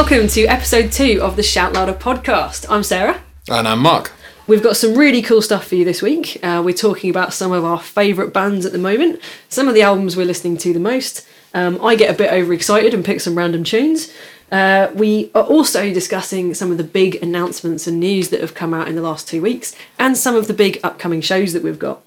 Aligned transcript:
Welcome 0.00 0.28
to 0.28 0.46
episode 0.46 0.92
two 0.92 1.20
of 1.20 1.36
the 1.36 1.42
Shout 1.42 1.74
Louder 1.74 1.92
podcast. 1.92 2.64
I'm 2.70 2.82
Sarah. 2.82 3.20
And 3.50 3.68
I'm 3.68 3.80
Mark. 3.80 4.10
We've 4.46 4.62
got 4.62 4.78
some 4.78 4.94
really 4.94 5.20
cool 5.20 5.42
stuff 5.42 5.66
for 5.66 5.74
you 5.74 5.84
this 5.84 6.00
week. 6.00 6.38
Uh, 6.42 6.62
we're 6.64 6.72
talking 6.72 7.10
about 7.10 7.34
some 7.34 7.52
of 7.52 7.66
our 7.66 7.78
favourite 7.78 8.32
bands 8.32 8.64
at 8.64 8.72
the 8.72 8.78
moment, 8.78 9.20
some 9.50 9.68
of 9.68 9.74
the 9.74 9.82
albums 9.82 10.16
we're 10.16 10.24
listening 10.24 10.56
to 10.56 10.72
the 10.72 10.80
most. 10.80 11.28
Um, 11.52 11.78
I 11.84 11.96
get 11.96 12.08
a 12.08 12.16
bit 12.16 12.32
overexcited 12.32 12.94
and 12.94 13.04
pick 13.04 13.20
some 13.20 13.36
random 13.36 13.62
tunes. 13.62 14.10
Uh, 14.50 14.90
we 14.94 15.30
are 15.34 15.44
also 15.44 15.92
discussing 15.92 16.54
some 16.54 16.72
of 16.72 16.78
the 16.78 16.82
big 16.82 17.16
announcements 17.16 17.86
and 17.86 18.00
news 18.00 18.30
that 18.30 18.40
have 18.40 18.54
come 18.54 18.72
out 18.72 18.88
in 18.88 18.96
the 18.96 19.02
last 19.02 19.28
two 19.28 19.42
weeks 19.42 19.76
and 19.98 20.16
some 20.16 20.34
of 20.34 20.46
the 20.48 20.54
big 20.54 20.80
upcoming 20.82 21.20
shows 21.20 21.52
that 21.52 21.62
we've 21.62 21.78
got. 21.78 22.02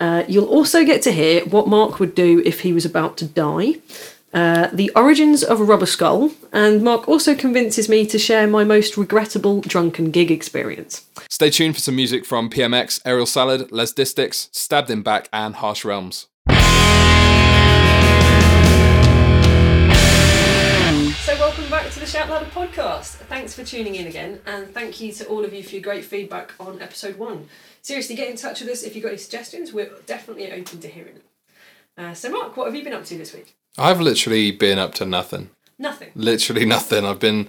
Uh, 0.00 0.24
you'll 0.26 0.48
also 0.48 0.82
get 0.82 1.02
to 1.02 1.12
hear 1.12 1.44
what 1.44 1.68
Mark 1.68 2.00
would 2.00 2.14
do 2.14 2.42
if 2.46 2.60
he 2.60 2.72
was 2.72 2.86
about 2.86 3.18
to 3.18 3.26
die, 3.26 3.74
uh, 4.34 4.68
the 4.72 4.90
origins 4.96 5.44
of 5.44 5.60
a 5.60 5.64
rubber 5.64 5.86
skull, 5.86 6.32
and 6.52 6.82
Mark 6.82 7.08
also 7.08 7.36
convinces 7.36 7.88
me 7.88 8.04
to 8.04 8.18
share 8.18 8.48
my 8.48 8.64
most 8.64 8.96
regrettable 8.96 9.60
drunken 9.60 10.10
gig 10.10 10.30
experience. 10.30 11.06
Stay 11.30 11.50
tuned 11.50 11.76
for 11.76 11.80
some 11.80 11.94
music 11.94 12.26
from 12.26 12.50
PMX, 12.50 13.00
Aerial 13.04 13.26
Salad, 13.26 13.70
Les 13.70 13.92
Distics, 13.92 14.48
Stabbed 14.50 14.90
in 14.90 15.02
Back, 15.02 15.28
and 15.32 15.54
Harsh 15.54 15.84
Realms. 15.84 16.26
So, 21.24 21.34
welcome 21.38 21.70
back 21.70 21.90
to 21.92 22.00
the 22.00 22.06
Shout 22.06 22.28
Louder 22.28 22.46
podcast. 22.46 23.12
Thanks 23.28 23.54
for 23.54 23.62
tuning 23.62 23.94
in 23.94 24.08
again, 24.08 24.40
and 24.46 24.66
thank 24.74 25.00
you 25.00 25.12
to 25.12 25.26
all 25.26 25.44
of 25.44 25.54
you 25.54 25.62
for 25.62 25.76
your 25.76 25.82
great 25.82 26.04
feedback 26.04 26.52
on 26.58 26.82
episode 26.82 27.18
one. 27.18 27.46
Seriously, 27.82 28.16
get 28.16 28.28
in 28.28 28.36
touch 28.36 28.60
with 28.60 28.68
us 28.68 28.82
if 28.82 28.96
you've 28.96 29.04
got 29.04 29.10
any 29.10 29.18
suggestions. 29.18 29.72
We're 29.72 29.92
definitely 30.06 30.50
open 30.50 30.80
to 30.80 30.88
hearing 30.88 31.14
them. 31.14 31.22
Uh, 31.96 32.14
so, 32.14 32.30
Mark, 32.30 32.56
what 32.56 32.66
have 32.66 32.74
you 32.74 32.82
been 32.82 32.92
up 32.92 33.04
to 33.04 33.16
this 33.16 33.32
week? 33.32 33.54
I've 33.78 34.00
literally 34.00 34.50
been 34.50 34.78
up 34.78 34.94
to 34.94 35.06
nothing. 35.06 35.50
Nothing. 35.78 36.10
Literally 36.14 36.64
nothing. 36.64 37.04
I've 37.04 37.20
been 37.20 37.48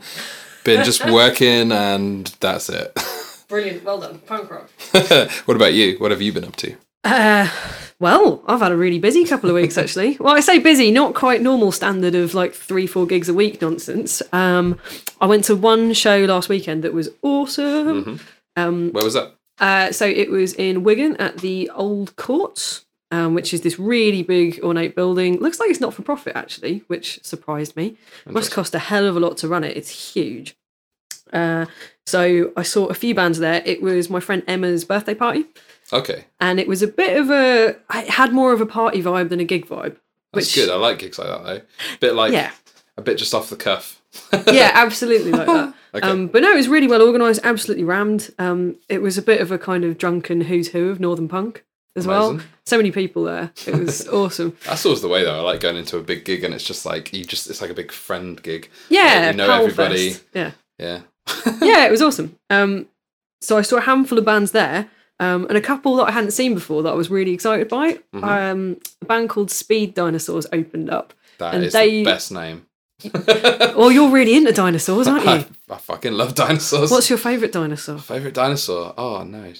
been 0.64 0.84
just 0.84 1.06
working 1.06 1.72
and 1.72 2.26
that's 2.40 2.70
it. 2.70 2.98
Brilliant. 3.48 3.84
Well 3.84 4.00
done. 4.00 4.20
Punk 4.20 4.50
rock. 4.50 4.70
what 5.45 5.56
about 5.56 5.73
you? 5.73 5.98
What 6.00 6.12
have 6.12 6.22
you 6.22 6.34
been 6.34 6.45
up 6.45 6.56
to? 6.58 6.76
Uh, 7.04 7.48
well, 8.00 8.44
I've 8.48 8.62
had 8.62 8.72
a 8.72 8.78
really 8.78 8.98
busy 8.98 9.23
couple 9.26 9.50
of 9.50 9.56
weeks 9.56 9.78
actually. 9.78 10.17
well, 10.20 10.36
I 10.36 10.40
say 10.40 10.58
busy, 10.58 10.92
not 10.92 11.14
quite 11.14 11.42
normal 11.42 11.72
standard 11.72 12.16
of 12.16 12.34
like 12.34 12.54
three, 12.54 12.88
four 12.88 13.06
gigs 13.06 13.30
a 13.30 13.34
week 13.34 13.62
nonsense. 13.62 14.23
Um, 14.34 14.80
I 15.22 15.28
went 15.28 15.44
to 15.45 15.56
one 15.56 15.94
show 15.94 16.17
last 16.26 16.50
weekend 16.50 16.84
that 16.84 16.94
was 16.94 17.10
awesome. 17.22 18.20
Where 18.56 18.92
was 18.92 19.14
that? 19.14 19.36
Uh, 19.60 19.92
so 19.92 20.06
it 20.06 20.30
was 20.30 20.54
in 20.54 20.84
Wigan 20.84 21.16
at 21.17 21.38
the 21.38 21.70
Old 21.73 22.16
Courts, 22.16 22.84
um, 23.16 23.33
which 23.33 23.53
is 23.53 23.61
this 23.61 23.77
really 23.80 24.23
big 24.23 24.59
ornate 24.63 24.95
building. 24.95 25.39
Looks 25.39 25.59
like 25.59 25.69
it's 25.69 25.80
not 25.85 25.94
for 25.94 26.02
profit 26.03 26.35
actually, 26.35 26.83
which 26.88 27.08
surprised 27.23 27.75
me. 27.75 27.95
Must 28.25 28.52
cost 28.52 28.75
a 28.75 28.80
hell 28.80 29.05
of 29.05 29.16
a 29.16 29.19
lot 29.19 29.38
to 29.38 29.47
run 29.47 29.63
it. 29.63 29.77
It's 29.77 30.13
huge. 30.13 30.55
Uh, 31.33 31.66
so 32.05 32.52
I 32.55 32.63
saw 32.63 32.86
a 32.88 32.93
few 32.93 33.16
bands 33.16 33.39
there. 33.39 33.61
It 33.66 33.81
was 33.81 34.09
my 34.09 34.19
friend 34.19 34.43
Emma's 34.47 34.86
birthday 34.86 35.16
party, 35.16 35.45
Okay. 35.91 36.25
and 36.39 36.59
it 36.59 36.67
was 36.67 36.81
a 36.83 36.88
bit 36.88 37.17
of 37.17 37.30
a. 37.30 37.75
It 37.93 38.09
had 38.09 38.31
more 38.33 38.53
of 38.53 38.61
a 38.61 38.66
party 38.66 39.02
vibe 39.02 39.30
than 39.30 39.39
a 39.39 39.43
gig 39.45 39.67
vibe. 39.67 39.95
That's 40.33 40.53
good. 40.53 40.69
I 40.69 40.75
like 40.75 40.99
gigs 40.99 41.17
like 41.17 41.27
that 41.30 41.43
though. 41.43 41.61
A 41.95 41.97
bit 41.99 42.13
like 42.16 42.31
Yeah. 42.33 42.52
a 42.97 43.02
bit 43.02 43.17
just 43.17 43.33
off 43.33 43.49
the 43.49 43.55
cuff. 43.55 44.02
yeah, 44.52 44.71
absolutely 44.75 45.31
like 45.31 45.47
that. 45.47 45.73
Okay. 45.95 46.09
Um, 46.09 46.27
but 46.27 46.41
no, 46.41 46.52
it 46.52 46.58
was 46.58 46.67
really 46.67 46.88
well 46.88 47.02
organised, 47.02 47.39
absolutely 47.45 47.86
rammed. 47.86 48.30
Um, 48.38 48.75
it 48.89 49.02
was 49.02 49.17
a 49.17 49.21
bit 49.21 49.39
of 49.39 49.49
a 49.49 49.58
kind 49.58 49.86
of 49.86 49.97
drunken 49.97 50.41
who's 50.41 50.67
who 50.73 50.89
of 50.89 50.99
Northern 50.99 51.30
Punk 51.30 51.63
as 51.96 52.06
well. 52.08 52.40
So 52.66 52.78
many 52.78 52.92
people 52.92 53.24
there. 53.26 53.52
It 53.68 53.76
was 53.76 54.08
awesome. 54.22 54.58
That's 54.66 54.86
always 54.86 55.02
the 55.02 55.08
way 55.08 55.24
though. 55.24 55.38
I 55.40 55.42
like 55.42 55.60
going 55.60 55.78
into 55.78 55.98
a 55.98 56.02
big 56.04 56.26
gig 56.26 56.44
and 56.44 56.54
it's 56.54 56.64
just 56.64 56.86
like 56.86 57.14
you 57.14 57.23
just 57.23 57.50
it's 57.50 57.61
like 57.61 57.70
a 57.72 57.76
big 57.76 57.92
friend 57.92 58.42
gig. 58.42 58.70
Yeah, 58.89 59.32
you 59.32 59.38
know 59.38 59.48
Powell 59.48 59.64
everybody. 59.66 60.11
Fest. 60.11 60.23
Yeah, 60.34 60.52
Yeah. 60.80 61.02
yeah, 61.61 61.86
it 61.86 61.92
was 61.92 62.02
awesome. 62.02 62.38
Um, 62.50 62.88
so 63.42 63.58
I 63.58 63.61
saw 63.61 63.78
a 63.78 63.82
handful 63.82 64.17
of 64.17 64.26
bands 64.26 64.52
there. 64.52 64.89
Um, 65.17 65.45
and 65.48 65.58
a 65.58 65.61
couple 65.61 65.95
that 65.95 66.10
I 66.10 66.11
hadn't 66.11 66.32
seen 66.32 66.54
before 66.55 66.84
that 66.84 66.89
I 66.89 66.94
was 66.95 67.10
really 67.10 67.32
excited 67.32 67.70
by. 67.70 67.94
Mm-hmm. 68.14 68.23
Um, 68.23 68.78
a 69.02 69.05
band 69.05 69.30
called 69.30 69.50
Speed 69.50 69.94
Dinosaurs 69.94 70.45
opened 70.52 70.89
up. 70.89 71.14
That 71.38 71.54
And 71.55 71.64
is 71.64 71.72
they- 71.73 71.89
the 71.89 72.04
best 72.04 72.32
name. 72.34 72.66
Oh, 73.78 73.89
you're 73.89 74.10
really 74.10 74.36
into 74.36 74.52
dinosaurs, 74.52 75.08
aren't 75.08 75.28
I, 75.28 75.38
you? 75.39 75.45
I 75.70 75.78
fucking 75.78 76.14
love 76.14 76.34
dinosaurs. 76.36 76.92
What's 76.92 77.10
your 77.10 77.20
favourite 77.20 77.52
dinosaur? 77.54 77.98
favorite 77.98 78.34
dinosaur? 78.34 78.94
Oh 78.98 79.23
no. 79.23 79.54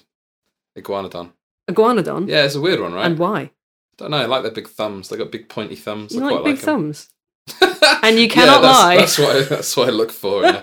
Iguanodon. 0.78 1.32
Iguanodon. 1.70 2.28
Yeah, 2.28 2.46
it's 2.46 2.56
a 2.56 2.62
weird 2.62 2.80
one, 2.80 2.94
right? 2.94 3.06
And 3.06 3.18
why? 3.18 3.52
don't 3.98 4.12
know. 4.12 4.18
I 4.18 4.26
like 4.26 4.44
their 4.44 4.52
big 4.52 4.68
thumbs. 4.68 5.10
They 5.10 5.18
got 5.18 5.32
big 5.32 5.50
pointy 5.50 5.76
thumbs. 5.76 6.14
You 6.14 6.22
I 6.22 6.26
like 6.26 6.34
quite 6.34 6.46
big 6.46 6.56
like 6.56 6.68
'em. 6.68 6.76
thumbs. 6.94 7.10
and 8.04 8.20
you 8.20 8.28
cannot 8.28 8.62
yeah, 8.62 8.62
that's, 8.62 8.80
lie. 8.80 8.98
That's 8.98 9.20
what 9.20 9.36
I, 9.36 9.42
that's 9.44 9.78
what 9.78 9.88
I 9.88 9.92
look 9.92 10.12
for. 10.12 10.44
In 10.46 10.56
a, 10.56 10.62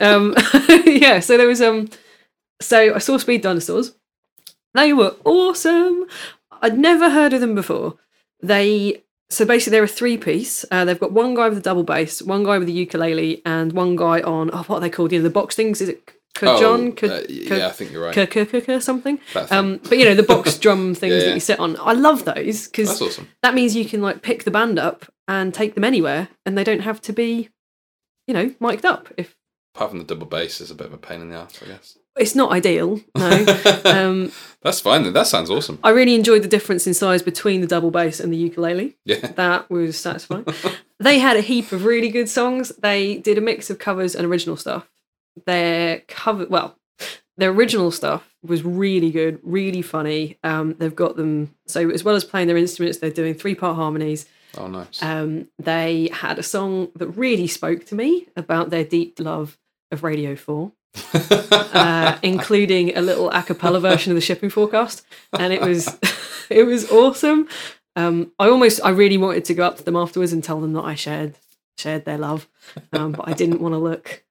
Um, 0.00 0.34
yeah, 0.86 1.20
so 1.20 1.36
there 1.36 1.46
was 1.46 1.62
um, 1.62 1.88
so 2.60 2.94
I 2.94 2.98
saw 2.98 3.16
Speed 3.16 3.42
Dinosaurs. 3.42 3.94
They 4.74 4.92
were 4.92 5.14
awesome. 5.24 6.06
I'd 6.60 6.78
never 6.78 7.10
heard 7.10 7.32
of 7.32 7.40
them 7.40 7.54
before. 7.54 7.96
They 8.42 9.02
so 9.30 9.46
basically 9.46 9.70
they're 9.72 9.84
a 9.84 9.88
three 9.88 10.18
piece. 10.18 10.64
Uh, 10.70 10.84
they've 10.84 11.00
got 11.00 11.12
one 11.12 11.34
guy 11.34 11.48
with 11.48 11.58
a 11.58 11.62
double 11.62 11.84
bass, 11.84 12.20
one 12.20 12.44
guy 12.44 12.58
with 12.58 12.68
a 12.68 12.72
ukulele, 12.72 13.40
and 13.46 13.72
one 13.72 13.96
guy 13.96 14.20
on 14.20 14.50
oh 14.52 14.64
what 14.64 14.76
are 14.76 14.80
they 14.80 14.90
called? 14.90 15.12
You 15.12 15.20
know 15.20 15.24
the 15.24 15.30
box 15.30 15.54
things. 15.54 15.80
Is 15.80 15.88
it 15.88 16.12
oh, 16.42 16.56
Cajon? 16.56 16.92
uh, 17.02 17.22
yeah, 17.28 17.66
I 17.68 17.70
think 17.70 17.92
you're 17.92 18.04
right. 18.04 18.28
K- 18.30 18.80
something. 18.80 19.18
Um, 19.50 19.80
but 19.88 19.98
you 19.98 20.04
know 20.04 20.14
the 20.14 20.22
box 20.22 20.58
drum 20.64 20.94
things 20.94 21.14
Yeah, 21.14 21.28
that 21.28 21.34
you 21.34 21.40
sit 21.40 21.58
on. 21.58 21.76
I 21.80 21.92
love 21.92 22.24
those 22.24 22.66
because 22.66 23.00
awesome. 23.00 23.28
that 23.42 23.54
means 23.54 23.76
you 23.76 23.84
can 23.84 24.02
like 24.02 24.22
pick 24.22 24.44
the 24.44 24.50
band 24.50 24.78
up 24.78 25.06
and 25.28 25.54
take 25.54 25.74
them 25.74 25.84
anywhere, 25.84 26.28
and 26.44 26.56
they 26.58 26.64
don't 26.64 26.80
have 26.80 27.00
to 27.02 27.12
be, 27.12 27.48
you 28.26 28.34
know, 28.34 28.54
mic'd 28.60 28.84
up. 28.84 29.08
If 29.16 29.36
Apart 29.74 29.90
from 29.90 29.98
the 29.98 30.04
double 30.04 30.26
bass 30.26 30.60
is 30.60 30.70
a 30.70 30.74
bit 30.74 30.86
of 30.86 30.92
a 30.92 30.98
pain 30.98 31.20
in 31.20 31.30
the 31.30 31.36
ass, 31.36 31.60
I 31.60 31.66
guess. 31.66 31.98
it's 32.16 32.36
not 32.36 32.52
ideal, 32.52 33.00
no. 33.16 33.28
um, 33.84 34.30
That's 34.62 34.78
fine. 34.78 35.12
That 35.12 35.26
sounds 35.26 35.50
awesome. 35.50 35.80
I 35.82 35.90
really 35.90 36.14
enjoyed 36.14 36.44
the 36.44 36.48
difference 36.48 36.86
in 36.86 36.94
size 36.94 37.22
between 37.22 37.60
the 37.60 37.66
double 37.66 37.90
bass 37.90 38.20
and 38.20 38.32
the 38.32 38.36
ukulele. 38.36 38.96
Yeah. 39.04 39.32
That 39.34 39.68
was 39.70 39.98
satisfying. 39.98 40.46
they 41.00 41.18
had 41.18 41.36
a 41.36 41.40
heap 41.40 41.72
of 41.72 41.84
really 41.84 42.08
good 42.08 42.28
songs. 42.28 42.70
They 42.78 43.16
did 43.16 43.36
a 43.36 43.40
mix 43.40 43.68
of 43.68 43.80
covers 43.80 44.14
and 44.14 44.24
original 44.26 44.56
stuff. 44.56 44.88
Their 45.46 46.00
cover, 46.08 46.46
well, 46.48 46.78
their 47.36 47.50
original 47.50 47.90
stuff 47.90 48.34
was 48.42 48.62
really 48.62 49.10
good, 49.10 49.40
really 49.42 49.82
funny. 49.82 50.38
Um, 50.44 50.74
they've 50.78 50.94
got 50.94 51.16
them 51.16 51.54
so 51.66 51.90
as 51.90 52.04
well 52.04 52.14
as 52.14 52.24
playing 52.24 52.48
their 52.48 52.56
instruments, 52.56 52.98
they're 52.98 53.10
doing 53.10 53.34
three 53.34 53.54
part 53.54 53.76
harmonies. 53.76 54.26
Oh, 54.56 54.68
nice. 54.68 55.02
Um, 55.02 55.48
they 55.58 56.10
had 56.12 56.38
a 56.38 56.42
song 56.42 56.90
that 56.94 57.08
really 57.08 57.48
spoke 57.48 57.86
to 57.86 57.94
me 57.94 58.28
about 58.36 58.70
their 58.70 58.84
deep 58.84 59.18
love 59.18 59.58
of 59.90 60.04
Radio 60.04 60.36
4, 60.36 60.70
uh, 61.12 62.18
including 62.22 62.96
a 62.96 63.00
little 63.00 63.30
a 63.30 63.42
cappella 63.42 63.80
version 63.80 64.12
of 64.12 64.16
the 64.16 64.20
shipping 64.20 64.50
forecast. 64.50 65.04
And 65.32 65.52
it 65.52 65.60
was 65.60 65.88
it 66.50 66.64
was 66.64 66.90
awesome. 66.90 67.48
Um, 67.96 68.32
I 68.38 68.48
almost 68.48 68.80
I 68.84 68.90
really 68.90 69.16
wanted 69.16 69.44
to 69.46 69.54
go 69.54 69.66
up 69.66 69.76
to 69.78 69.82
them 69.82 69.96
afterwards 69.96 70.32
and 70.32 70.42
tell 70.42 70.60
them 70.60 70.72
that 70.74 70.82
I 70.82 70.94
shared 70.94 71.34
shared 71.76 72.04
their 72.04 72.18
love. 72.18 72.48
Um, 72.92 73.12
but 73.12 73.28
I 73.28 73.32
didn't 73.32 73.60
want 73.60 73.72
to 73.72 73.78
look 73.78 74.24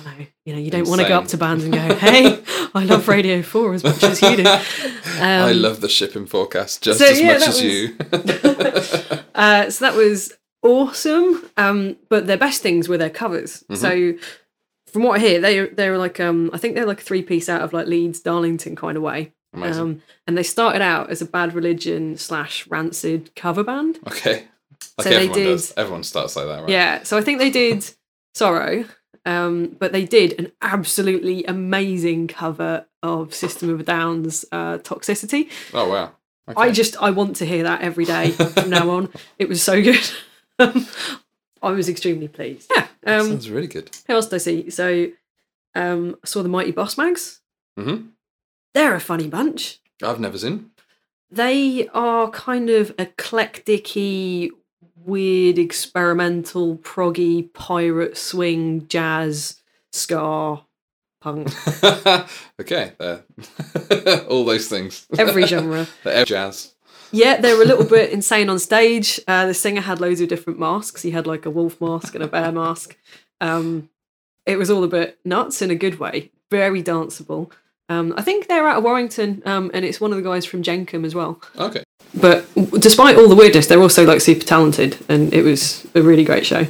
I 0.00 0.02
don't 0.04 0.18
know, 0.18 0.26
you 0.46 0.52
know, 0.54 0.58
you 0.60 0.70
don't 0.70 0.88
want 0.88 1.00
to 1.02 1.08
go 1.08 1.18
up 1.18 1.26
to 1.28 1.36
bands 1.36 1.64
and 1.64 1.72
go, 1.72 1.94
Hey, 1.94 2.42
I 2.74 2.84
love 2.84 3.06
Radio 3.08 3.42
4 3.42 3.74
as 3.74 3.84
much 3.84 4.02
as 4.02 4.22
you 4.22 4.36
do. 4.36 4.44
Um, 5.14 5.20
I 5.22 5.52
love 5.52 5.80
the 5.80 5.88
shipping 5.88 6.26
forecast 6.26 6.82
just 6.82 6.98
so, 6.98 7.06
as 7.06 7.20
yeah, 7.20 7.34
much 7.38 7.42
as 7.46 7.62
was- 7.62 7.62
you. 7.62 7.96
Uh, 9.34 9.70
so 9.70 9.84
that 9.84 9.94
was 9.96 10.32
awesome. 10.62 11.48
Um, 11.56 11.96
but 12.08 12.26
their 12.26 12.36
best 12.36 12.62
things 12.62 12.88
were 12.88 12.98
their 12.98 13.10
covers. 13.10 13.62
Mm-hmm. 13.70 13.74
So 13.76 14.24
from 14.92 15.02
what 15.04 15.20
I 15.20 15.24
hear, 15.24 15.40
they 15.40 15.66
they're 15.66 15.98
like 15.98 16.18
um, 16.20 16.50
I 16.52 16.58
think 16.58 16.74
they're 16.74 16.86
like 16.86 17.00
a 17.00 17.04
three 17.04 17.22
piece 17.22 17.48
out 17.48 17.62
of 17.62 17.72
like 17.72 17.86
Leeds, 17.86 18.20
Darlington 18.20 18.74
kind 18.76 18.96
of 18.96 19.02
way. 19.04 19.32
Um, 19.54 20.02
and 20.26 20.36
they 20.36 20.42
started 20.42 20.82
out 20.82 21.10
as 21.10 21.22
a 21.22 21.26
Bad 21.26 21.54
Religion 21.54 22.16
slash 22.16 22.66
Rancid 22.66 23.34
cover 23.36 23.62
band. 23.62 24.00
okay. 24.08 24.46
Like 24.98 25.04
so 25.04 25.10
they 25.10 25.14
everyone 25.16 25.38
did- 25.38 25.44
does. 25.44 25.74
Everyone 25.76 26.02
starts 26.02 26.34
like 26.34 26.46
that, 26.46 26.60
right? 26.62 26.68
Yeah. 26.70 27.02
So 27.04 27.16
I 27.16 27.22
think 27.22 27.38
they 27.38 27.50
did 27.50 27.88
Sorrow. 28.34 28.84
Um, 29.26 29.76
but 29.78 29.92
they 29.92 30.04
did 30.04 30.38
an 30.38 30.52
absolutely 30.60 31.44
amazing 31.46 32.28
cover 32.28 32.86
of 33.02 33.34
System 33.34 33.70
of 33.70 33.80
a 33.80 33.82
Down's 33.82 34.44
uh, 34.52 34.78
Toxicity. 34.78 35.48
Oh 35.72 35.88
wow. 35.88 36.12
Okay. 36.48 36.60
I 36.60 36.70
just 36.72 36.96
I 37.02 37.10
want 37.10 37.36
to 37.36 37.46
hear 37.46 37.62
that 37.62 37.80
every 37.80 38.04
day 38.04 38.32
from 38.32 38.68
now 38.70 38.90
on. 38.90 39.08
It 39.38 39.48
was 39.48 39.62
so 39.62 39.82
good. 39.82 40.10
Um, 40.58 40.86
I 41.62 41.70
was 41.70 41.88
extremely 41.88 42.28
pleased. 42.28 42.70
Yeah. 42.76 42.86
Um, 43.06 43.26
Sounds 43.28 43.48
really 43.50 43.66
good. 43.66 43.90
who 44.06 44.12
else 44.14 44.26
did 44.26 44.34
I 44.36 44.38
see? 44.38 44.70
So 44.70 45.08
um, 45.74 46.16
I 46.22 46.26
saw 46.26 46.42
the 46.42 46.48
Mighty 46.50 46.72
Bossmags. 46.72 47.40
Mhm. 47.78 48.08
They're 48.74 48.94
a 48.94 49.00
funny 49.00 49.28
bunch. 49.28 49.80
I've 50.02 50.20
never 50.20 50.36
seen. 50.36 50.70
They 51.30 51.88
are 51.94 52.30
kind 52.30 52.68
of 52.70 52.92
eclectic 52.98 53.88
weird, 55.04 55.58
experimental, 55.58 56.78
proggy, 56.78 57.52
pirate, 57.52 58.16
swing, 58.16 58.86
jazz, 58.88 59.60
ska, 59.92 60.62
punk, 61.20 61.48
okay, 62.60 62.92
there. 62.98 63.24
all 64.28 64.44
those 64.44 64.68
things. 64.68 65.06
every 65.18 65.46
genre. 65.46 65.86
Every 66.04 66.24
jazz. 66.24 66.74
Yeah, 67.12 67.40
they 67.40 67.54
were 67.54 67.62
a 67.62 67.66
little 67.66 67.84
bit 67.84 68.10
insane 68.10 68.48
on 68.48 68.58
stage. 68.58 69.20
Uh, 69.28 69.46
the 69.46 69.54
singer 69.54 69.80
had 69.80 70.00
loads 70.00 70.20
of 70.20 70.28
different 70.28 70.58
masks. 70.58 71.02
He 71.02 71.12
had 71.12 71.28
like 71.28 71.46
a 71.46 71.50
wolf 71.50 71.80
mask 71.80 72.14
and 72.16 72.24
a 72.24 72.26
bear 72.26 72.50
mask. 72.50 72.96
Um, 73.40 73.88
it 74.46 74.58
was 74.58 74.68
all 74.68 74.82
a 74.82 74.88
bit 74.88 75.18
nuts 75.24 75.62
in 75.62 75.70
a 75.70 75.76
good 75.76 76.00
way. 76.00 76.32
Very 76.50 76.82
danceable. 76.82 77.52
Um, 77.88 78.14
I 78.16 78.22
think 78.22 78.48
they're 78.48 78.66
out 78.66 78.78
of 78.78 78.84
Warrington, 78.84 79.42
um, 79.44 79.70
and 79.74 79.84
it's 79.84 80.00
one 80.00 80.10
of 80.10 80.16
the 80.16 80.22
guys 80.22 80.44
from 80.44 80.62
Jenkum 80.62 81.04
as 81.04 81.14
well. 81.14 81.40
Okay. 81.56 81.84
But 82.16 82.46
despite 82.78 83.16
all 83.16 83.28
the 83.28 83.34
weirdness, 83.34 83.66
they're 83.66 83.80
also 83.80 84.04
like 84.04 84.20
super 84.20 84.44
talented, 84.44 84.98
and 85.08 85.32
it 85.34 85.42
was 85.42 85.86
a 85.94 86.02
really 86.02 86.24
great 86.24 86.46
show. 86.46 86.66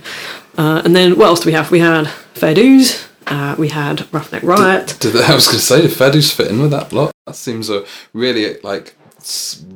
Uh, 0.57 0.83
and 0.85 0.95
then 0.95 1.19
what 1.19 1.27
else 1.27 1.41
do 1.41 1.47
we 1.47 1.53
have? 1.53 1.71
We 1.71 1.81
had 1.81 2.07
Fair 2.35 2.55
Dues. 2.55 3.07
Uh, 3.27 3.55
we 3.59 3.69
had 3.69 4.13
Roughneck 4.13 4.43
Riot. 4.43 4.97
Did 5.01 5.17
I 5.31 5.35
was 5.35 5.47
going 5.47 5.59
to 5.59 5.63
say, 5.63 5.83
did 5.83 5.93
Fair 5.93 6.11
Dues 6.11 6.33
fit 6.33 6.49
in 6.49 6.61
with 6.61 6.71
that 6.71 6.93
lot? 6.93 7.13
That 7.27 7.37
seems 7.37 7.71
a 7.71 7.85
really 8.13 8.59
like 8.61 8.95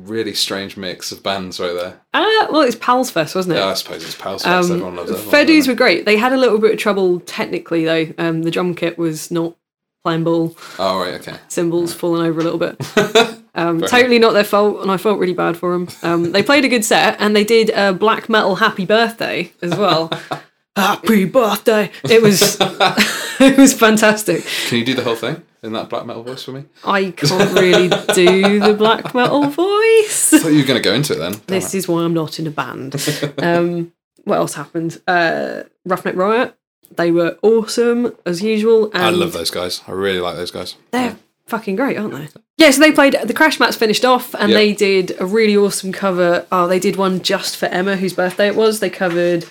really 0.03 0.33
strange 0.33 0.77
mix 0.77 1.11
of 1.11 1.23
bands 1.23 1.59
right 1.59 1.73
there. 1.73 1.99
Uh, 2.13 2.47
well, 2.51 2.61
it's 2.61 2.75
Pals 2.75 3.09
Fest, 3.09 3.35
wasn't 3.35 3.55
it? 3.55 3.59
Yeah, 3.59 3.67
I 3.67 3.73
suppose 3.73 4.03
it's 4.03 4.15
Pals 4.15 4.43
Fest. 4.43 4.69
everyone 4.69 4.95
loves 4.95 5.11
everyone. 5.11 5.31
Fair 5.31 5.45
Dues 5.45 5.67
were 5.67 5.73
great. 5.73 6.05
They 6.05 6.17
had 6.17 6.33
a 6.33 6.37
little 6.37 6.59
bit 6.59 6.73
of 6.73 6.79
trouble 6.79 7.19
technically 7.21 7.85
though. 7.85 8.13
Um, 8.17 8.43
the 8.43 8.51
drum 8.51 8.75
kit 8.75 8.97
was 8.97 9.31
not 9.31 9.55
playing 10.03 10.23
ball. 10.23 10.55
Oh 10.77 10.99
right, 10.99 11.15
okay. 11.15 11.37
Cymbals 11.47 11.93
falling 11.93 12.25
over 12.25 12.39
a 12.39 12.43
little 12.43 12.59
bit. 12.59 12.77
Um, 13.59 13.81
totally 13.81 14.19
not 14.19 14.31
their 14.31 14.43
fault, 14.43 14.81
and 14.81 14.89
I 14.89 14.97
felt 14.97 15.19
really 15.19 15.33
bad 15.33 15.57
for 15.57 15.73
them. 15.73 15.87
Um, 16.03 16.31
they 16.31 16.41
played 16.43 16.63
a 16.65 16.69
good 16.69 16.85
set, 16.85 17.17
and 17.19 17.35
they 17.35 17.43
did 17.43 17.69
a 17.71 17.93
black 17.93 18.29
metal 18.29 18.55
"Happy 18.55 18.85
Birthday" 18.85 19.51
as 19.61 19.75
well. 19.75 20.09
Happy 20.75 21.25
birthday! 21.25 21.91
It 22.09 22.21
was 22.21 22.57
it 23.41 23.57
was 23.57 23.73
fantastic. 23.73 24.45
Can 24.67 24.77
you 24.79 24.85
do 24.85 24.93
the 24.93 25.03
whole 25.03 25.15
thing 25.15 25.41
in 25.61 25.73
that 25.73 25.89
black 25.89 26.05
metal 26.05 26.23
voice 26.23 26.43
for 26.43 26.51
me? 26.53 26.65
I 26.85 27.11
can't 27.11 27.51
really 27.53 27.89
do 28.13 28.59
the 28.61 28.73
black 28.77 29.13
metal 29.13 29.41
voice. 29.49 30.33
I 30.33 30.39
thought 30.39 30.51
you 30.53 30.59
were 30.59 30.67
going 30.67 30.81
to 30.81 30.89
go 30.89 30.93
into 30.93 31.13
it 31.13 31.17
then. 31.17 31.33
Damn 31.33 31.41
This 31.47 31.73
it. 31.73 31.79
is 31.79 31.87
why 31.89 32.03
I'm 32.03 32.13
not 32.13 32.39
in 32.39 32.47
a 32.47 32.51
band. 32.51 32.95
Um, 33.39 33.91
what 34.23 34.37
else 34.37 34.53
happened? 34.53 35.01
Uh, 35.05 35.63
Roughneck 35.85 36.15
Riot. 36.15 36.55
They 36.95 37.11
were 37.11 37.37
awesome 37.41 38.15
as 38.25 38.41
usual. 38.41 38.85
And 38.93 39.03
I 39.03 39.09
love 39.09 39.33
those 39.33 39.51
guys. 39.51 39.81
I 39.87 39.91
really 39.91 40.19
like 40.21 40.37
those 40.37 40.51
guys. 40.51 40.75
They're 40.91 41.17
fucking 41.49 41.75
great, 41.75 41.97
aren't 41.97 42.13
they? 42.13 42.27
Yeah, 42.57 42.71
so 42.71 42.79
they 42.81 42.91
played 42.91 43.15
the 43.23 43.33
Crash 43.33 43.59
Mats 43.59 43.75
finished 43.75 44.05
off, 44.05 44.33
and 44.35 44.51
Yep. 44.51 44.57
they 44.57 44.73
did 44.73 45.15
a 45.19 45.25
really 45.25 45.55
awesome 45.57 45.91
cover. 45.91 46.45
Oh, 46.51 46.67
they 46.67 46.79
did 46.79 46.95
one 46.95 47.21
just 47.21 47.57
for 47.57 47.65
Emma, 47.67 47.95
whose 47.95 48.13
birthday 48.13 48.47
it 48.47 48.55
was. 48.55 48.79
They 48.79 48.89
covered 48.89 49.45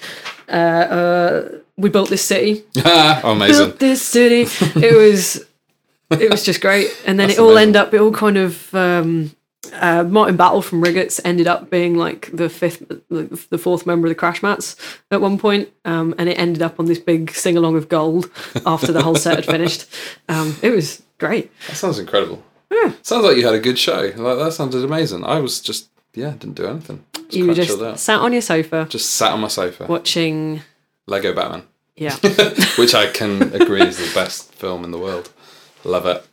uh, 0.48 0.52
uh, 0.52 1.48
"We 1.76 1.88
Built 1.90 2.10
This 2.10 2.22
City." 2.24 2.64
oh, 2.84 3.20
amazing. 3.32 3.66
Built 3.66 3.78
this 3.80 4.02
city. 4.02 4.42
It 4.76 4.96
was, 4.96 5.44
it 6.10 6.30
was 6.30 6.44
just 6.44 6.60
great. 6.60 6.88
And 7.06 7.18
then 7.18 7.28
That's 7.28 7.38
it 7.38 7.42
all 7.42 7.50
amazing. 7.52 7.68
ended 7.68 7.82
up. 7.82 7.94
It 7.94 8.00
all 8.00 8.12
kind 8.12 8.36
of. 8.36 8.74
Um, 8.74 9.32
uh, 9.74 10.02
Martin 10.04 10.36
Battle 10.36 10.62
from 10.62 10.80
Rigots 10.80 11.20
ended 11.26 11.46
up 11.46 11.68
being 11.68 11.94
like 11.96 12.30
the 12.32 12.48
fifth, 12.48 12.82
the 13.10 13.58
fourth 13.58 13.84
member 13.86 14.06
of 14.06 14.10
the 14.10 14.14
Crash 14.14 14.42
Mats 14.42 14.76
at 15.10 15.20
one 15.20 15.36
point, 15.38 15.68
um, 15.84 16.14
and 16.16 16.28
it 16.28 16.38
ended 16.38 16.62
up 16.62 16.80
on 16.80 16.86
this 16.86 16.98
big 16.98 17.32
sing 17.32 17.56
along 17.56 17.76
of 17.76 17.88
gold 17.88 18.30
after 18.64 18.92
the 18.92 19.02
whole 19.02 19.14
set 19.16 19.36
had 19.36 19.44
finished. 19.44 19.84
Um, 20.28 20.56
it 20.62 20.70
was 20.70 21.02
great. 21.18 21.50
That 21.66 21.76
sounds 21.76 21.98
incredible. 21.98 22.42
Hmm. 22.72 22.90
Sounds 23.02 23.24
like 23.24 23.36
you 23.36 23.44
had 23.46 23.54
a 23.54 23.60
good 23.60 23.78
show. 23.78 24.12
Like 24.16 24.38
that 24.38 24.52
sounded 24.52 24.84
amazing. 24.84 25.24
I 25.24 25.40
was 25.40 25.60
just 25.60 25.88
yeah, 26.14 26.30
didn't 26.32 26.54
do 26.54 26.66
anything. 26.66 27.04
Just 27.14 27.32
You 27.34 27.54
just 27.54 28.04
sat 28.04 28.20
on 28.20 28.32
your 28.32 28.42
sofa 28.42 28.86
Just 28.88 29.10
sat 29.10 29.32
on 29.32 29.40
my 29.40 29.48
sofa. 29.48 29.86
watching. 29.88 30.62
Lego 31.06 31.32
Batman, 31.34 31.62
Yeah, 31.96 32.14
which 32.76 32.94
I 32.94 33.06
can 33.10 33.54
agree 33.54 33.82
is 33.82 33.96
the 33.98 34.14
best 34.14 34.52
film 34.54 34.84
in 34.84 34.90
the 34.90 34.98
world. 34.98 35.30
Love 35.84 36.04
it. 36.06 36.26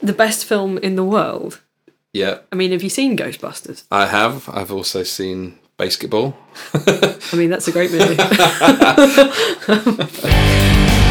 the 0.00 0.12
best 0.14 0.44
film 0.46 0.78
in 0.78 0.96
the 0.96 1.04
world. 1.04 1.60
Yeah, 2.14 2.38
I 2.50 2.56
mean, 2.56 2.72
have 2.72 2.82
you 2.82 2.88
seen 2.90 3.16
Ghostbusters? 3.16 3.84
I 3.90 4.06
have. 4.06 4.48
I've 4.48 4.72
also 4.72 5.02
seen 5.02 5.58
Basketball. 5.76 6.34
I 6.74 7.18
mean, 7.34 7.50
that's 7.50 7.68
a 7.68 7.72
great 7.72 7.90
movie. 7.90 8.16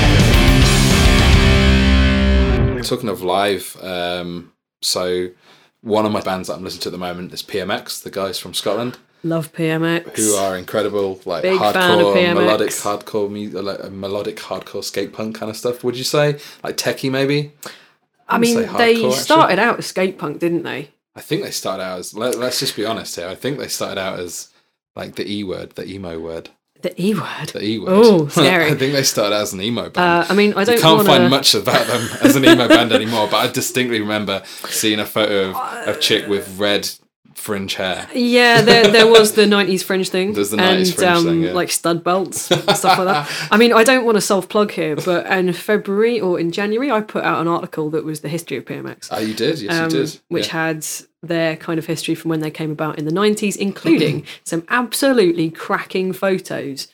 Talking 2.83 3.09
of 3.09 3.21
live, 3.21 3.77
um, 3.81 4.51
so 4.81 5.29
one 5.81 6.05
of 6.05 6.11
my 6.11 6.21
bands 6.21 6.47
that 6.47 6.55
I'm 6.55 6.63
listening 6.63 6.81
to 6.81 6.89
at 6.89 6.91
the 6.93 6.97
moment 6.97 7.33
is 7.33 7.41
PMX, 7.43 8.01
the 8.03 8.11
guys 8.11 8.37
from 8.39 8.53
Scotland, 8.53 8.97
Love 9.23 9.51
PMX. 9.53 10.17
who 10.17 10.33
are 10.35 10.57
incredible, 10.57 11.19
like 11.25 11.43
Big 11.43 11.59
hardcore, 11.59 12.15
PMX. 12.15 12.33
melodic, 12.35 12.69
hardcore, 12.69 13.29
mu- 13.29 13.61
like, 13.61 13.91
melodic, 13.91 14.37
hardcore 14.37 14.83
skate 14.83 15.13
punk 15.13 15.35
kind 15.35 15.49
of 15.49 15.55
stuff. 15.57 15.83
Would 15.83 15.97
you 15.97 16.03
say 16.03 16.39
like 16.63 16.77
techie 16.77 17.11
maybe? 17.11 17.53
I 18.27 18.37
mean, 18.39 18.55
say 18.55 18.61
they 18.61 18.67
hardcore, 18.95 19.05
actually. 19.09 19.11
started 19.13 19.59
out 19.59 19.77
as 19.79 19.85
skate 19.85 20.17
punk, 20.17 20.39
didn't 20.39 20.63
they? 20.63 20.89
I 21.15 21.21
think 21.21 21.43
they 21.43 21.51
started 21.51 21.83
out 21.83 21.99
as. 21.99 22.13
Let, 22.13 22.37
let's 22.37 22.59
just 22.59 22.75
be 22.75 22.85
honest 22.85 23.15
here. 23.15 23.27
I 23.27 23.35
think 23.35 23.57
they 23.59 23.67
started 23.67 23.99
out 23.99 24.19
as 24.19 24.49
like 24.95 25.15
the 25.15 25.29
e 25.31 25.43
word, 25.43 25.71
the 25.71 25.85
emo 25.87 26.19
word, 26.19 26.49
The 26.81 26.99
E 27.01 27.13
word. 27.13 27.49
the 27.53 27.63
e 27.63 27.79
word. 27.79 27.89
Oh, 27.89 28.27
scary. 28.29 28.65
I 28.65 28.75
think 28.75 28.93
they 28.93 29.03
started 29.03 29.35
as 29.35 29.53
an 29.53 29.61
emo 29.61 29.89
band. 29.89 29.97
Uh, 29.97 30.25
I 30.29 30.33
mean, 30.35 30.53
I 30.55 30.63
don't 30.63 30.75
You 30.75 30.81
can't 30.81 30.95
want 30.97 31.07
find 31.07 31.29
much 31.29 31.53
about 31.53 31.85
them 31.87 32.09
as 32.21 32.35
an 32.35 32.43
emo 32.45 32.67
band 32.67 32.91
anymore, 32.91 33.27
but 33.29 33.37
I 33.37 33.51
distinctly 33.51 33.99
remember 33.99 34.43
seeing 34.67 34.99
a 34.99 35.05
photo 35.05 35.51
of 35.51 35.95
a 35.95 35.99
chick 35.99 36.27
with 36.27 36.57
red 36.57 36.89
fringe 37.35 37.75
hair. 37.75 38.07
Yeah, 38.13 38.61
there, 38.61 38.87
there 38.91 39.07
was 39.07 39.33
the 39.33 39.43
'90s 39.43 39.83
fringe 39.83 40.09
thing, 40.09 40.33
There's 40.33 40.49
the 40.51 40.57
90s 40.57 40.61
and 40.77 40.93
fringe 40.95 41.03
um, 41.17 41.23
thing, 41.25 41.41
yeah. 41.43 41.51
like 41.53 41.71
stud 41.71 42.03
belts, 42.03 42.51
and 42.51 42.61
stuff 42.77 42.97
like 42.97 43.07
that. 43.07 43.47
I 43.51 43.57
mean, 43.57 43.73
I 43.73 43.83
don't 43.83 44.05
want 44.05 44.17
to 44.17 44.21
self 44.21 44.49
plug 44.49 44.71
here, 44.71 44.95
but 44.95 45.25
in 45.27 45.51
February 45.53 46.19
or 46.19 46.39
in 46.39 46.51
January, 46.51 46.91
I 46.91 47.01
put 47.01 47.23
out 47.23 47.41
an 47.41 47.47
article 47.47 47.89
that 47.91 48.03
was 48.03 48.21
the 48.21 48.29
history 48.29 48.57
of 48.57 48.65
PMX. 48.65 49.07
Oh, 49.11 49.19
you 49.19 49.33
did? 49.33 49.59
Yes, 49.59 49.73
um, 49.77 49.83
you 49.91 50.05
did. 50.05 50.19
which 50.29 50.47
Yeah. 50.47 50.53
had 50.69 50.85
their 51.23 51.55
kind 51.55 51.77
of 51.79 51.85
history 51.85 52.15
from 52.15 52.29
when 52.29 52.39
they 52.39 52.51
came 52.51 52.71
about 52.71 52.97
in 52.97 53.05
the 53.05 53.11
90s, 53.11 53.55
including 53.55 54.25
some 54.43 54.63
absolutely 54.69 55.49
cracking 55.51 56.13
photos 56.13 56.87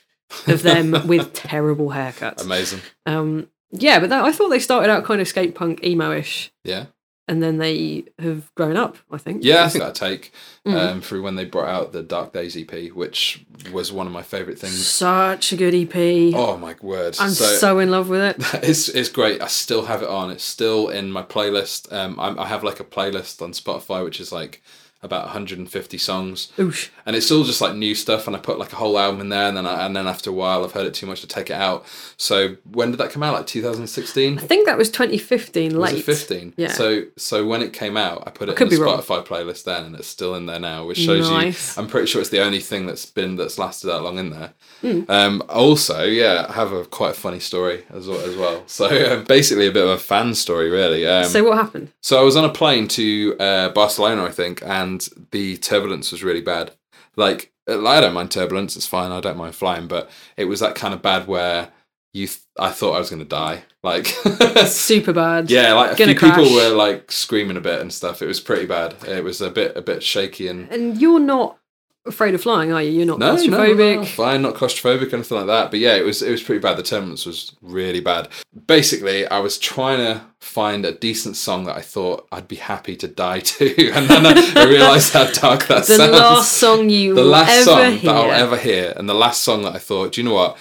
of 0.46 0.62
them 0.62 1.06
with 1.08 1.32
terrible 1.32 1.88
haircuts. 1.90 2.42
Amazing. 2.44 2.80
Um, 3.06 3.48
yeah, 3.70 3.98
but 4.00 4.10
that, 4.10 4.24
I 4.24 4.32
thought 4.32 4.48
they 4.50 4.58
started 4.58 4.90
out 4.90 5.04
kind 5.04 5.20
of 5.20 5.28
skate 5.28 5.54
punk 5.54 5.82
emo 5.84 6.12
ish, 6.12 6.52
Yeah. 6.64 6.86
And 7.28 7.42
then 7.42 7.58
they 7.58 8.04
have 8.18 8.52
grown 8.54 8.76
up, 8.76 8.96
I 9.12 9.18
think. 9.18 9.44
Yeah, 9.44 9.64
I 9.64 9.68
think 9.68 9.84
that 9.84 9.94
take 9.94 10.32
Mm. 10.66 10.74
um, 10.76 11.00
through 11.00 11.22
when 11.22 11.36
they 11.36 11.44
brought 11.46 11.68
out 11.68 11.92
the 11.92 12.02
Dark 12.02 12.32
Days 12.32 12.54
EP, 12.56 12.88
which 12.92 13.46
was 13.72 13.90
one 13.92 14.06
of 14.06 14.12
my 14.12 14.22
favourite 14.22 14.58
things. 14.58 14.86
Such 14.86 15.52
a 15.52 15.56
good 15.56 15.74
EP. 15.74 16.34
Oh 16.34 16.56
my 16.58 16.74
word! 16.82 17.16
I'm 17.20 17.30
so, 17.30 17.78
in 17.78 17.90
love 17.90 18.08
with 18.08 18.20
it. 18.20 18.36
it's 18.64 18.88
it's 18.88 19.08
great. 19.08 19.40
I 19.40 19.46
still 19.46 19.86
have 19.86 20.02
it 20.02 20.08
on. 20.08 20.30
It's 20.30 20.44
still 20.44 20.88
in 20.88 21.10
my 21.10 21.22
playlist. 21.22 21.90
Um, 21.92 22.18
I, 22.20 22.42
I 22.42 22.46
have 22.46 22.64
like 22.64 22.80
a 22.80 22.84
playlist 22.84 23.40
on 23.40 23.52
Spotify, 23.52 24.04
which 24.04 24.20
is 24.20 24.30
like 24.32 24.62
about 25.02 25.22
150 25.26 25.96
songs, 25.98 26.48
Oosh. 26.58 26.88
and 27.06 27.14
it's 27.14 27.30
all 27.30 27.44
just 27.44 27.60
like 27.60 27.74
new 27.76 27.94
stuff. 27.94 28.26
And 28.26 28.34
I 28.34 28.40
put 28.40 28.58
like 28.58 28.72
a 28.72 28.76
whole 28.76 28.98
album 28.98 29.20
in 29.20 29.28
there, 29.28 29.46
and 29.48 29.56
then 29.56 29.66
I, 29.66 29.86
and 29.86 29.94
then 29.94 30.06
after 30.08 30.30
a 30.30 30.32
while, 30.32 30.64
I've 30.64 30.72
heard 30.72 30.86
it 30.86 30.94
too 30.94 31.06
much 31.06 31.20
to 31.20 31.26
take 31.28 31.50
it 31.50 31.54
out. 31.54 31.84
So 32.16 32.56
when 32.70 32.90
did 32.90 32.98
that 32.98 33.10
come 33.10 33.22
out? 33.22 33.34
Like 33.34 33.46
2016. 33.46 34.38
I 34.38 34.42
think 34.42 34.66
that 34.66 34.76
was 34.76 34.90
2015 34.90 35.76
Was 35.78 35.92
late. 35.92 36.00
it 36.00 36.04
15? 36.04 36.54
Yeah. 36.56 36.72
So 36.72 37.02
so 37.16 37.46
when 37.46 37.62
it 37.62 37.72
came 37.72 37.96
out, 37.96 38.24
I 38.26 38.30
put 38.30 38.48
it 38.48 38.56
could 38.56 38.68
in 38.68 38.70
the 38.74 38.76
be 38.76 38.82
wrong. 38.82 38.98
Spotify 39.00 39.24
playlist 39.26 39.64
then, 39.64 39.84
and 39.84 39.94
it's 39.94 40.08
still 40.08 40.34
in 40.34 40.46
there 40.46 40.58
now, 40.60 40.84
which 40.84 40.98
shows 40.98 41.30
Nice. 41.30 41.76
you. 41.76 41.82
I'm 41.82 41.88
pretty 41.88 42.06
sure 42.08 42.20
it's 42.20 42.30
the 42.30 42.42
only 42.42 42.60
thing 42.60 42.86
that's 42.86 43.06
been 43.06 43.36
that's 43.36 43.58
lasted 43.58 43.86
that 43.88 44.02
long 44.02 44.18
in 44.18 44.30
there. 44.30 44.52
Hmm. 44.80 45.02
Um, 45.08 45.42
also, 45.48 46.04
yeah, 46.04 46.46
I 46.48 46.52
have 46.54 46.72
a 46.72 46.84
quite 46.84 47.10
a 47.10 47.20
funny 47.20 47.40
story 47.40 47.84
as 47.90 48.06
well. 48.08 48.20
As 48.20 48.36
well. 48.36 48.62
So 48.66 48.86
um, 49.12 49.24
basically, 49.24 49.66
a 49.68 49.72
bit 49.72 49.84
of 49.84 49.90
a 49.90 49.98
fan 49.98 50.34
story, 50.34 50.70
really. 50.70 51.06
Um, 51.06 51.24
So 51.24 51.44
what 51.44 51.56
happened? 51.56 51.92
so 52.00 52.18
I 52.20 52.22
was 52.22 52.36
on 52.36 52.44
a 52.44 52.48
plane 52.52 52.88
to 52.88 53.36
uh, 53.38 53.68
Barcelona, 53.70 54.24
I 54.24 54.30
think, 54.30 54.62
and 54.64 54.87
the 55.30 55.56
turbulence 55.58 56.10
was 56.12 56.24
really 56.24 56.40
bad. 56.40 56.72
Like 57.16 57.52
I 57.68 58.00
don't 58.00 58.14
mind 58.14 58.30
turbulence; 58.30 58.76
it's 58.76 58.86
fine. 58.86 59.10
I 59.12 59.20
don't 59.20 59.36
mind 59.36 59.54
flying, 59.54 59.88
but 59.88 60.10
it 60.36 60.46
was 60.46 60.60
that 60.60 60.74
kind 60.74 60.94
of 60.94 61.02
bad 61.02 61.26
where 61.26 61.70
you. 62.14 62.26
Th- 62.26 62.40
I 62.58 62.70
thought 62.70 62.94
I 62.96 62.98
was 62.98 63.10
going 63.10 63.22
to 63.22 63.28
die. 63.28 63.64
Like 63.82 64.06
Super 64.66 65.12
bad. 65.12 65.50
yeah, 65.50 65.72
like 65.74 65.92
a 65.92 65.96
Gonna 65.96 66.16
few 66.18 66.28
people 66.30 66.52
were 66.52 66.70
like 66.70 67.12
screaming 67.12 67.56
a 67.56 67.60
bit 67.60 67.80
and 67.80 67.92
stuff. 67.92 68.22
It 68.22 68.26
was 68.26 68.40
pretty 68.40 68.66
bad. 68.66 68.94
It 69.06 69.22
was 69.22 69.40
a 69.40 69.50
bit 69.50 69.76
a 69.76 69.82
bit 69.82 70.02
shaky 70.02 70.48
and 70.48 70.68
And 70.70 71.00
you're 71.00 71.20
not 71.20 71.58
afraid 72.08 72.34
of 72.34 72.42
flying, 72.42 72.72
are 72.72 72.82
you? 72.82 72.90
You're 72.90 73.06
not 73.06 73.18
no, 73.18 73.36
no, 73.36 73.42
no, 73.44 73.58
claustrophobic. 73.58 73.96
no, 73.96 74.04
fine, 74.04 74.42
not 74.42 74.54
claustrophobic 74.54 75.12
anything 75.12 75.38
like 75.38 75.46
that. 75.46 75.70
But 75.70 75.80
yeah, 75.80 75.94
it 75.96 76.04
was 76.04 76.22
it 76.22 76.30
was 76.30 76.42
pretty 76.42 76.60
bad. 76.60 76.76
The 76.76 76.82
turbulence 76.82 77.24
was 77.26 77.54
really 77.62 78.00
bad. 78.00 78.28
Basically, 78.66 79.26
I 79.26 79.38
was 79.40 79.58
trying 79.58 79.98
to 79.98 80.22
find 80.40 80.84
a 80.84 80.92
decent 80.92 81.36
song 81.36 81.64
that 81.64 81.76
I 81.76 81.80
thought 81.82 82.26
I'd 82.32 82.48
be 82.48 82.56
happy 82.56 82.96
to 82.96 83.08
die 83.08 83.40
to, 83.40 83.90
and 83.94 84.08
then 84.08 84.26
I, 84.26 84.52
I 84.56 84.64
realised 84.64 85.12
how 85.12 85.30
dark 85.30 85.66
that 85.68 85.86
The 85.86 85.96
sounds. 85.96 86.12
last 86.12 86.52
song 86.52 86.90
you 86.90 87.14
the 87.14 87.22
will 87.22 87.28
last 87.30 87.50
ever 87.50 87.64
song 87.64 87.92
hear. 87.92 88.12
that 88.12 88.16
I'll 88.16 88.32
ever 88.32 88.56
hear, 88.56 88.92
and 88.96 89.08
the 89.08 89.14
last 89.14 89.42
song 89.42 89.62
that 89.62 89.74
I 89.74 89.78
thought, 89.78 90.12
do 90.12 90.20
you 90.20 90.28
know 90.28 90.34
what? 90.34 90.56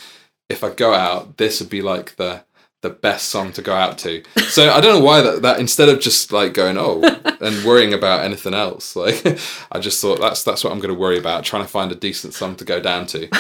If 0.50 0.64
I 0.64 0.70
go 0.70 0.94
out, 0.94 1.38
this 1.38 1.60
would 1.60 1.70
be 1.70 1.82
like 1.82 2.16
the 2.16 2.44
the 2.82 2.90
best 2.92 3.30
song 3.30 3.52
to 3.54 3.62
go 3.62 3.74
out 3.74 3.98
to. 4.00 4.24
So 4.50 4.72
I 4.72 4.80
don't 4.82 5.00
know 5.00 5.06
why 5.06 5.22
that 5.22 5.42
that 5.42 5.60
instead 5.60 5.90
of 5.90 6.00
just 6.00 6.32
like 6.32 6.54
going 6.54 6.78
oh 6.78 7.02
and 7.42 7.66
worrying 7.66 7.94
about 7.94 8.24
anything 8.24 8.54
else, 8.54 8.96
like 8.96 9.26
I 9.72 9.80
just 9.80 10.02
thought 10.02 10.20
that's 10.20 10.44
that's 10.44 10.64
what 10.64 10.72
I'm 10.72 10.80
going 10.80 10.94
to 10.94 11.00
worry 11.00 11.18
about, 11.18 11.44
trying 11.44 11.64
to 11.64 11.68
find 11.70 11.92
a 11.92 11.96
decent 11.96 12.34
song 12.34 12.56
to 12.58 12.66
go 12.66 12.80
down 12.80 13.06
to. 13.08 13.28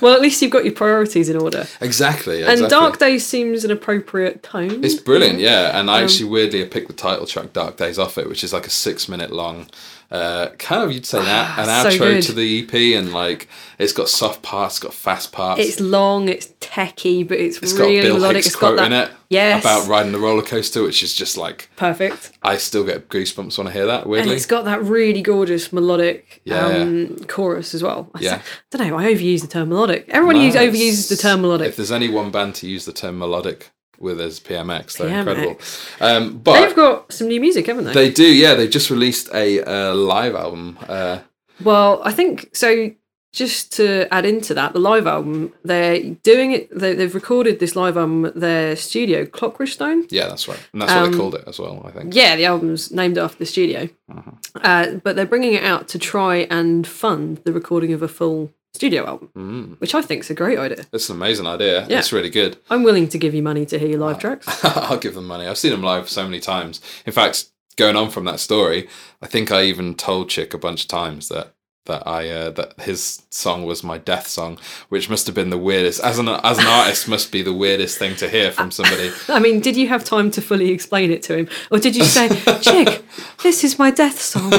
Well, 0.00 0.14
at 0.14 0.20
least 0.20 0.42
you've 0.42 0.50
got 0.50 0.64
your 0.64 0.74
priorities 0.74 1.28
in 1.28 1.36
order. 1.36 1.66
Exactly. 1.80 2.42
And 2.42 2.50
exactly. 2.52 2.68
Dark 2.70 2.98
Days 2.98 3.24
seems 3.24 3.64
an 3.64 3.70
appropriate 3.70 4.42
tone. 4.42 4.84
It's 4.84 4.96
brilliant, 4.96 5.38
yeah. 5.38 5.78
And 5.78 5.88
I 5.90 5.98
Um, 5.98 6.04
actually 6.04 6.28
weirdly 6.28 6.64
picked 6.66 6.88
the 6.88 6.92
title 6.92 7.24
track 7.26 7.52
"Dark 7.52 7.76
Days" 7.76 7.98
off 8.00 8.18
it, 8.18 8.28
which 8.28 8.42
is 8.42 8.52
like 8.52 8.66
a 8.66 8.70
six-minute 8.70 9.30
long 9.30 9.68
uh, 10.10 10.48
kind 10.58 10.82
of 10.82 10.92
you'd 10.92 11.06
say 11.06 11.22
that 11.22 11.58
an 11.58 11.64
So 11.90 11.98
outro 11.98 11.98
good. 12.14 12.22
to 12.24 12.32
the 12.32 12.62
EP, 12.62 12.74
and 12.98 13.12
like 13.14 13.48
it's 13.78 13.92
got 13.92 14.08
soft 14.10 14.42
parts, 14.42 14.78
got 14.78 14.92
fast 14.92 15.32
parts. 15.32 15.60
It's 15.60 15.80
long, 15.80 16.28
it's 16.28 16.51
techy, 16.72 17.22
but 17.22 17.38
it's, 17.38 17.58
it's 17.58 17.72
got 17.74 17.84
really 17.84 18.00
Bill 18.02 18.14
melodic. 18.14 18.36
Hicks 18.36 18.46
It's 18.48 18.56
got 18.56 18.76
that. 18.76 18.86
in 18.86 18.92
it 18.92 19.10
Yes. 19.28 19.62
about 19.62 19.86
riding 19.88 20.12
the 20.12 20.18
roller 20.18 20.42
coaster, 20.42 20.82
which 20.82 21.02
is 21.02 21.14
just 21.14 21.36
like 21.36 21.68
Perfect. 21.76 22.32
I 22.42 22.56
still 22.56 22.84
get 22.84 23.08
goosebumps 23.10 23.58
when 23.58 23.66
I 23.66 23.70
hear 23.72 23.86
that. 23.86 24.06
Weirdly, 24.06 24.30
And 24.30 24.36
it's 24.36 24.46
got 24.46 24.64
that 24.64 24.82
really 24.82 25.20
gorgeous 25.22 25.72
melodic 25.72 26.40
Yeah, 26.44 26.66
um, 26.66 27.16
chorus 27.28 27.74
as 27.74 27.82
well. 27.82 28.10
I 28.14 28.20
Yeah. 28.20 28.42
don't 28.70 28.88
know. 28.88 28.96
I 28.96 29.12
overuse 29.12 29.42
the 29.42 29.48
term 29.48 29.68
melodic. 29.68 30.06
Everyone 30.08 30.36
use, 30.40 30.54
overuses 30.54 31.08
the 31.08 31.16
term 31.16 31.42
melodic. 31.42 31.68
If 31.68 31.76
there's 31.76 31.92
any 31.92 32.08
one 32.08 32.30
band 32.30 32.54
to 32.56 32.66
use 32.66 32.84
the 32.86 32.92
term 32.92 33.18
melodic 33.18 33.70
with 33.98 34.20
is 34.20 34.40
PMX, 34.40 34.96
they're 34.96 35.08
PMX. 35.08 35.18
incredible. 35.18 35.60
Um, 36.00 36.38
but 36.38 36.60
They've 36.60 36.74
got 36.76 37.12
some 37.12 37.28
new 37.28 37.40
music, 37.40 37.66
haven't 37.66 37.84
they? 37.84 37.92
They 37.92 38.10
do, 38.10 38.24
yeah. 38.26 38.54
They 38.54 38.66
just 38.66 38.88
released 38.90 39.28
a 39.34 39.60
uh, 39.62 39.94
live 39.94 40.34
album. 40.34 40.78
Uh, 40.88 41.18
Well, 41.62 42.00
I 42.02 42.12
think 42.12 42.48
so. 42.54 42.90
Just 43.32 43.72
to 43.76 44.12
add 44.12 44.26
into 44.26 44.52
that, 44.54 44.74
the 44.74 44.78
live 44.78 45.06
album, 45.06 45.54
they're 45.64 46.02
doing 46.22 46.52
it. 46.52 46.68
They, 46.78 46.94
they've 46.94 47.14
recorded 47.14 47.60
this 47.60 47.74
live 47.74 47.96
album 47.96 48.26
at 48.26 48.34
their 48.38 48.76
studio, 48.76 49.24
Clockridge 49.24 49.72
Stone. 49.72 50.06
yeah, 50.10 50.28
that's 50.28 50.46
right, 50.48 50.60
and 50.72 50.82
that's 50.82 50.92
what 50.92 51.02
Um, 51.04 51.12
they 51.12 51.16
called 51.18 51.34
it 51.36 51.44
as 51.46 51.58
well. 51.58 51.82
I 51.86 51.90
think. 51.92 52.14
Yeah, 52.14 52.36
the 52.36 52.44
album's 52.44 52.90
named 52.90 53.16
after 53.16 53.38
the 53.38 53.46
studio. 53.46 53.88
Uh-huh. 54.14 54.30
Uh, 54.56 54.86
but 55.02 55.16
they're 55.16 55.24
bringing 55.24 55.54
it 55.54 55.64
out 55.64 55.88
to 55.88 55.98
try 55.98 56.46
and 56.50 56.86
fund 56.86 57.40
the 57.44 57.52
recording 57.54 57.92
of 57.94 58.02
a 58.02 58.08
full 58.08 58.52
studio 58.74 59.06
album, 59.06 59.30
Mm. 59.36 59.80
which 59.80 59.94
I 59.94 60.02
think 60.02 60.24
is 60.24 60.30
a 60.30 60.34
great 60.34 60.58
idea. 60.58 60.84
It's 60.92 61.08
an 61.08 61.16
amazing 61.16 61.46
idea. 61.46 61.86
Yeah. 61.88 61.98
It's 62.00 62.12
really 62.12 62.30
good. 62.30 62.58
I'm 62.70 62.82
willing 62.82 63.08
to 63.08 63.18
give 63.18 63.34
you 63.34 63.42
money 63.42 63.64
to 63.66 63.78
hear 63.78 63.88
your 63.88 63.98
live 64.00 64.18
tracks. 64.18 64.46
I'll 64.64 64.98
give 64.98 65.14
them 65.14 65.26
money. 65.26 65.46
I've 65.46 65.58
seen 65.58 65.72
them 65.72 65.82
live 65.82 66.08
so 66.08 66.24
many 66.24 66.40
times. 66.40 66.80
In 67.06 67.12
fact, 67.12 67.46
going 67.76 67.96
on 67.96 68.10
from 68.10 68.24
that 68.26 68.40
story, 68.40 68.88
I 69.22 69.26
think 69.26 69.50
I 69.50 69.64
even 69.64 69.94
told 69.94 70.28
Chick 70.30 70.52
a 70.54 70.58
bunch 70.58 70.82
of 70.82 70.88
times 70.88 71.28
that 71.28 71.54
that 71.86 72.06
I 72.06 72.28
uh, 72.28 72.50
that 72.50 72.80
his 72.80 73.22
song 73.30 73.64
was 73.64 73.82
my 73.82 73.98
death 73.98 74.26
song, 74.26 74.58
which 74.88 75.10
must 75.10 75.26
have 75.26 75.34
been 75.34 75.50
the 75.50 75.58
weirdest. 75.58 76.00
As 76.00 76.18
an 76.18 76.28
as 76.28 76.58
an 76.58 76.66
artist, 76.66 77.08
must 77.08 77.32
be 77.32 77.42
the 77.42 77.52
weirdest 77.52 77.98
thing 77.98 78.16
to 78.16 78.28
hear 78.28 78.52
from 78.52 78.70
somebody. 78.70 79.10
I 79.28 79.40
mean, 79.40 79.60
did 79.60 79.76
you 79.76 79.88
have 79.88 80.04
time 80.04 80.30
to 80.32 80.40
fully 80.40 80.70
explain 80.70 81.10
it 81.10 81.22
to 81.24 81.38
him? 81.38 81.48
Or 81.70 81.78
did 81.78 81.96
you 81.96 82.04
say, 82.04 82.28
Chick, 82.60 83.04
this 83.42 83.64
is 83.64 83.78
my 83.78 83.90
death 83.90 84.20
song? 84.20 84.52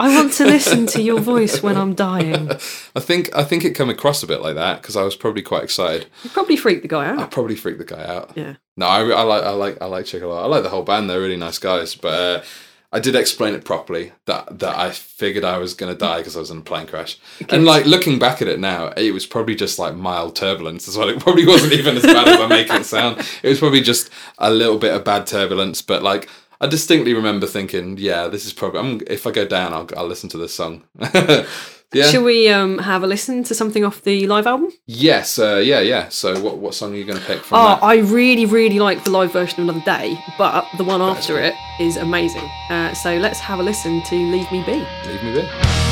I 0.00 0.14
want 0.14 0.32
to 0.34 0.44
listen 0.44 0.86
to 0.86 1.02
your 1.02 1.18
voice 1.20 1.60
when 1.60 1.76
I'm 1.76 1.94
dying. 1.94 2.50
I 2.94 3.00
think 3.00 3.34
I 3.34 3.42
think 3.42 3.64
it 3.64 3.74
came 3.74 3.90
across 3.90 4.22
a 4.22 4.28
bit 4.28 4.40
like 4.40 4.54
that 4.54 4.80
because 4.80 4.94
I 4.94 5.02
was 5.02 5.16
probably 5.16 5.42
quite 5.42 5.64
excited. 5.64 6.06
You 6.22 6.30
probably 6.30 6.56
freaked 6.56 6.82
the 6.82 6.88
guy 6.88 7.06
out. 7.06 7.18
I 7.18 7.26
probably 7.26 7.56
freaked 7.56 7.80
the 7.80 7.84
guy 7.84 8.04
out. 8.04 8.30
Yeah. 8.36 8.56
No, 8.76 8.86
I, 8.86 9.00
I 9.00 9.22
like 9.22 9.42
I 9.42 9.50
like 9.50 9.82
I 9.82 9.86
like 9.86 10.06
Chick 10.06 10.22
a 10.22 10.26
lot. 10.28 10.44
I 10.44 10.46
like 10.46 10.62
the 10.62 10.68
whole 10.68 10.84
band. 10.84 11.10
They're 11.10 11.20
really 11.20 11.36
nice 11.36 11.58
guys. 11.58 11.96
But 11.96 12.14
uh, 12.14 12.42
I 12.90 13.00
did 13.00 13.14
explain 13.14 13.54
it 13.54 13.64
properly 13.64 14.12
that 14.24 14.60
that 14.60 14.78
I 14.78 14.90
figured 14.90 15.44
I 15.44 15.58
was 15.58 15.74
gonna 15.74 15.94
die 15.94 16.18
because 16.18 16.36
I 16.36 16.40
was 16.40 16.50
in 16.50 16.58
a 16.58 16.62
plane 16.62 16.86
crash. 16.86 17.18
And 17.50 17.64
like 17.64 17.84
looking 17.84 18.18
back 18.18 18.40
at 18.40 18.48
it 18.48 18.58
now, 18.58 18.88
it 18.96 19.12
was 19.12 19.26
probably 19.26 19.54
just 19.54 19.78
like 19.78 19.94
mild 19.94 20.34
turbulence 20.36 20.88
as 20.88 20.96
well. 20.96 21.08
It 21.08 21.20
probably 21.20 21.46
wasn't 21.46 21.74
even 21.74 21.96
as 21.96 22.02
bad 22.02 22.28
as 22.28 22.40
I 22.40 22.46
make 22.46 22.70
it 22.70 22.86
sound. 22.86 23.18
It 23.42 23.48
was 23.48 23.58
probably 23.58 23.82
just 23.82 24.10
a 24.38 24.50
little 24.50 24.78
bit 24.78 24.94
of 24.94 25.04
bad 25.04 25.26
turbulence. 25.26 25.82
But 25.82 26.02
like 26.02 26.28
I 26.60 26.66
distinctly 26.66 27.14
remember 27.14 27.46
thinking, 27.46 27.98
yeah, 27.98 28.26
this 28.28 28.46
is 28.46 28.52
probably. 28.52 28.80
I'm, 28.80 29.00
if 29.06 29.26
I 29.26 29.32
go 29.32 29.46
down, 29.46 29.74
I'll 29.74 29.88
I'll 29.96 30.08
listen 30.08 30.28
to 30.30 30.38
this 30.38 30.54
song. 30.54 30.84
yeah. 31.92 32.04
Shall 32.10 32.22
we 32.24 32.48
um, 32.48 32.78
have 32.78 33.02
a 33.02 33.06
listen 33.06 33.42
to 33.44 33.54
something 33.54 33.84
off 33.84 34.02
the 34.02 34.26
live 34.26 34.46
album? 34.46 34.70
Yes. 34.86 35.38
Uh, 35.38 35.62
yeah. 35.64 35.80
Yeah. 35.80 36.08
So 36.10 36.38
what 36.40 36.58
what 36.58 36.74
song 36.74 36.92
are 36.92 36.96
you 36.96 37.04
gonna 37.04 37.20
pick 37.20 37.42
from 37.42 37.58
Oh, 37.58 37.68
that? 37.68 37.82
I 37.82 37.96
really, 37.98 38.46
really 38.46 38.78
like 38.78 39.04
the 39.04 39.10
live 39.10 39.32
version 39.32 39.60
of 39.62 39.68
Another 39.68 39.84
Day, 39.84 40.18
but 40.36 40.66
the 40.76 40.84
one 40.84 41.00
after 41.00 41.38
it 41.40 41.54
is 41.80 41.96
amazing. 41.96 42.48
Uh, 42.70 42.92
so 42.94 43.16
let's 43.16 43.40
have 43.40 43.58
a 43.60 43.62
listen 43.62 44.02
to 44.04 44.14
Leave 44.16 44.50
Me 44.52 44.62
Be. 44.64 44.86
Leave 45.08 45.22
me 45.22 45.32
be. 45.42 45.87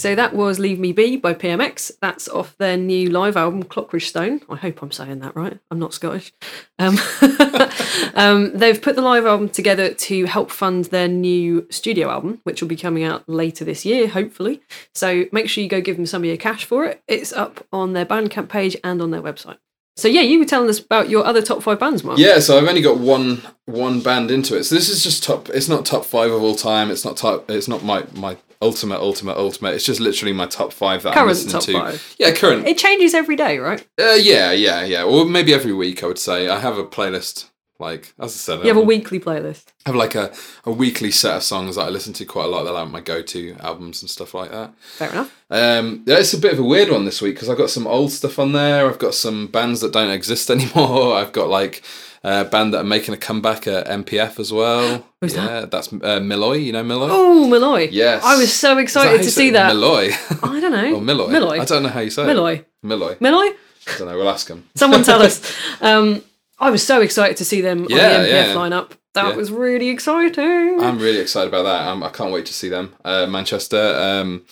So 0.00 0.14
that 0.14 0.34
was 0.34 0.58
Leave 0.58 0.78
Me 0.78 0.92
Be 0.92 1.18
by 1.18 1.34
PMX. 1.34 1.90
That's 2.00 2.26
off 2.26 2.56
their 2.56 2.78
new 2.78 3.10
live 3.10 3.36
album, 3.36 3.64
Clockridge 3.64 4.06
Stone. 4.06 4.40
I 4.48 4.56
hope 4.56 4.80
I'm 4.80 4.90
saying 4.90 5.18
that 5.18 5.36
right. 5.36 5.58
I'm 5.70 5.78
not 5.78 5.92
Scottish. 5.92 6.32
Um, 6.78 6.96
um, 8.14 8.56
they've 8.56 8.80
put 8.80 8.96
the 8.96 9.02
live 9.02 9.26
album 9.26 9.50
together 9.50 9.92
to 9.92 10.24
help 10.24 10.50
fund 10.50 10.86
their 10.86 11.06
new 11.06 11.66
studio 11.68 12.08
album, 12.08 12.40
which 12.44 12.62
will 12.62 12.68
be 12.68 12.76
coming 12.76 13.04
out 13.04 13.28
later 13.28 13.62
this 13.62 13.84
year, 13.84 14.08
hopefully. 14.08 14.62
So 14.94 15.26
make 15.32 15.50
sure 15.50 15.62
you 15.62 15.68
go 15.68 15.82
give 15.82 15.96
them 15.96 16.06
some 16.06 16.22
of 16.22 16.26
your 16.26 16.38
cash 16.38 16.64
for 16.64 16.86
it. 16.86 17.02
It's 17.06 17.34
up 17.34 17.66
on 17.70 17.92
their 17.92 18.06
Bandcamp 18.06 18.48
page 18.48 18.78
and 18.82 19.02
on 19.02 19.10
their 19.10 19.20
website. 19.20 19.58
So 19.98 20.08
yeah, 20.08 20.22
you 20.22 20.38
were 20.38 20.46
telling 20.46 20.70
us 20.70 20.78
about 20.78 21.10
your 21.10 21.26
other 21.26 21.42
top 21.42 21.62
five 21.62 21.78
bands, 21.78 22.02
Mark. 22.02 22.18
Yeah, 22.18 22.38
so 22.38 22.56
I've 22.56 22.66
only 22.66 22.80
got 22.80 22.96
one 22.96 23.42
one 23.66 24.00
band 24.00 24.30
into 24.30 24.56
it. 24.56 24.64
So 24.64 24.74
this 24.74 24.88
is 24.88 25.04
just 25.04 25.22
top. 25.22 25.50
It's 25.50 25.68
not 25.68 25.84
top 25.84 26.06
five 26.06 26.30
of 26.30 26.42
all 26.42 26.54
time. 26.54 26.90
It's 26.90 27.04
not 27.04 27.18
top. 27.18 27.50
It's 27.50 27.68
not 27.68 27.84
my 27.84 28.06
my 28.14 28.38
ultimate 28.60 29.00
ultimate 29.00 29.36
ultimate. 29.36 29.74
It's 29.74 29.84
just 29.84 30.00
literally 30.00 30.32
my 30.32 30.46
top 30.46 30.72
five 30.72 31.02
that 31.02 31.16
I'm 31.16 31.26
listening 31.26 31.52
top 31.52 31.62
to. 31.62 31.72
five. 31.72 32.16
Yeah, 32.18 32.32
current. 32.32 32.66
It 32.66 32.78
changes 32.78 33.14
every 33.14 33.36
day, 33.36 33.58
right? 33.58 33.86
Uh, 33.98 34.12
yeah, 34.12 34.52
yeah, 34.52 34.84
yeah. 34.84 35.04
Or 35.04 35.24
maybe 35.24 35.54
every 35.54 35.72
week. 35.72 36.02
I 36.02 36.06
would 36.06 36.18
say 36.18 36.48
I 36.48 36.60
have 36.60 36.78
a 36.78 36.84
playlist. 36.84 37.46
Like 37.80 38.12
as 38.18 38.32
I 38.34 38.36
said, 38.36 38.60
You 38.60 38.68
have 38.68 38.76
a 38.76 38.80
weekly 38.82 39.18
playlist. 39.18 39.64
I 39.86 39.90
have 39.90 39.96
like 39.96 40.14
a, 40.14 40.32
a 40.64 40.70
weekly 40.70 41.10
set 41.10 41.36
of 41.36 41.42
songs 41.42 41.76
that 41.76 41.82
I 41.82 41.88
listen 41.88 42.12
to 42.14 42.24
quite 42.24 42.44
a 42.44 42.48
lot. 42.48 42.64
That 42.64 42.70
are 42.70 42.82
like 42.84 42.90
my 42.92 43.00
go 43.00 43.22
to 43.22 43.56
albums 43.60 44.02
and 44.02 44.10
stuff 44.10 44.34
like 44.34 44.50
that. 44.50 44.74
Fair 44.98 45.10
enough. 45.10 45.34
Um, 45.50 46.02
yeah, 46.06 46.18
it's 46.18 46.34
a 46.34 46.38
bit 46.38 46.52
of 46.52 46.58
a 46.58 46.62
weird 46.64 46.90
one 46.90 47.04
this 47.06 47.20
week 47.22 47.34
because 47.34 47.48
I've 47.48 47.58
got 47.58 47.70
some 47.70 47.86
old 47.86 48.12
stuff 48.12 48.38
on 48.38 48.52
there. 48.52 48.86
I've 48.88 48.98
got 48.98 49.14
some 49.14 49.46
bands 49.48 49.80
that 49.80 49.92
don't 49.92 50.10
exist 50.10 50.50
anymore. 50.56 51.16
I've 51.16 51.32
got 51.32 51.48
like 51.48 51.82
a 52.22 52.44
band 52.44 52.74
that 52.74 52.80
are 52.82 52.84
making 52.84 53.14
a 53.14 53.16
comeback 53.16 53.66
at 53.66 53.86
MPF 53.86 54.38
as 54.38 54.52
well. 54.52 55.06
Who's 55.22 55.32
that? 55.34 55.50
yeah, 55.50 55.64
that's 55.66 55.90
uh, 55.92 56.20
Milloy. 56.20 56.62
You 56.62 56.72
know 56.72 56.84
Milloy? 56.84 57.08
Oh, 57.10 57.48
Milloy. 57.50 57.88
Yes. 57.90 58.22
I 58.24 58.36
was 58.36 58.52
so 58.52 58.76
excited 58.78 59.22
to 59.22 59.30
see 59.30 59.50
that. 59.50 59.72
Milloy. 59.72 60.10
I 60.42 60.60
don't 60.60 60.72
know. 60.72 60.96
or 60.96 61.00
Milloy. 61.00 61.28
Milloy. 61.30 61.60
I 61.60 61.64
don't 61.64 61.82
know 61.82 61.88
how 61.88 62.00
you 62.00 62.10
say 62.10 62.24
Milloy. 62.24 62.58
it. 62.58 62.68
Milloy. 62.84 63.16
Milloy? 63.18 63.54
I 63.88 63.98
don't 63.98 64.08
know. 64.08 64.16
We'll 64.18 64.28
ask 64.28 64.46
him. 64.46 64.68
Someone 64.74 65.02
tell 65.02 65.22
us. 65.28 65.40
Um, 65.80 66.22
I 66.60 66.70
was 66.70 66.86
so 66.86 67.00
excited 67.00 67.36
to 67.38 67.44
see 67.44 67.60
them 67.60 67.86
Yeah, 67.88 67.96
on 68.16 68.22
the 68.22 68.28
MPF 68.28 68.46
yeah. 68.48 68.54
lineup. 68.54 68.90
That 69.14 69.30
Yeah. 69.30 69.36
was 69.36 69.50
really 69.50 69.88
exciting. 69.88 70.80
I'm 70.80 70.98
really 70.98 71.18
excited 71.18 71.48
about 71.48 71.62
that. 71.64 71.88
Um, 71.88 72.02
I 72.02 72.10
can't 72.10 72.32
wait 72.32 72.46
to 72.46 72.52
see 72.54 72.68
them. 72.68 72.94
Uh, 73.04 73.26
Manchester. 73.26 73.94
Um, 73.96 74.44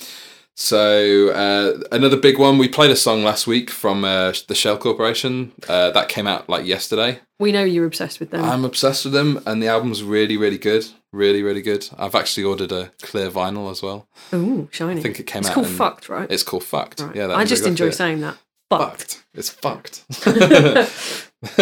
so 0.57 1.29
uh, 1.29 1.79
another 1.93 2.17
big 2.17 2.39
one. 2.39 2.59
We 2.59 2.67
played 2.69 2.91
a 2.91 2.97
song 2.97 3.23
last 3.23 3.47
week 3.47 3.71
from 3.71 4.05
uh, 4.05 4.33
the 4.49 4.55
Shell 4.57 4.79
Corporation 4.79 5.53
uh, 5.69 5.91
that 5.93 6.09
came 6.09 6.27
out 6.27 6.49
like 6.49 6.67
yesterday. 6.67 7.21
we 7.39 7.53
know 7.53 7.63
you're 7.63 7.87
obsessed 7.87 8.19
with 8.19 8.31
them. 8.31 8.45
I'm 8.45 8.65
obsessed 8.65 9.05
with 9.05 9.15
them, 9.15 9.41
and 9.47 9.63
the 9.63 9.69
album's 9.69 10.03
really, 10.03 10.37
really 10.37 10.59
good. 10.59 10.87
Really, 11.13 11.43
really 11.45 11.63
good. 11.63 11.89
I've 11.97 12.17
actually 12.17 12.43
ordered 12.45 12.73
a 12.73 12.91
clear 13.03 13.31
vinyl 13.31 13.71
as 13.71 13.83
well. 13.83 14.09
Ooh, 14.35 14.69
shiny. 14.73 14.99
I 14.99 15.03
think 15.03 15.21
it 15.21 15.27
came 15.29 15.41
it's 15.41 15.51
out. 15.51 15.55
called 15.55 15.69
Fucked, 15.69 16.09
right? 16.09 16.31
It's 16.31 16.43
called 16.43 16.65
Fucked. 16.65 17.01
Right. 17.01 17.15
Yeah, 17.17 17.29
that 17.29 17.37
I 17.37 17.45
just 17.45 17.65
enjoy 17.65 17.91
saying 17.91 18.21
that. 18.23 18.37
Fucked. 18.71 19.15
Fucked. 19.15 19.25
It's 19.35 19.51
fucked. 19.51 20.05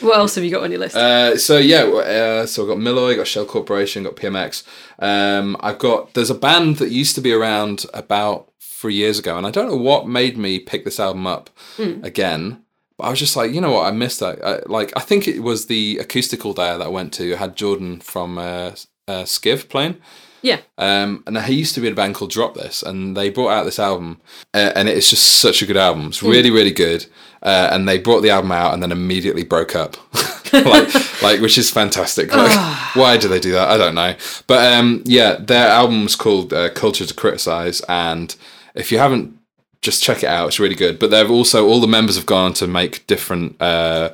What 0.00 0.18
else 0.18 0.34
have 0.34 0.44
you 0.44 0.50
got 0.50 0.62
on 0.62 0.70
your 0.70 0.80
list? 0.80 0.96
Uh, 0.96 1.36
so 1.38 1.58
yeah, 1.58 1.84
uh, 1.84 2.46
so 2.46 2.62
I've 2.62 2.68
got 2.68 2.78
Milloy, 2.78 3.16
got 3.16 3.26
Shell 3.26 3.46
Corporation, 3.46 4.02
got 4.04 4.16
PMX. 4.16 4.62
Um, 4.98 5.56
I've 5.60 5.78
got 5.78 6.14
there's 6.14 6.30
a 6.30 6.34
band 6.34 6.76
that 6.76 6.90
used 6.90 7.14
to 7.14 7.20
be 7.20 7.32
around 7.32 7.86
about 7.94 8.50
three 8.60 8.94
years 8.94 9.18
ago, 9.18 9.38
and 9.38 9.46
I 9.46 9.50
don't 9.50 9.68
know 9.68 9.76
what 9.76 10.06
made 10.08 10.36
me 10.36 10.58
pick 10.58 10.84
this 10.84 11.00
album 11.00 11.26
up 11.26 11.50
Hmm. 11.76 12.04
again. 12.04 12.62
But 12.98 13.04
I 13.04 13.10
was 13.10 13.18
just 13.18 13.36
like, 13.36 13.52
you 13.52 13.60
know 13.62 13.72
what, 13.72 13.86
I 13.86 13.90
missed 13.90 14.20
that. 14.20 14.44
I, 14.44 14.60
like 14.66 14.92
I 14.94 15.00
think 15.00 15.26
it 15.26 15.40
was 15.40 15.66
the 15.66 15.98
acoustical 15.98 16.52
day 16.52 16.76
that 16.76 16.82
I 16.82 16.88
went 16.88 17.12
to. 17.14 17.32
I 17.34 17.38
had 17.38 17.56
Jordan 17.56 18.00
from 18.00 18.36
uh, 18.36 18.72
uh, 19.08 19.22
Skiv 19.24 19.68
playing. 19.70 19.96
Yeah. 20.42 20.60
Um, 20.76 21.22
and 21.26 21.38
he 21.38 21.54
used 21.54 21.74
to 21.76 21.80
be 21.80 21.86
in 21.86 21.92
a 21.92 21.96
band 21.96 22.14
called 22.14 22.30
Drop 22.30 22.54
This, 22.54 22.82
and 22.82 23.16
they 23.16 23.30
brought 23.30 23.50
out 23.50 23.64
this 23.64 23.78
album, 23.78 24.20
uh, 24.52 24.72
and 24.74 24.88
it's 24.88 25.08
just 25.08 25.40
such 25.40 25.62
a 25.62 25.66
good 25.66 25.76
album. 25.76 26.08
It's 26.08 26.22
really, 26.22 26.50
really 26.50 26.72
good. 26.72 27.06
Uh, 27.42 27.70
and 27.72 27.88
they 27.88 27.98
brought 27.98 28.20
the 28.20 28.30
album 28.30 28.52
out 28.52 28.72
and 28.72 28.82
then 28.82 28.92
immediately 28.92 29.42
broke 29.42 29.74
up, 29.74 29.96
like, 30.52 30.94
like 31.22 31.40
which 31.40 31.58
is 31.58 31.70
fantastic. 31.70 32.32
Like, 32.32 32.56
why 32.94 33.16
do 33.16 33.26
they 33.26 33.40
do 33.40 33.52
that? 33.52 33.68
I 33.68 33.76
don't 33.76 33.96
know. 33.96 34.14
But 34.46 34.72
um, 34.72 35.02
yeah, 35.06 35.34
their 35.34 35.68
album 35.68 36.04
was 36.04 36.14
called 36.14 36.52
uh, 36.52 36.70
Culture 36.70 37.04
to 37.04 37.14
Criticize, 37.14 37.80
and 37.88 38.34
if 38.74 38.92
you 38.92 38.98
haven't, 38.98 39.36
just 39.80 40.02
check 40.04 40.22
it 40.22 40.28
out. 40.28 40.48
It's 40.48 40.60
really 40.60 40.76
good. 40.76 41.00
But 41.00 41.10
they've 41.10 41.30
also 41.30 41.66
all 41.66 41.80
the 41.80 41.88
members 41.88 42.14
have 42.14 42.26
gone 42.26 42.46
on 42.46 42.52
to 42.54 42.66
make 42.66 43.06
different. 43.06 43.60
Uh, 43.60 44.10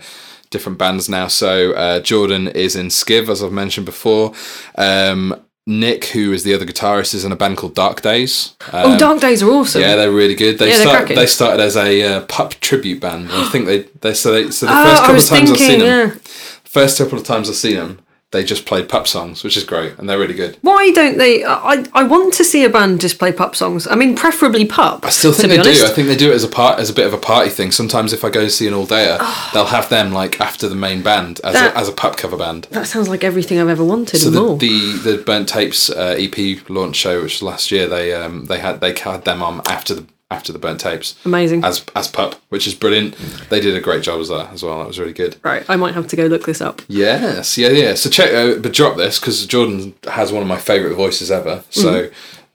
different 0.51 0.79
bands 0.79 1.11
now. 1.11 1.27
So 1.27 1.73
uh, 1.73 2.01
Jordan 2.01 2.49
is 2.49 2.75
in 2.75 2.87
Skiv, 2.87 3.29
as 3.29 3.43
I've 3.43 3.53
mentioned 3.53 3.85
before. 3.85 4.33
Um, 4.77 5.39
Nick, 5.69 6.07
who 6.07 6.33
is 6.33 6.45
the 6.45 6.55
other 6.55 6.65
guitarist, 6.65 7.15
is 7.15 7.25
in 7.27 7.31
a 7.31 7.37
band 7.37 7.59
called 7.59 7.75
Dark 7.75 8.01
Days. 8.01 8.55
Um, 8.73 8.93
oh, 8.95 8.99
Dark 8.99 9.21
Days 9.21 9.43
are 9.43 9.51
awesome. 9.51 9.83
yeah, 9.83 9.97
they're 9.97 10.11
really 10.11 10.35
good. 10.35 10.59
They 10.59 10.71
Yeah, 10.71 10.81
start, 10.81 11.09
they 11.09 11.27
started 11.27 11.63
as 11.63 11.77
a 11.77 12.03
uh, 12.03 12.21
pup 12.27 12.55
tribute 12.55 13.01
band. 13.01 13.29
I 13.31 13.49
think 13.51 13.67
they 13.67 13.81
they 14.01 14.15
so 14.15 14.33
they 14.33 14.51
so 14.51 14.65
the 14.67 14.73
Oh, 14.75 14.85
first 14.85 15.03
couple 15.03 15.17
of 15.17 15.27
times 15.29 15.51
I've 15.51 15.57
seen 15.59 15.69
thinking, 15.69 15.87
them, 15.87 16.09
yeah. 16.09 16.19
first 16.65 16.97
couple 16.99 17.19
of 17.19 17.25
times 17.25 17.49
I've 17.51 17.55
seen 17.57 17.77
them, 17.77 17.99
they 18.31 18.45
just 18.45 18.67
played 18.67 18.91
pup 18.91 19.09
songs, 19.09 19.43
which 19.43 19.57
is 19.57 19.65
great, 19.65 19.99
and 19.99 20.09
they're 20.09 20.19
really 20.19 20.35
good. 20.35 20.59
Why 20.61 20.91
don't 20.91 21.17
they? 21.17 21.45
I 21.45 21.85
I 21.95 22.03
want 22.05 22.35
to 22.35 22.45
see 22.45 22.63
a 22.65 22.69
band 22.69 23.01
just 23.01 23.19
play 23.19 23.33
pup 23.33 23.57
songs. 23.57 23.87
I 23.87 23.95
mean, 23.95 24.17
preferably 24.17 24.67
pup. 24.67 25.05
I 25.05 25.11
still 25.11 25.33
think 25.33 25.49
they 25.49 25.59
honest. 25.59 25.81
do. 25.81 25.87
I 25.87 25.91
think 25.91 26.09
they 26.09 26.17
do 26.17 26.31
it 26.31 26.35
as 26.35 26.45
a 26.45 26.49
part 26.49 26.79
as 26.79 26.91
a 26.91 26.93
bit 26.93 27.07
of 27.07 27.15
a 27.15 27.19
party 27.19 27.49
thing. 27.49 27.71
Sometimes 27.71 28.13
if 28.13 28.25
I 28.25 28.31
go 28.31 28.49
see 28.49 28.67
an 28.69 28.75
all 28.75 28.87
dayer, 28.87 29.19
they'll 29.53 29.67
have 29.67 29.89
them 29.89 30.13
like 30.13 30.41
after 30.41 30.69
the 30.69 30.77
main 30.77 31.03
band 31.03 31.41
as 31.43 31.55
That- 31.55 31.75
a, 31.75 31.79
as 31.79 31.89
a 31.89 31.93
pup 31.93 32.17
cover 32.19 32.37
band. 32.37 32.69
That 32.71 32.87
sounds 32.87 33.09
like 33.09 33.25
everything 33.25 33.59
I've 33.61 33.69
ever 33.71 33.85
wanted 33.85 34.19
So 34.19 34.29
and 34.29 34.61
the, 34.61 34.67
the 34.67 35.13
the 35.17 35.23
burnt 35.23 35.49
tapes 35.49 35.89
uh, 35.89 36.17
EP 36.19 36.69
launch 36.69 36.97
show, 36.97 37.23
which 37.23 37.35
was 37.37 37.43
last 37.43 37.71
year, 37.71 37.87
they 37.87 38.13
um 38.13 38.45
they 38.45 38.59
had 38.59 38.81
they 38.81 38.95
had 38.95 39.25
them 39.25 39.43
on 39.43 39.63
after 39.67 39.95
the 39.95 40.05
after 40.31 40.53
the 40.53 40.59
burnt 40.59 40.81
tapes 40.81 41.15
Amazing. 41.25 41.65
as 41.65 41.85
as 41.97 42.09
pup, 42.09 42.35
which 42.51 42.67
is 42.67 42.75
brilliant. 42.75 43.15
They 43.49 43.61
did 43.61 43.75
a 43.75 43.81
great 43.81 44.03
job 44.03 44.21
as 44.21 44.29
that 44.29 44.53
as 44.53 44.63
well. 44.63 44.79
That 44.79 44.87
was 44.89 44.99
really 44.99 45.13
good. 45.13 45.37
right, 45.43 45.65
I 45.69 45.77
might 45.77 45.95
have 45.95 46.07
to 46.09 46.17
go 46.17 46.27
look 46.27 46.45
this 46.45 46.61
up. 46.61 46.83
Yes, 46.89 47.57
yeah, 47.57 47.71
yeah. 47.71 47.95
So 47.95 48.11
check, 48.11 48.33
uh, 48.35 48.61
but 48.61 48.73
drop 48.73 48.97
this 48.97 49.19
because 49.19 49.47
Jordan 49.47 49.95
has 50.05 50.33
one 50.33 50.43
of 50.43 50.49
my 50.49 50.59
favorite 50.59 50.95
voices 50.95 51.31
ever. 51.31 51.65
So 51.71 52.11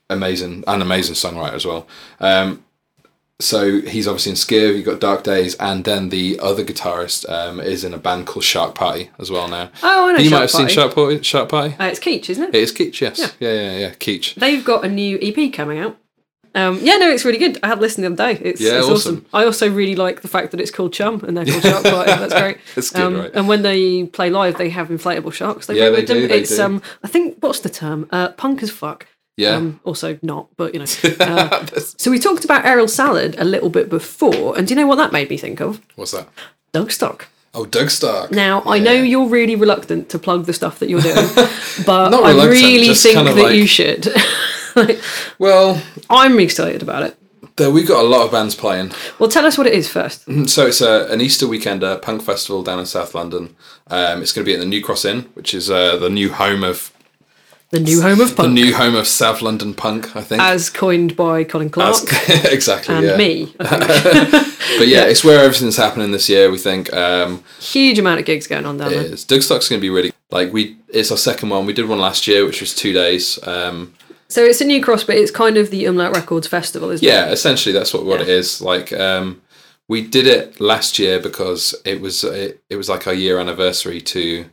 amazing, 0.10 0.64
an 0.68 0.82
amazing 0.82 1.16
songwriter 1.16 1.54
as 1.54 1.66
well. 1.66 1.88
Um, 2.20 2.64
so 3.40 3.82
he's 3.82 4.08
obviously 4.08 4.30
in 4.32 4.36
Skiv. 4.36 4.76
You've 4.76 4.86
got 4.86 5.00
Dark 5.00 5.24
Days, 5.24 5.56
and 5.56 5.84
then 5.84 6.10
the 6.10 6.40
other 6.42 6.64
guitarist 6.64 7.28
um, 7.30 7.60
is 7.60 7.84
in 7.84 7.94
a 7.94 7.98
band 7.98 8.28
called 8.28 8.44
Shark 8.44 8.76
Party 8.76 9.10
as 9.20 9.32
well 9.32 9.48
now. 9.48 9.70
Oh, 9.82 10.10
I 10.10 10.14
know 10.14 10.20
you 10.20 10.30
might 10.30 10.38
Shark 10.38 10.42
have 10.42 10.52
seen 10.52 10.68
Shark 10.70 10.96
Party. 10.96 11.22
Shark 11.24 11.50
Party. 11.50 11.76
Uh, 11.80 11.86
it's 11.88 12.00
Keach, 12.00 12.30
isn't 12.30 12.44
it? 12.44 12.56
It 12.56 12.62
is 12.62 12.72
Keach, 12.72 13.02
yes. 13.02 13.20
Yeah, 13.20 13.28
yeah, 13.40 13.54
yeah, 13.54 13.78
yeah. 13.80 13.92
Keach. 13.96 14.36
They've 14.36 14.64
got 14.64 14.86
a 14.86 14.88
new 14.88 15.18
EP 15.22 15.52
coming 15.52 15.80
out. 15.80 15.98
Um, 16.56 16.80
yeah, 16.82 16.98
no, 16.98 17.10
it's 17.10 17.26
really 17.26 17.39
good. 17.39 17.58
I 17.63 17.68
had 17.68 17.80
listened 17.82 18.04
the 18.04 18.08
other 18.24 18.34
day. 18.36 18.42
It's, 18.44 18.62
Yeah, 18.62 18.78
it's 18.78 18.88
awesome. 18.88 19.16
awesome. 19.18 19.26
I 19.34 19.44
also 19.46 19.70
really 19.72 19.96
like 19.96 20.22
the 20.22 20.28
fact 20.28 20.52
that 20.52 20.60
it's 20.60 20.70
called 20.72 20.94
Chum 20.94 21.24
and 21.28 21.36
they're 21.36 21.46
called 21.46 21.63
Shark 21.63 21.84
Party. 21.84 22.12
That's 22.12 22.34
great. 22.34 22.58
It's 22.76 22.92
good, 22.92 23.02
um, 23.02 23.16
right? 23.18 23.32
And 23.34 23.48
when 23.48 23.63
they 23.63 24.04
play 24.06 24.30
live, 24.30 24.58
they 24.58 24.70
have 24.70 24.89
inflatable 24.89 25.34
sharks. 25.34 25.66
They 25.66 25.78
Yeah, 25.80 25.89
they 25.89 26.06
do, 26.06 26.28
they 26.28 26.39
it's 26.42 26.56
do. 26.56 26.62
um, 26.63 26.82
I 27.04 27.08
think 27.08 27.38
what's 27.39 27.60
the 27.62 27.70
term? 27.70 28.08
Uh, 28.12 28.30
punk 28.30 28.62
as 28.62 28.70
fuck. 28.70 29.08
Yeah. 29.36 29.56
Um, 29.56 29.80
also 29.84 30.20
not, 30.22 30.48
but 30.58 30.74
you 30.76 30.80
know. 30.80 30.86
Uh, 31.20 31.66
so 31.98 32.12
we 32.12 32.20
talked 32.20 32.46
about 32.46 32.66
Aerial 32.66 32.88
Salad 32.88 33.36
a 33.39 33.44
little 33.44 33.70
bit 33.72 33.89
before, 33.89 34.56
and 34.56 34.68
do 34.68 34.76
you 34.76 34.80
know 34.80 34.86
what 34.86 34.98
that 34.98 35.12
made 35.12 35.30
me 35.32 35.38
think 35.38 35.60
of? 35.60 35.82
What's 35.96 36.12
that? 36.12 36.28
Dougstock. 36.72 37.24
Oh, 37.56 37.66
Dougstock. 37.66 38.30
Now 38.32 38.62
I 38.68 38.78
know 38.78 38.92
you're 38.94 39.28
really 39.28 39.56
reluctant 39.56 40.10
to 40.10 40.20
plug 40.20 40.46
the 40.46 40.54
stuff 40.54 40.78
that 40.80 40.88
you're 40.89 41.02
doing, 41.02 41.16
but 41.86 42.13
I 42.13 42.46
really 42.48 42.94
think 42.94 43.16
kind 43.16 43.28
of 43.28 43.36
that 43.38 43.44
like- 43.44 43.56
you 43.56 43.66
should. 43.66 44.08
Like, 44.76 45.00
Well, 45.40 45.82
I'm 46.10 46.40
excited 46.40 46.82
about 46.82 47.04
it. 47.04 47.18
there 47.58 47.70
we 47.72 47.84
got 47.84 48.04
a 48.04 48.08
lot 48.08 48.26
of 48.26 48.32
bands 48.32 48.56
playing. 48.56 48.92
Well, 49.20 49.30
tell 49.30 49.46
us 49.46 49.58
what 49.58 49.68
it 49.68 49.74
is 49.74 49.88
first. 49.88 50.24
So 50.50 50.66
it's 50.68 50.82
a, 50.82 51.08
an 51.12 51.22
Easter 51.22 51.48
weekend 51.48 51.82
punk 52.02 52.22
festival 52.24 52.64
down 52.64 52.80
in 52.80 52.86
South 52.86 53.14
London. 53.14 53.56
Um, 53.88 54.22
it's 54.22 54.32
going 54.32 54.44
to 54.46 54.50
be 54.50 54.54
at 54.56 54.60
the 54.60 54.66
New 54.66 54.82
Cross 54.84 55.06
Inn, 55.06 55.24
which 55.36 55.54
is 55.54 55.70
uh, 55.70 55.98
the 55.98 56.10
new 56.10 56.32
home 56.32 56.64
of 56.64 56.92
The 57.70 57.80
new 57.80 58.02
home 58.02 58.22
of 58.22 58.36
punk. 58.36 58.48
the 58.50 58.54
new 58.54 58.74
home 58.76 58.96
of 58.96 59.08
South 59.08 59.42
London 59.42 59.74
punk. 59.74 60.16
I 60.16 60.22
think. 60.24 60.42
as 60.42 60.70
coined 60.70 61.16
by 61.16 61.44
Colin 61.44 61.70
Clark 61.70 61.90
As- 62.30 62.46
exactly. 62.52 62.96
and 62.96 63.06
yeah. 63.06 63.18
me. 63.18 63.54
But 64.80 64.88
yeah, 64.88 65.04
it's 65.04 65.24
where 65.24 65.44
everything's 65.44 65.78
happening 65.78 66.12
this 66.12 66.28
year. 66.30 66.50
We 66.50 66.58
think 66.58 66.92
um, 66.94 67.44
Huge 67.60 68.00
amount 68.00 68.20
of 68.22 68.26
gigs 68.26 68.48
going 68.48 68.66
on 68.66 68.78
down 68.78 68.92
it 68.92 68.96
there. 68.96 69.06
is. 69.14 69.24
Dougstock's 69.24 69.70
going 69.70 69.80
to 69.80 69.82
be 69.82 69.90
really 69.92 70.12
like 70.32 70.52
we. 70.52 70.78
It's 70.88 71.12
our 71.12 71.18
second 71.18 71.50
one. 71.50 71.68
We 71.68 71.74
did 71.74 71.88
one 71.88 72.00
last 72.00 72.26
year, 72.28 72.44
which 72.46 72.60
was 72.60 72.74
two 72.74 72.92
days. 72.92 73.38
Um, 73.46 73.94
So 74.34 74.43
it's 74.43 74.62
a 74.62 74.65
new 74.65 74.82
cross, 74.82 75.04
but 75.04 75.15
it's 75.15 75.30
kind 75.30 75.58
of 75.58 75.69
the 75.69 75.86
Umlaut 75.86 76.15
Records 76.15 76.48
festival, 76.48 76.89
isn't 76.89 77.06
yeah, 77.06 77.26
it? 77.26 77.28
Yeah, 77.28 77.32
essentially 77.34 77.72
that's 77.72 77.93
what, 77.93 78.04
what 78.04 78.19
it 78.19 78.28
is. 78.28 78.63
Like 78.63 78.91
um, 78.91 79.43
we 79.88 80.02
did 80.02 80.26
it 80.26 80.60
last 80.60 80.98
year 80.98 81.19
because 81.19 81.76
it 81.86 82.02
was 82.02 82.24
it, 82.24 82.63
it 82.67 82.76
was 82.76 82.89
like 82.89 83.06
our 83.06 83.13
year 83.13 83.39
anniversary 83.39 84.02
to 84.02 84.46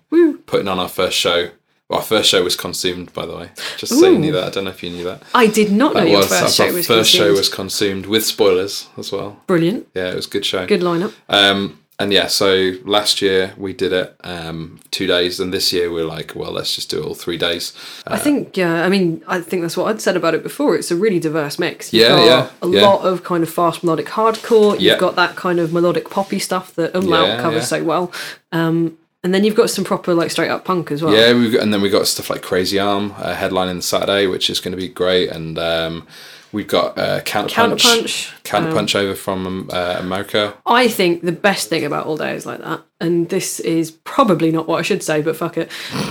putting 0.44 0.68
on 0.68 0.78
our 0.78 0.88
first 0.88 1.16
show. 1.16 1.48
Well, 1.88 2.00
our 2.00 2.04
first 2.04 2.28
show 2.28 2.44
was 2.44 2.56
consumed, 2.56 3.14
by 3.14 3.24
the 3.24 3.34
way. 3.34 3.50
Just 3.78 3.98
so 3.98 4.10
you 4.10 4.18
knew 4.18 4.32
that. 4.32 4.44
I 4.44 4.50
don't 4.50 4.64
know 4.64 4.70
if 4.70 4.82
you 4.82 4.90
knew 4.90 5.04
that. 5.04 5.22
I 5.34 5.46
did 5.46 5.72
not 5.72 5.94
know 5.94 6.00
That 6.02 6.08
your 6.10 6.18
was 6.18 6.28
first 6.28 6.60
our 6.60 6.66
show 6.66 6.74
was 6.74 6.86
first 6.86 7.10
show 7.10 7.18
consumed. 7.18 7.38
was 7.38 7.48
consumed 7.48 8.06
with 8.06 8.26
spoilers 8.26 8.88
as 8.98 9.10
well. 9.10 9.40
brilliant. 9.46 9.88
Yeah, 9.94 10.10
it 10.10 10.14
was 10.14 10.26
a 10.26 10.30
good 10.30 10.44
show. 10.44 10.66
Good 10.66 10.82
lineup. 10.82 11.14
Um, 11.30 11.79
and 12.00 12.12
yeah, 12.12 12.26
so 12.26 12.72
last 12.84 13.22
year 13.22 13.52
we 13.56 13.72
did 13.72 13.92
it 13.92 14.16
um, 14.24 14.80
two 14.90 15.06
days, 15.06 15.38
and 15.38 15.52
this 15.52 15.72
year 15.72 15.92
we're 15.92 16.04
like, 16.04 16.34
well, 16.34 16.50
let's 16.50 16.74
just 16.74 16.90
do 16.90 16.98
it 17.00 17.06
all 17.06 17.14
three 17.14 17.36
days. 17.38 17.72
I 18.06 18.18
think, 18.18 18.56
yeah, 18.56 18.84
I 18.84 18.88
mean, 18.88 19.22
I 19.28 19.40
think 19.40 19.62
that's 19.62 19.76
what 19.76 19.86
I'd 19.88 20.00
said 20.00 20.16
about 20.16 20.34
it 20.34 20.42
before. 20.42 20.74
It's 20.76 20.90
a 20.90 20.96
really 20.96 21.20
diverse 21.20 21.58
mix. 21.58 21.92
You've 21.92 22.02
Yeah, 22.08 22.24
yeah, 22.24 22.50
a 22.62 22.68
yeah. 22.68 22.86
lot 22.86 23.02
of 23.02 23.22
kind 23.22 23.42
of 23.42 23.50
fast 23.50 23.84
melodic 23.84 24.06
hardcore. 24.06 24.72
You've 24.72 24.82
Yeah. 24.82 24.98
got 24.98 25.14
that 25.16 25.36
kind 25.36 25.60
of 25.60 25.72
melodic 25.72 26.10
poppy 26.10 26.38
stuff 26.38 26.74
that 26.74 26.94
Umlaut 26.96 27.28
Yeah, 27.28 27.40
covers 27.42 27.68
so 27.68 27.84
well. 27.84 28.10
Um, 28.50 28.96
and 29.22 29.34
then 29.34 29.44
you've 29.44 29.54
got 29.54 29.68
some 29.68 29.84
proper, 29.84 30.14
like, 30.14 30.30
straight 30.30 30.48
up 30.48 30.64
punk 30.64 30.90
as 30.90 31.02
well. 31.02 31.14
Yeah, 31.14 31.34
we've 31.34 31.52
got, 31.52 31.60
and 31.62 31.72
then 31.74 31.82
we 31.82 31.90
got 31.90 32.06
stuff 32.06 32.30
like 32.30 32.40
Crazy 32.40 32.78
Arm 32.78 33.12
uh, 33.18 33.34
headlining 33.34 33.82
Saturday, 33.82 34.26
which 34.26 34.48
is 34.48 34.60
going 34.60 34.72
to 34.72 34.78
be 34.78 34.88
great, 34.88 35.28
and 35.28 35.58
um, 35.58 36.06
we've 36.52 36.66
got 36.66 36.98
uh, 36.98 37.20
Counterpunch, 37.22 37.50
Counterpunch, 37.80 38.42
Counterpunch 38.44 38.94
over 38.94 39.14
from 39.14 39.46
um, 39.46 39.70
uh, 39.72 39.96
America. 39.98 40.54
I 40.66 40.88
think 40.88 41.22
the 41.22 41.32
best 41.32 41.68
thing 41.68 41.84
about 41.84 42.06
All 42.06 42.16
Day 42.16 42.34
is 42.34 42.46
like 42.46 42.60
that, 42.60 42.80
and 43.00 43.28
this 43.28 43.60
is 43.60 43.90
probably 43.90 44.50
not 44.50 44.66
what 44.68 44.78
I 44.78 44.82
should 44.82 45.02
say, 45.02 45.22
but 45.22 45.36
fuck 45.36 45.56
it. 45.56 45.70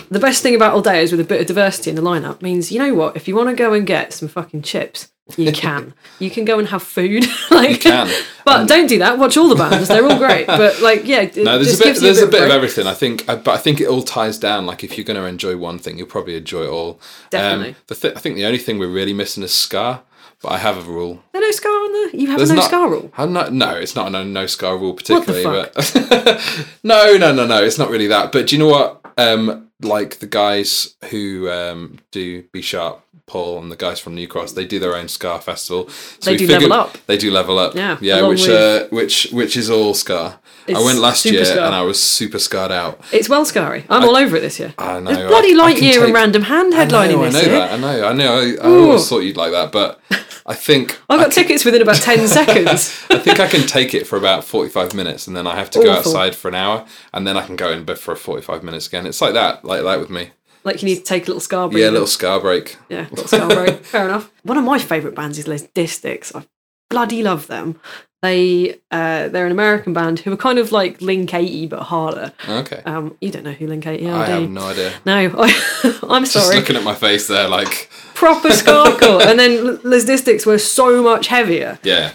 The 0.10 0.20
best 0.20 0.42
thing 0.44 0.56
about 0.56 0.74
All 0.74 0.82
Day 0.82 1.02
is 1.04 1.12
with 1.12 1.20
a 1.22 1.24
bit 1.26 1.42
of 1.42 1.48
diversity 1.48 1.90
in 1.92 1.96
the 1.96 2.02
lineup 2.02 2.42
means, 2.42 2.72
you 2.72 2.80
know 2.80 2.94
what, 2.94 3.16
if 3.16 3.28
you 3.28 3.36
want 3.36 3.50
to 3.50 3.56
go 3.56 3.74
and 3.74 3.86
get 3.86 4.14
some 4.14 4.28
fucking 4.28 4.62
chips, 4.64 5.12
you 5.38 5.52
can. 5.54 5.94
you 6.18 6.30
can 6.32 6.44
go 6.46 6.58
and 6.58 6.70
have 6.70 6.82
food. 6.82 7.26
like, 7.52 7.70
You 7.72 7.78
can. 7.78 8.10
But 8.46 8.68
don't 8.68 8.88
do 8.88 8.98
that. 8.98 9.20
Watch 9.20 9.38
all 9.38 9.48
the 9.48 9.54
bands; 9.56 9.88
they're 9.90 10.04
all 10.04 10.18
great. 10.18 10.48
But 10.48 10.82
like, 10.82 11.06
yeah, 11.06 11.30
No, 11.36 11.60
there's 11.60 11.76
a 11.76 11.78
bit. 11.78 11.84
gives 11.84 12.02
you 12.02 12.08
There's 12.08 12.22
a 12.24 12.26
bit 12.28 12.42
of 12.42 12.50
everything. 12.50 12.88
I 12.88 12.96
think, 12.96 13.30
I- 13.30 13.36
but 13.36 13.52
I 13.52 13.58
think 13.58 13.80
it 13.80 13.86
all 13.88 14.02
ties 14.02 14.40
down. 14.40 14.66
Like 14.66 14.84
if 14.84 14.98
you're 14.98 15.06
going 15.06 15.20
to 15.22 15.26
enjoy 15.28 15.56
one 15.56 15.78
thing, 15.78 16.00
you'll 16.00 16.08
probably 16.08 16.36
enjoy 16.36 16.64
it 16.64 16.70
all. 16.70 17.00
Definitely. 17.30 17.70
Um, 17.72 17.76
the 17.86 17.94
th- 17.96 18.16
I 18.16 18.20
think 18.20 18.38
the 18.38 18.46
only 18.46 18.58
thing 18.58 18.80
we're 18.80 18.88
really 18.88 19.14
missing 19.14 19.44
is 19.44 19.54
ska. 19.54 20.02
But 20.42 20.54
I 20.54 20.58
have 20.58 20.78
a 20.78 20.82
rule. 20.82 21.22
There's 21.34 21.44
no 21.44 21.52
ska 21.52 21.68
on 21.68 21.92
there. 21.94 22.22
You 22.22 22.28
have 22.28 22.38
There's 22.38 22.50
a 22.50 22.54
no 22.54 22.62
not, 22.62 22.68
ska 22.68 22.88
rule. 22.88 23.12
Not, 23.18 23.54
no, 23.54 23.76
it's 23.76 23.96
not 23.96 24.08
a 24.08 24.10
no, 24.10 24.24
no 24.24 24.46
ska 24.46 24.76
rule 24.78 24.94
particularly. 24.94 25.46
What 25.46 25.74
the 25.74 25.82
fuck? 25.82 26.10
But 26.10 26.76
no, 26.84 27.18
no, 27.18 27.34
no, 27.34 27.46
no, 27.46 27.64
it's 27.64 27.78
not 27.78 27.90
really 27.90 28.08
that. 28.08 28.32
But 28.32 28.48
do 28.48 28.56
you 28.56 28.60
know 28.60 28.70
what? 28.70 29.06
Um, 29.18 29.70
like 29.82 30.20
the 30.20 30.28
guys 30.28 30.96
who 31.10 31.50
um, 31.50 32.00
do 32.12 32.44
Be 32.54 32.62
Sharp, 32.62 33.04
Paul, 33.30 33.60
and 33.62 33.72
the 33.72 33.76
guys 33.78 34.00
from 34.00 34.16
New 34.16 34.28
Cross, 34.28 34.54
they 34.54 34.66
do 34.66 34.80
their 34.80 34.96
own 34.96 35.08
Ska 35.08 35.40
festival. 35.40 35.88
So 36.20 36.32
They 36.32 36.38
do 36.38 36.48
figured- 36.48 36.64
Level 36.70 36.74
Up. 36.84 36.98
They 37.08 37.18
do 37.18 37.32
level 37.32 37.58
up. 37.60 37.76
Yeah, 37.76 37.98
yeah, 38.02 38.28
which 38.28 38.48
uh, 38.50 38.88
which 38.90 39.28
which 39.32 39.56
is 39.56 39.70
all 39.70 39.94
Ska. 39.94 40.40
I 40.68 40.84
went 40.84 41.00
last 41.00 41.26
year 41.26 41.44
ska. 41.46 41.66
and 41.66 41.74
I 41.74 41.82
was 41.82 42.00
super 42.02 42.38
scarred 42.38 42.72
out. 42.72 43.02
It's 43.12 43.28
well 43.28 43.44
scary. 43.44 43.86
I'm 43.90 44.04
all 44.04 44.16
over 44.16 44.36
it 44.38 44.42
this 44.42 44.60
year. 44.60 44.72
I 44.78 45.00
know. 45.00 45.14
There's 45.14 45.28
bloody 45.28 45.54
I- 45.56 45.58
I 45.58 45.64
light 45.64 45.76
can 45.78 45.84
year 45.86 46.04
and 46.06 46.14
random 46.14 46.44
hand 46.44 46.76
I 46.76 46.86
headlining 46.86 47.12
know, 47.18 47.24
I 47.24 47.30
know 47.32 47.40
year. 47.42 47.50
that. 47.50 47.72
I 47.72 47.78
know. 47.78 48.08
I 48.08 48.14
know. 48.14 48.38
I, 48.40 48.68
I 48.68 48.70
always 48.84 49.10
thought 49.10 49.20
you'd 49.22 49.36
like 49.38 49.52
that, 49.52 49.72
but 49.72 50.00
I 50.46 50.54
think 50.54 51.00
I 51.10 51.18
got 51.18 51.32
tickets 51.32 51.66
within 51.66 51.82
about 51.82 51.96
ten 51.96 52.28
seconds. 52.40 53.04
I 53.10 53.18
think 53.18 53.40
I 53.40 53.48
can 53.48 53.66
take 53.66 53.96
it 53.96 54.06
for 54.06 54.16
about 54.18 54.44
45 54.44 54.94
minutes 54.94 55.26
and 55.26 55.36
then 55.36 55.48
I 55.48 55.56
have 55.56 55.72
to 55.72 55.80
go 55.82 55.92
outside 55.92 56.36
for 56.36 56.50
an 56.50 56.56
hour 56.56 56.86
and 57.14 57.26
then 57.26 57.36
I 57.36 57.44
can 57.48 57.56
go 57.56 57.72
in 57.72 57.84
for 57.96 58.16
45 58.16 58.64
minutes 58.64 58.86
again. 58.88 59.08
It's 59.08 59.22
like 59.22 59.34
that, 59.34 59.66
like 59.66 59.82
that 59.84 60.00
with 60.00 60.12
me. 60.12 60.32
Like 60.64 60.82
you 60.82 60.88
need 60.88 60.98
to 60.98 61.04
take 61.04 61.24
a 61.24 61.28
little 61.28 61.40
ska. 61.42 61.68
Break. 61.70 61.82
Yeah, 61.82 61.90
a 61.90 61.92
little 61.92 62.08
ska 62.08 62.40
break. 62.40 62.78
Yeah, 62.90 63.08
little 63.12 63.28
ska 63.28 63.48
break. 63.48 63.84
Fair 63.86 64.06
enough. 64.06 64.32
One 64.44 64.58
of 64.58 64.64
my 64.64 64.80
favourite 64.80 65.16
bands 65.16 65.38
is 65.40 65.48
Les 65.48 65.64
Distics. 65.74 66.34
I 66.36 66.46
bloody 66.90 67.24
love 67.24 67.48
them. 67.48 67.80
They 68.22 68.74
uh, 68.92 69.30
they're 69.30 69.46
an 69.46 69.52
American 69.54 69.94
band 69.94 70.20
who 70.20 70.34
are 70.34 70.38
kind 70.38 70.60
of 70.60 70.74
like 70.74 71.02
Link 71.02 71.34
80 71.34 71.68
but 71.68 71.84
harder. 71.84 72.34
Okay. 72.50 72.82
Um, 72.86 73.16
you 73.22 73.32
don't 73.32 73.44
know 73.46 73.54
who 73.54 73.68
Link 73.68 73.88
80 73.88 74.10
are, 74.10 74.24
I 74.24 74.26
have 74.26 74.50
no 74.50 74.64
idea. 74.68 74.92
No, 75.06 75.14
I, 75.38 76.00
I'm 76.04 76.24
Just 76.26 76.34
sorry. 76.34 76.58
looking 76.58 76.76
at 76.76 76.84
my 76.84 76.96
face 76.96 77.28
there, 77.30 77.48
like, 77.48 77.90
Proper 78.16 78.50
skacore. 78.60 79.22
and 79.26 79.40
then 79.40 79.80
Les 79.84 80.04
Distics 80.04 80.46
were 80.46 80.58
so 80.58 81.02
much 81.02 81.28
heavier. 81.28 81.80
yeah. 81.84 82.12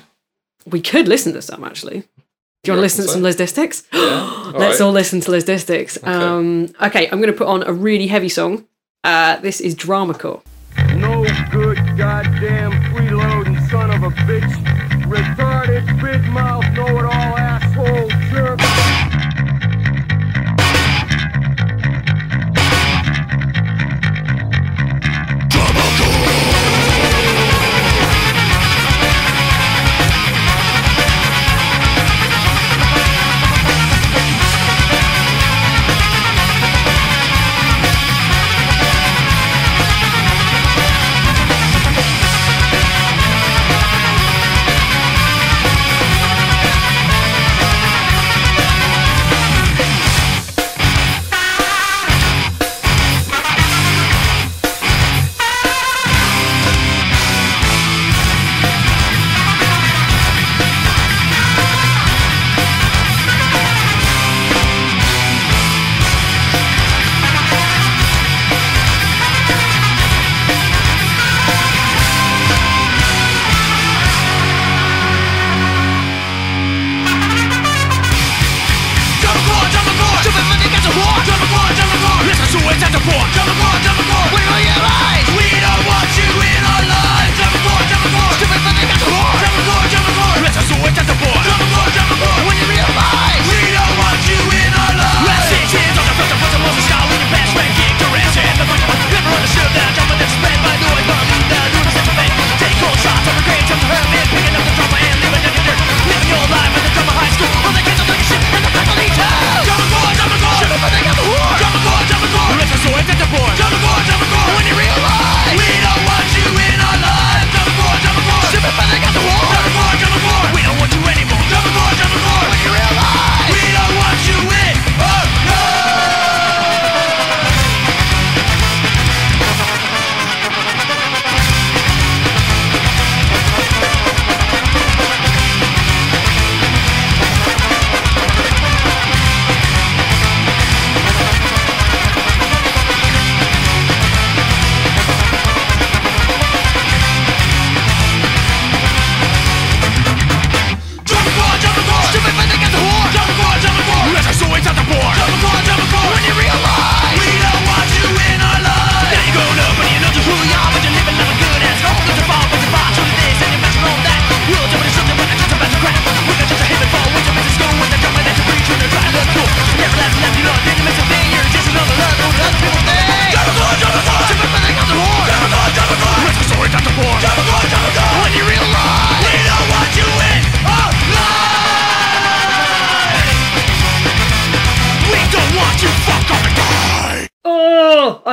We 0.66 0.80
could 0.82 1.08
listen 1.08 1.32
to 1.34 1.42
some 1.42 1.62
actually. 1.64 2.04
Do 2.64 2.70
you 2.70 2.78
want 2.78 2.78
to 2.78 2.82
listen 2.82 3.04
to 3.04 3.12
some 3.12 3.22
Les 3.22 3.36
Distics? 3.36 3.82
All 3.92 4.52
Let's 4.52 4.80
right. 4.80 4.80
all 4.80 4.92
listen 4.92 5.20
to 5.20 5.30
Les 5.30 5.44
Distics. 5.44 5.98
Okay. 5.98 6.06
Um, 6.10 6.68
okay, 6.80 7.10
I'm 7.10 7.18
going 7.20 7.30
to 7.30 7.36
put 7.36 7.46
on 7.46 7.62
a 7.66 7.72
really 7.72 8.06
heavy 8.06 8.30
song. 8.30 8.64
Uh, 9.02 9.36
this 9.40 9.60
is 9.60 9.74
Dramacore. 9.74 10.40
No 10.94 11.24
good 11.50 11.76
goddamn 11.98 12.72
freeloading 12.94 13.68
son 13.68 13.90
of 13.90 14.02
a 14.02 14.08
bitch. 14.22 14.50
Retarded, 15.04 15.84
big 16.00 16.13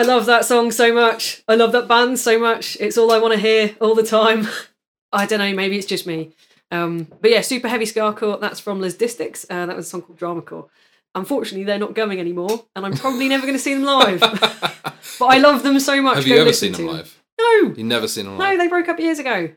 I 0.01 0.03
love 0.03 0.25
that 0.25 0.45
song 0.45 0.71
so 0.71 0.91
much. 0.91 1.43
I 1.47 1.53
love 1.53 1.73
that 1.73 1.87
band 1.87 2.17
so 2.17 2.39
much. 2.39 2.75
It's 2.79 2.97
all 2.97 3.11
I 3.11 3.19
want 3.19 3.35
to 3.35 3.39
hear 3.39 3.75
all 3.79 3.93
the 3.93 4.01
time. 4.01 4.47
I 5.13 5.27
don't 5.27 5.37
know, 5.37 5.53
maybe 5.53 5.77
it's 5.77 5.85
just 5.85 6.07
me. 6.07 6.31
Um, 6.71 7.07
but 7.21 7.29
yeah, 7.29 7.41
super 7.41 7.67
heavy 7.67 7.85
skacore. 7.85 8.41
That's 8.41 8.59
from 8.59 8.81
Les 8.81 8.95
Distics. 8.95 9.45
Uh, 9.47 9.67
that 9.67 9.75
was 9.75 9.85
a 9.85 9.89
song 9.89 10.01
called 10.01 10.17
Drama 10.17 10.41
Core. 10.41 10.69
Unfortunately, 11.13 11.65
they're 11.65 11.77
not 11.77 11.93
going 11.93 12.19
anymore, 12.19 12.65
and 12.75 12.83
I'm 12.83 12.93
probably 12.93 13.27
never 13.27 13.43
going 13.43 13.53
to 13.53 13.61
see 13.61 13.75
them 13.75 13.83
live. 13.83 14.19
but 15.19 15.25
I 15.27 15.37
love 15.37 15.61
them 15.61 15.79
so 15.79 16.01
much. 16.01 16.15
Have 16.15 16.25
you 16.25 16.37
ever 16.37 16.53
seen 16.53 16.71
them 16.71 16.87
live? 16.87 17.21
No, 17.39 17.73
You've 17.77 17.77
never 17.79 18.07
seen 18.07 18.25
them 18.25 18.39
live? 18.39 18.53
no, 18.53 18.57
they 18.57 18.69
broke 18.69 18.89
up 18.89 18.99
years 18.99 19.19
ago. 19.19 19.51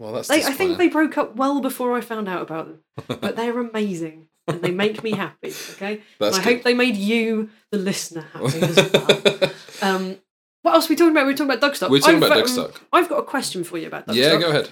well, 0.00 0.12
that's 0.12 0.26
They, 0.26 0.42
I 0.42 0.54
think 0.54 0.76
they 0.76 0.88
broke 0.88 1.16
up 1.16 1.36
well 1.36 1.60
before 1.60 1.96
I 1.96 2.00
found 2.00 2.28
out 2.28 2.42
about 2.42 2.66
them. 2.66 2.80
But 3.20 3.36
they're 3.36 3.60
amazing, 3.60 4.26
and 4.46 4.60
they 4.60 4.70
make 4.70 5.02
me 5.02 5.12
happy. 5.12 5.52
Okay, 5.72 6.02
That's 6.18 6.36
and 6.36 6.46
I 6.46 6.48
good. 6.48 6.56
hope 6.56 6.64
they 6.64 6.74
made 6.74 6.96
you, 6.96 7.50
the 7.70 7.78
listener, 7.78 8.26
happy 8.32 8.60
as 8.60 8.92
well. 8.92 9.50
um, 9.82 10.16
what 10.62 10.74
else 10.74 10.86
are 10.86 10.90
we 10.90 10.96
talking 10.96 11.12
about? 11.12 11.26
We're 11.26 11.32
talking 11.32 11.52
about 11.52 11.60
Dougstock. 11.60 11.90
We're 11.90 12.00
talking 12.00 12.16
I've, 12.16 12.30
about 12.30 12.38
um, 12.38 12.44
Dougstock. 12.44 12.80
I've 12.92 13.08
got 13.08 13.18
a 13.18 13.24
question 13.24 13.64
for 13.64 13.78
you 13.78 13.86
about 13.86 14.06
Dougstock. 14.06 14.16
yeah, 14.16 14.36
go 14.38 14.48
ahead. 14.48 14.70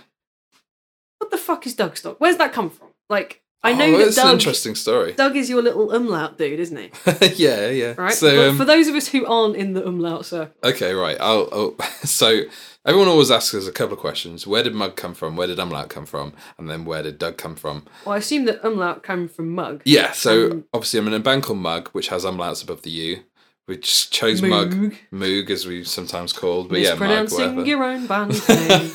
What 1.18 1.30
the 1.30 1.38
fuck 1.38 1.66
is 1.66 1.76
Dougstock? 1.76 2.16
Where's 2.18 2.36
that 2.38 2.52
come 2.52 2.70
from? 2.70 2.88
Like, 3.08 3.41
I 3.64 3.74
know 3.74 3.84
oh, 3.94 3.98
that 3.98 4.08
it's 4.08 4.18
an 4.18 4.32
interesting 4.32 4.74
story. 4.74 5.12
Doug 5.12 5.36
is 5.36 5.48
your 5.48 5.62
little 5.62 5.92
umlaut 5.92 6.36
dude, 6.36 6.58
isn't 6.58 6.76
he? 6.76 6.90
yeah, 7.36 7.68
yeah. 7.68 7.94
Right. 7.96 8.12
So, 8.12 8.36
but 8.36 8.48
um, 8.48 8.56
for 8.56 8.64
those 8.64 8.88
of 8.88 8.94
us 8.96 9.08
who 9.08 9.24
aren't 9.24 9.54
in 9.56 9.74
the 9.74 9.86
umlaut 9.86 10.24
circle, 10.26 10.54
okay, 10.64 10.92
right. 10.94 11.16
I'll, 11.20 11.48
I'll, 11.52 11.76
so 12.02 12.42
everyone 12.84 13.06
always 13.08 13.30
asks 13.30 13.54
us 13.54 13.68
a 13.68 13.72
couple 13.72 13.94
of 13.94 14.00
questions. 14.00 14.46
Where 14.48 14.64
did 14.64 14.74
Mug 14.74 14.96
come 14.96 15.14
from? 15.14 15.36
Where 15.36 15.46
did 15.46 15.60
Umlaut 15.60 15.88
come 15.90 16.06
from? 16.06 16.32
And 16.58 16.68
then 16.68 16.84
where 16.84 17.04
did 17.04 17.18
Doug 17.18 17.36
come 17.38 17.54
from? 17.54 17.86
well, 18.04 18.14
I 18.14 18.18
assume 18.18 18.46
that 18.46 18.64
umlaut 18.66 19.04
came 19.04 19.28
from 19.28 19.50
mug. 19.50 19.82
Yeah, 19.84 20.10
so 20.10 20.50
Um, 20.50 20.64
obviously 20.74 20.98
I'm 20.98 21.06
in 21.06 21.14
a 21.14 21.20
band 21.20 21.44
called 21.44 21.58
Mug, 21.60 21.88
which 21.90 22.08
has 22.08 22.24
umlauts 22.24 22.64
above 22.64 22.82
the 22.82 22.90
U. 22.90 23.20
We 23.68 23.76
just 23.76 24.12
chose 24.12 24.42
Mug, 24.42 24.72
Moog. 24.74 24.96
Moog 25.12 25.50
as 25.50 25.66
we 25.66 25.84
sometimes 25.84 26.32
called, 26.32 26.68
but 26.68 26.80
yeah, 26.80 26.94
Mug, 26.94 27.30
whatever. 27.30 27.64
your 27.64 27.84
own 27.84 28.08
band 28.08 28.48
name. 28.48 28.90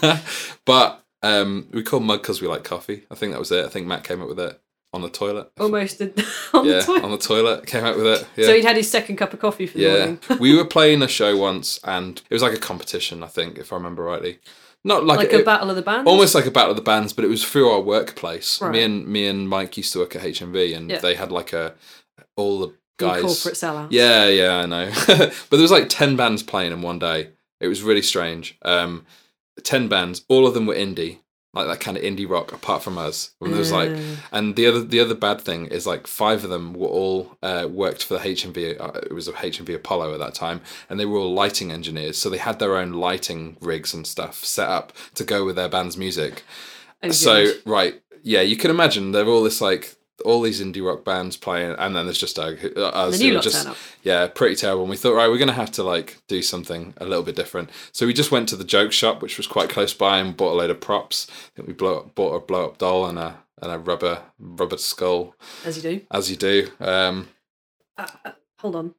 but 0.65 1.05
um, 1.23 1.67
we 1.71 1.83
called 1.83 2.03
Mug 2.03 2.21
because 2.21 2.41
we 2.41 2.47
like 2.47 2.63
coffee. 2.63 3.03
I 3.11 3.15
think 3.15 3.31
that 3.33 3.39
was 3.39 3.51
it. 3.51 3.65
I 3.65 3.69
think 3.69 3.87
Matt 3.87 4.03
came 4.03 4.21
up 4.21 4.27
with 4.29 4.39
it 4.39 4.59
on 4.93 5.01
the 5.01 5.09
toilet. 5.09 5.51
Almost 5.59 5.97
did- 5.99 6.23
on 6.53 6.65
yeah, 6.65 6.73
the 6.79 6.81
toilet. 6.83 7.03
on 7.03 7.11
the 7.11 7.17
toilet 7.17 7.65
came 7.67 7.83
out 7.83 7.97
with 7.97 8.05
it. 8.07 8.27
Yeah. 8.35 8.45
So 8.45 8.53
he'd 8.55 8.65
had 8.65 8.77
his 8.77 8.89
second 8.89 9.17
cup 9.17 9.33
of 9.33 9.39
coffee 9.39 9.67
for 9.67 9.77
the 9.77 9.83
Yeah, 9.83 9.97
morning. 9.97 10.19
we 10.39 10.55
were 10.55 10.65
playing 10.77 11.01
a 11.01 11.07
show 11.07 11.35
once, 11.37 11.79
and 11.83 12.21
it 12.29 12.33
was 12.33 12.41
like 12.41 12.53
a 12.53 12.59
competition. 12.59 13.23
I 13.23 13.27
think, 13.27 13.57
if 13.57 13.73
I 13.73 13.75
remember 13.75 14.03
rightly, 14.03 14.39
not 14.83 15.05
like, 15.05 15.17
like 15.17 15.33
it- 15.33 15.41
a 15.41 15.43
battle 15.45 15.69
of 15.69 15.75
the 15.75 15.81
bands. 15.81 16.07
almost 16.07 16.33
like 16.35 16.45
a 16.45 16.51
battle 16.51 16.71
of 16.71 16.77
the 16.77 16.83
bands, 16.83 17.11
but 17.13 17.25
it 17.25 17.29
was 17.29 17.43
through 17.43 17.69
our 17.69 17.81
workplace. 17.81 18.61
Right. 18.61 18.71
Me 18.71 18.83
and 18.83 19.07
me 19.07 19.27
and 19.27 19.49
Mike 19.49 19.75
used 19.77 19.91
to 19.93 19.99
work 19.99 20.15
at 20.15 20.21
HMV, 20.21 20.75
and 20.75 20.89
Yeah. 20.89 20.99
they 20.99 21.15
had 21.15 21.31
like 21.31 21.51
a 21.53 21.73
all 22.35 22.59
the 22.59 22.67
The 22.99 23.05
guys. 23.07 23.21
corporate 23.23 23.55
sellout. 23.55 23.87
Yeah, 23.91 24.27
yeah, 24.27 24.57
I 24.57 24.65
know. 24.67 24.91
but 25.07 25.49
there 25.51 25.59
was 25.61 25.71
like 25.71 25.89
ten 25.89 26.15
bands 26.15 26.43
playing 26.43 26.71
in 26.71 26.81
one 26.81 26.99
day. 26.99 27.29
It 27.59 27.67
was 27.67 27.81
really 27.83 28.03
strange. 28.03 28.55
Um, 28.61 29.05
ten 29.63 29.87
bands, 29.87 30.23
all 30.29 30.45
of 30.47 30.53
them 30.53 30.65
were 30.65 30.75
indie, 30.75 31.19
like 31.53 31.67
that 31.67 31.79
kind 31.79 31.97
of 31.97 32.03
indie 32.03 32.29
rock. 32.29 32.51
Apart 32.53 32.83
from 32.83 32.97
us, 32.97 33.31
and 33.41 33.51
there 33.51 33.59
was 33.59 33.71
like, 33.71 33.89
Uh. 33.91 33.99
and 34.31 34.55
the 34.55 34.65
other 34.67 34.81
the 34.81 34.99
other 34.99 35.15
bad 35.15 35.41
thing 35.41 35.65
is 35.67 35.85
like 35.87 36.07
five 36.07 36.43
of 36.43 36.49
them 36.49 36.73
were 36.73 36.87
all 36.87 37.37
uh, 37.43 37.67
worked 37.69 38.03
for 38.03 38.13
the 38.15 38.19
HMV. 38.19 38.79
Uh, 38.79 38.99
it 39.03 39.13
was 39.13 39.27
a 39.27 39.33
HMV 39.33 39.75
Apollo 39.75 40.13
at 40.13 40.19
that 40.19 40.33
time, 40.35 40.61
and 40.89 40.99
they 40.99 41.05
were 41.05 41.17
all 41.17 41.33
lighting 41.33 41.71
engineers. 41.71 42.17
So 42.17 42.29
they 42.29 42.37
had 42.37 42.59
their 42.59 42.77
own 42.77 42.93
lighting 42.93 43.57
rigs 43.61 43.93
and 43.93 44.05
stuff 44.07 44.43
set 44.45 44.69
up 44.69 44.93
to 45.15 45.23
go 45.23 45.45
with 45.45 45.55
their 45.55 45.69
band's 45.69 45.97
music. 45.97 46.43
Oh, 47.03 47.11
So 47.11 47.51
right, 47.65 48.01
yeah, 48.23 48.41
you 48.41 48.55
can 48.57 48.71
imagine 48.71 49.11
they're 49.11 49.27
all 49.27 49.43
this 49.43 49.61
like 49.61 49.95
all 50.25 50.41
these 50.41 50.61
indie 50.61 50.85
rock 50.85 51.03
bands 51.05 51.37
playing, 51.37 51.75
and 51.77 51.95
then 51.95 52.05
there's 52.05 52.17
just 52.17 52.37
uh, 52.39 52.53
uh, 52.75 52.81
us. 52.87 53.21
lot 53.21 53.43
just 53.43 53.67
yeah, 54.03 54.27
pretty 54.27 54.55
terrible. 54.55 54.81
And 54.83 54.89
we 54.89 54.97
thought, 54.97 55.13
right, 55.15 55.29
we're 55.29 55.37
gonna 55.37 55.53
have 55.53 55.71
to 55.73 55.83
like 55.83 56.21
do 56.27 56.41
something 56.41 56.93
a 56.97 57.05
little 57.05 57.23
bit 57.23 57.35
different. 57.35 57.69
So 57.91 58.05
we 58.05 58.13
just 58.13 58.31
went 58.31 58.49
to 58.49 58.55
the 58.55 58.63
joke 58.63 58.91
shop, 58.91 59.21
which 59.21 59.37
was 59.37 59.47
quite 59.47 59.69
close 59.69 59.93
by, 59.93 60.19
and 60.19 60.35
bought 60.35 60.53
a 60.53 60.57
load 60.57 60.69
of 60.69 60.79
props. 60.81 61.27
I 61.29 61.49
think 61.55 61.67
we 61.67 61.73
blow 61.73 61.99
up, 61.99 62.15
bought 62.15 62.35
a 62.35 62.39
blow 62.39 62.65
up 62.65 62.77
doll 62.77 63.05
and 63.05 63.19
a 63.19 63.37
and 63.61 63.71
a 63.71 63.77
rubber 63.79 64.21
rubber 64.39 64.77
skull, 64.77 65.35
as 65.65 65.77
you 65.77 65.83
do. 65.83 66.05
as 66.11 66.29
you 66.29 66.37
do. 66.37 66.69
Um, 66.79 67.29
Uh, 67.97 68.07
uh, 68.25 68.31
hold 68.59 68.75
on. 68.75 68.95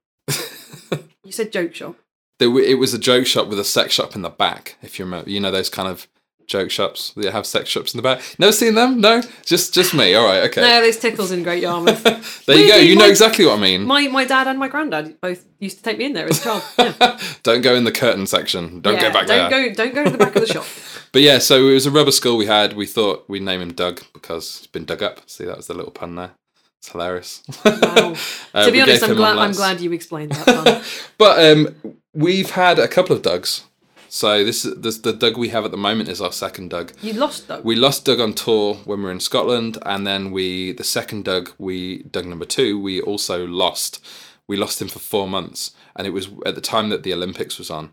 you 1.24 1.32
said 1.32 1.52
joke 1.52 1.74
shop. 1.74 1.96
there, 2.38 2.56
it 2.60 2.78
was 2.78 2.94
a 2.94 2.98
joke 2.98 3.26
shop 3.26 3.48
with 3.48 3.58
a 3.58 3.64
sex 3.64 3.94
shop 3.94 4.14
in 4.14 4.22
the 4.22 4.30
back. 4.30 4.76
If 4.82 4.98
you 4.98 5.04
remember, 5.04 5.30
you 5.30 5.40
know 5.40 5.50
those 5.50 5.68
kind 5.70 5.88
of 5.88 6.06
joke 6.48 6.70
shops 6.70 7.12
that 7.14 7.32
have 7.32 7.46
sex 7.46 7.68
shops 7.68 7.94
in 7.94 7.98
the 7.98 8.02
back. 8.02 8.20
Never 8.38 8.52
seen 8.52 8.74
them? 8.74 9.00
No, 9.00 9.22
just 9.44 9.72
just 9.74 9.94
me. 9.94 10.14
All 10.14 10.26
right, 10.26 10.42
okay. 10.50 10.62
No, 10.62 10.80
there's 10.80 10.98
Tickles 10.98 11.30
in 11.30 11.42
Great 11.42 11.62
Yarmouth. 11.62 12.02
there 12.46 12.56
you 12.58 12.68
go. 12.68 12.76
You 12.76 12.96
know 12.96 13.04
my- 13.04 13.10
exactly 13.10 13.44
what 13.44 13.58
I 13.58 13.60
mean. 13.62 13.84
my 13.84 14.08
my 14.08 14.24
dad 14.24 14.48
and 14.48 14.58
my 14.58 14.68
granddad 14.68 15.20
both 15.20 15.44
used 15.60 15.76
to 15.78 15.82
take 15.82 15.98
me 15.98 16.06
in 16.06 16.14
there 16.14 16.26
as 16.26 16.40
a 16.40 16.42
child. 16.42 16.62
Yeah. 17.00 17.20
don't 17.42 17.60
go 17.62 17.74
in 17.74 17.84
the 17.84 17.92
curtain 17.92 18.26
section. 18.26 18.80
Don't 18.80 18.94
Yeah, 18.94 19.02
go 19.02 19.12
back 19.12 19.26
don't 19.26 19.50
there. 19.50 19.68
Go, 19.68 19.74
don't 19.74 19.94
go 19.94 20.04
to 20.04 20.10
the 20.10 20.18
back 20.18 20.34
of 20.34 20.46
the 20.46 20.52
shop. 20.52 20.64
But 21.10 21.22
yeah, 21.22 21.38
so 21.38 21.68
it 21.68 21.72
was 21.72 21.86
a 21.86 21.90
rubber 21.90 22.10
skull 22.10 22.36
we 22.36 22.44
had. 22.44 22.74
We 22.74 22.84
thought 22.84 23.24
we'd 23.28 23.40
name 23.42 23.62
him 23.62 23.72
Doug 23.72 24.02
because 24.12 24.58
he's 24.58 24.66
been 24.66 24.84
dug 24.84 25.02
up. 25.02 25.20
See, 25.28 25.46
that 25.46 25.56
was 25.56 25.66
the 25.66 25.72
little 25.72 25.90
pun 25.90 26.16
there. 26.16 26.32
It's 26.80 26.92
hilarious. 26.92 27.42
Wow. 27.64 28.14
Uh, 28.52 28.66
to 28.66 28.72
be 28.72 28.80
honest, 28.82 29.00
gave 29.00 29.04
I'm 29.04 29.10
him 29.12 29.16
glad, 29.16 29.38
I'm 29.38 29.52
glad 29.52 29.80
you 29.80 29.92
explained 29.92 30.32
that. 30.32 30.46
One. 30.66 30.82
But 31.16 31.50
um, 31.50 31.94
we've 32.12 32.50
had 32.50 32.78
a 32.78 32.86
couple 32.88 33.16
of 33.16 33.22
Dougs. 33.22 33.62
So 34.08 34.44
this, 34.44 34.62
this 34.62 34.98
the 34.98 35.12
Doug 35.12 35.36
we 35.36 35.50
have 35.50 35.64
at 35.64 35.70
the 35.70 35.76
moment 35.76 36.08
is 36.08 36.20
our 36.20 36.32
second 36.32 36.70
Doug. 36.70 36.92
You 37.02 37.12
lost 37.12 37.48
though. 37.48 37.60
We 37.60 37.76
lost 37.76 38.04
Doug 38.04 38.20
on 38.20 38.32
tour 38.32 38.74
when 38.84 38.98
we 38.98 39.04
were 39.04 39.12
in 39.12 39.20
Scotland, 39.20 39.78
and 39.84 40.06
then 40.06 40.30
we 40.30 40.72
the 40.72 40.84
second 40.84 41.24
Doug 41.24 41.52
we 41.58 42.02
Doug 42.04 42.26
number 42.26 42.44
two 42.46 42.80
we 42.80 43.00
also 43.00 43.46
lost. 43.46 44.04
We 44.46 44.56
lost 44.56 44.80
him 44.80 44.88
for 44.88 44.98
four 44.98 45.28
months, 45.28 45.72
and 45.94 46.06
it 46.06 46.10
was 46.10 46.28
at 46.46 46.54
the 46.54 46.60
time 46.62 46.88
that 46.88 47.02
the 47.02 47.12
Olympics 47.12 47.58
was 47.58 47.70
on. 47.70 47.90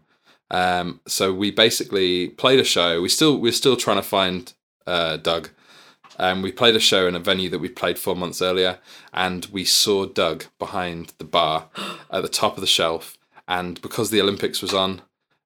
Um, 0.51 1.01
so 1.05 1.33
we 1.33 1.51
basically 1.51 2.29
played 2.29 2.59
a 2.59 2.63
show. 2.63 3.01
We 3.01 3.09
still 3.09 3.37
we're 3.37 3.51
still 3.51 3.75
trying 3.75 3.97
to 3.97 4.03
find 4.03 4.53
uh, 4.87 5.17
Doug. 5.17 5.49
Um, 6.17 6.41
we 6.41 6.51
played 6.53 6.77
a 6.77 6.79
show 6.79 7.07
in 7.07 7.15
a 7.15 7.19
venue 7.19 7.49
that 7.49 7.59
we 7.59 7.67
played 7.67 7.99
four 7.99 8.15
months 8.15 8.41
earlier, 8.41 8.79
and 9.13 9.45
we 9.47 9.65
saw 9.65 10.05
Doug 10.05 10.45
behind 10.59 11.13
the 11.17 11.25
bar 11.25 11.67
at 12.11 12.21
the 12.21 12.29
top 12.29 12.55
of 12.55 12.61
the 12.61 12.67
shelf. 12.67 13.17
And 13.47 13.79
because 13.81 14.09
the 14.09 14.21
Olympics 14.21 14.61
was 14.61 14.73
on, 14.73 15.01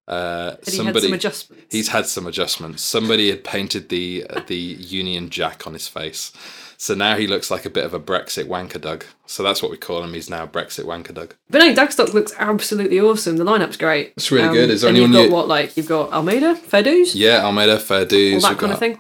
uh, 0.10 0.56
Had 0.66 0.74
he 0.74 0.84
had 0.84 1.00
some 1.02 1.14
adjustments. 1.14 1.66
He's 1.70 1.88
had 1.90 2.06
some 2.08 2.26
adjustments. 2.28 2.82
Somebody 2.84 3.30
had 3.30 3.44
painted 3.44 3.90
the 3.90 4.26
the 4.48 4.56
Union 4.56 5.30
Jack 5.30 5.68
on 5.68 5.74
his 5.74 5.88
face, 5.88 6.34
so 6.78 6.96
now 6.96 7.16
he 7.16 7.28
looks 7.28 7.52
like 7.52 7.66
a 7.66 7.70
bit 7.70 7.86
of 7.86 7.94
a 7.94 8.00
Brexit 8.00 8.46
wanker 8.46 8.82
Doug. 8.82 9.06
So 9.28 9.44
that's 9.44 9.62
what 9.62 9.70
we 9.72 9.78
call 9.78 10.04
him. 10.04 10.14
He's 10.14 10.30
now 10.30 10.48
Brexit 10.48 10.86
wanker 10.86 11.14
Doug. 11.14 11.36
But 11.50 11.60
no, 11.60 11.74
Dougstock 11.76 12.14
looks 12.14 12.34
absolutely 12.40 13.00
awesome. 13.00 13.38
The 13.38 13.44
lineup's 13.46 13.78
great. 13.78 14.14
It's 14.18 14.32
really 14.32 14.52
good. 14.54 14.70
Is 14.72 14.82
there 14.82 14.90
and 14.90 14.98
anyone 14.98 15.12
you've 15.14 15.22
got 15.22 15.30
you- 15.30 15.36
what 15.36 15.48
like 15.48 15.78
you've 15.78 15.88
got 15.88 16.12
Almeida, 16.12 16.56
Fair 16.56 16.82
Dues, 16.84 17.14
Yeah, 17.16 17.46
Almeida, 17.46 17.78
fair 17.80 18.06
dues. 18.06 18.44
all 18.44 18.50
that 18.50 18.60
kind 18.60 18.74
of 18.74 18.80
thing. 18.80 19.00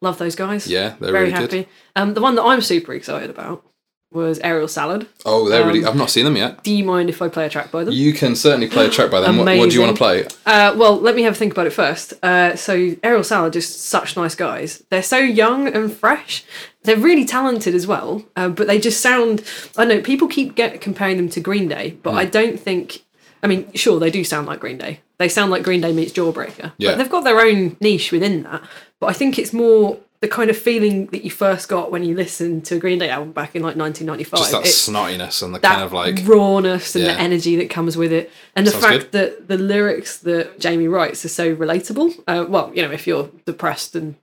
Love 0.00 0.18
those 0.18 0.34
guys. 0.34 0.66
Yeah, 0.66 0.94
they're 1.00 1.12
very 1.12 1.26
really 1.26 1.30
happy. 1.32 1.46
good. 1.62 1.66
Um, 1.96 2.14
the 2.14 2.20
one 2.20 2.34
that 2.36 2.42
I'm 2.42 2.60
super 2.60 2.92
excited 2.92 3.30
about 3.30 3.64
was 4.12 4.38
Aerial 4.40 4.68
Salad. 4.68 5.06
Oh, 5.24 5.48
they're 5.48 5.66
really. 5.66 5.82
Um, 5.84 5.90
I've 5.90 5.96
not 5.96 6.10
seen 6.10 6.24
them 6.24 6.36
yet. 6.36 6.62
Do 6.62 6.72
you 6.74 6.84
mind 6.84 7.08
if 7.08 7.20
I 7.22 7.28
play 7.28 7.46
a 7.46 7.48
track 7.48 7.70
by 7.70 7.84
them? 7.84 7.92
You 7.94 8.12
can 8.12 8.36
certainly 8.36 8.68
play 8.68 8.86
a 8.86 8.90
track 8.90 9.10
by 9.10 9.20
them. 9.20 9.38
What, 9.38 9.46
what 9.58 9.70
do 9.70 9.74
you 9.74 9.80
want 9.80 9.96
to 9.96 9.98
play? 9.98 10.24
Uh, 10.46 10.74
well, 10.76 10.96
let 10.98 11.14
me 11.14 11.22
have 11.22 11.32
a 11.34 11.36
think 11.36 11.52
about 11.52 11.66
it 11.66 11.72
first. 11.72 12.14
Uh, 12.22 12.54
so, 12.56 12.94
Aerial 13.02 13.24
Salad, 13.24 13.52
just 13.52 13.80
such 13.82 14.16
nice 14.16 14.34
guys. 14.34 14.82
They're 14.90 15.02
so 15.02 15.18
young 15.18 15.68
and 15.68 15.92
fresh. 15.92 16.44
They're 16.84 16.96
really 16.96 17.24
talented 17.24 17.74
as 17.74 17.86
well, 17.86 18.24
uh, 18.36 18.48
but 18.48 18.66
they 18.66 18.78
just 18.80 19.00
sound. 19.00 19.44
I 19.76 19.84
know 19.84 20.00
people 20.00 20.28
keep 20.28 20.54
get, 20.54 20.80
comparing 20.80 21.16
them 21.16 21.28
to 21.30 21.40
Green 21.40 21.68
Day, 21.68 21.96
but 22.02 22.12
Hmm. 22.12 22.18
I 22.18 22.24
don't 22.24 22.58
think. 22.60 23.02
I 23.44 23.48
mean, 23.48 23.72
sure, 23.74 23.98
they 23.98 24.10
do 24.10 24.22
sound 24.22 24.46
like 24.46 24.60
Green 24.60 24.78
Day. 24.78 25.00
They 25.18 25.28
sound 25.28 25.50
like 25.50 25.62
Green 25.64 25.80
Day 25.80 25.92
meets 25.92 26.12
Jawbreaker. 26.12 26.72
Yeah. 26.78 26.90
But 26.92 26.98
they've 26.98 27.10
got 27.10 27.24
their 27.24 27.40
own 27.40 27.76
niche 27.80 28.12
within 28.12 28.42
that. 28.44 28.62
But 29.00 29.06
I 29.06 29.12
think 29.12 29.38
it's 29.38 29.52
more 29.52 29.98
the 30.22 30.28
kind 30.28 30.48
of 30.48 30.56
feeling 30.56 31.06
that 31.06 31.24
you 31.24 31.30
first 31.30 31.68
got 31.68 31.90
when 31.90 32.02
you 32.04 32.14
listened 32.14 32.64
to 32.64 32.76
a 32.76 32.78
Green 32.78 32.98
Day 32.98 33.10
album 33.10 33.32
back 33.32 33.54
in 33.54 33.60
like 33.62 33.76
1995. 33.76 34.38
Just 34.40 34.52
that 34.52 34.60
It's- 34.60 34.88
snottiness 34.88 35.42
and 35.42 35.54
the 35.54 35.58
kind 35.60 35.82
of 35.82 35.92
like. 35.92 36.20
rawness 36.24 36.94
and 36.96 37.04
Yeah. 37.04 37.14
the 37.14 37.20
energy 37.20 37.56
that 37.56 37.68
comes 37.68 37.96
with 37.96 38.12
it, 38.12 38.30
and 38.56 38.66
the 38.66 38.70
Sounds 38.70 38.84
fact 38.84 38.98
good. 38.98 39.12
that 39.12 39.48
the 39.48 39.58
lyrics 39.58 40.16
that 40.18 40.58
Jamie 40.58 40.88
writes 40.88 41.24
are 41.24 41.28
so 41.28 41.54
relatable. 41.54 42.18
Uh, 42.26 42.46
well, 42.48 42.70
you 42.74 42.82
know, 42.82 42.90
if 42.92 43.06
you're 43.06 43.30
depressed 43.44 43.94
and 43.96 44.14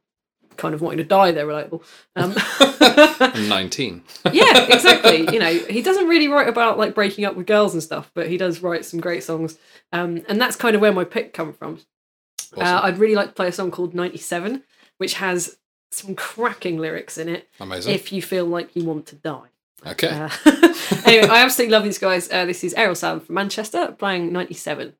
kind 0.57 0.73
of 0.73 0.81
wanting 0.81 0.97
to 0.97 1.03
die, 1.03 1.31
they're 1.31 1.45
relatable. 1.47 1.81
Um, 2.15 2.33
I'm 3.19 3.47
19. 3.49 4.01
yeah, 4.31 4.65
exactly. 4.73 5.27
You 5.33 5.39
know, 5.39 5.53
he 5.53 5.81
doesn't 5.81 6.07
really 6.07 6.27
write 6.29 6.47
about 6.47 6.77
like 6.77 6.95
breaking 6.95 7.25
up 7.25 7.35
with 7.35 7.45
girls 7.45 7.73
and 7.73 7.83
stuff, 7.83 8.09
but 8.13 8.27
he 8.29 8.37
does 8.37 8.61
write 8.61 8.85
some 8.85 8.99
great 9.01 9.23
songs, 9.23 9.57
um, 9.91 10.21
and 10.29 10.39
that's 10.39 10.55
kind 10.55 10.75
of 10.75 10.81
where 10.81 10.93
my 10.93 11.03
pick 11.03 11.33
come 11.33 11.51
from. 11.53 11.79
Uh, 12.57 12.79
I'd 12.83 12.97
really 12.97 13.15
like 13.15 13.27
to 13.27 13.33
play 13.33 13.47
a 13.47 13.51
song 13.51 13.69
called 13.69 13.93
"97," 13.93 14.63
which 14.97 15.15
has 15.15 15.57
some 15.91 16.15
cracking 16.15 16.77
lyrics 16.77 17.17
in 17.17 17.29
it. 17.29 17.49
Amazing. 17.59 17.93
If 17.93 18.11
you 18.11 18.21
feel 18.21 18.45
like 18.45 18.75
you 18.75 18.83
want 18.83 19.05
to 19.07 19.15
die. 19.15 19.47
Okay. 19.85 20.09
Uh, 20.09 20.29
anyway, 21.05 21.27
I 21.27 21.43
absolutely 21.43 21.71
love 21.71 21.83
these 21.83 21.97
guys. 21.99 22.29
Uh, 22.31 22.45
this 22.45 22.63
is 22.63 22.73
Aerial 22.73 22.95
Salad 22.95 23.23
from 23.23 23.35
Manchester 23.35 23.95
playing 23.97 24.31
97. 24.33 24.93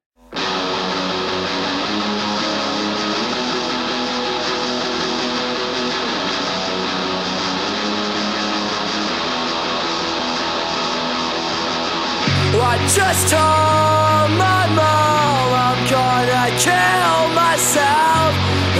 I 12.72 12.78
just 12.88 13.30
told 13.30 14.38
my 14.38 14.68
mom 14.76 15.54
I'm 15.54 15.90
gonna 15.90 16.58
kill 16.60 17.36
myself. 17.36 17.99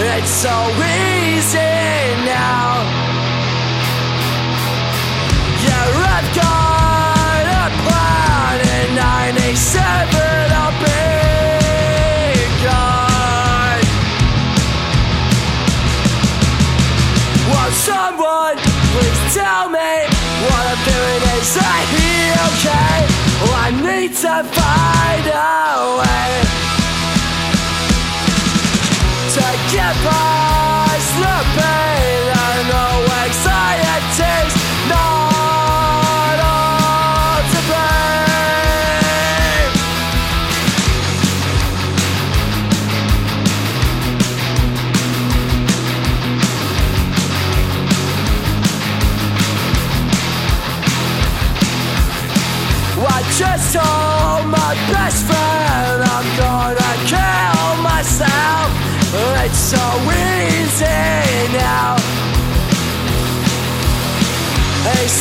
It's 0.02 0.30
so 0.30 0.48
easy 0.48 1.58
now. 2.24 2.88
Yeah, 5.60 5.92
I've 6.16 6.28
got 6.40 7.44
a 7.44 7.68
plan 7.84 8.56
I'll 10.56 10.72
be 10.80 11.04
gone. 12.64 13.84
Will 17.52 17.72
someone 17.76 18.56
please 18.96 19.20
tell 19.36 19.68
me 19.68 19.92
what 20.48 20.64
I'm 20.64 20.80
doing? 20.88 21.20
Is 21.36 21.52
okay? 22.48 23.04
I 23.52 23.68
need 23.84 24.12
to 24.16 24.44
find 24.48 25.26
a 25.28 26.00
way 26.00 26.69
to 29.72 30.49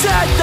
said 0.02 0.39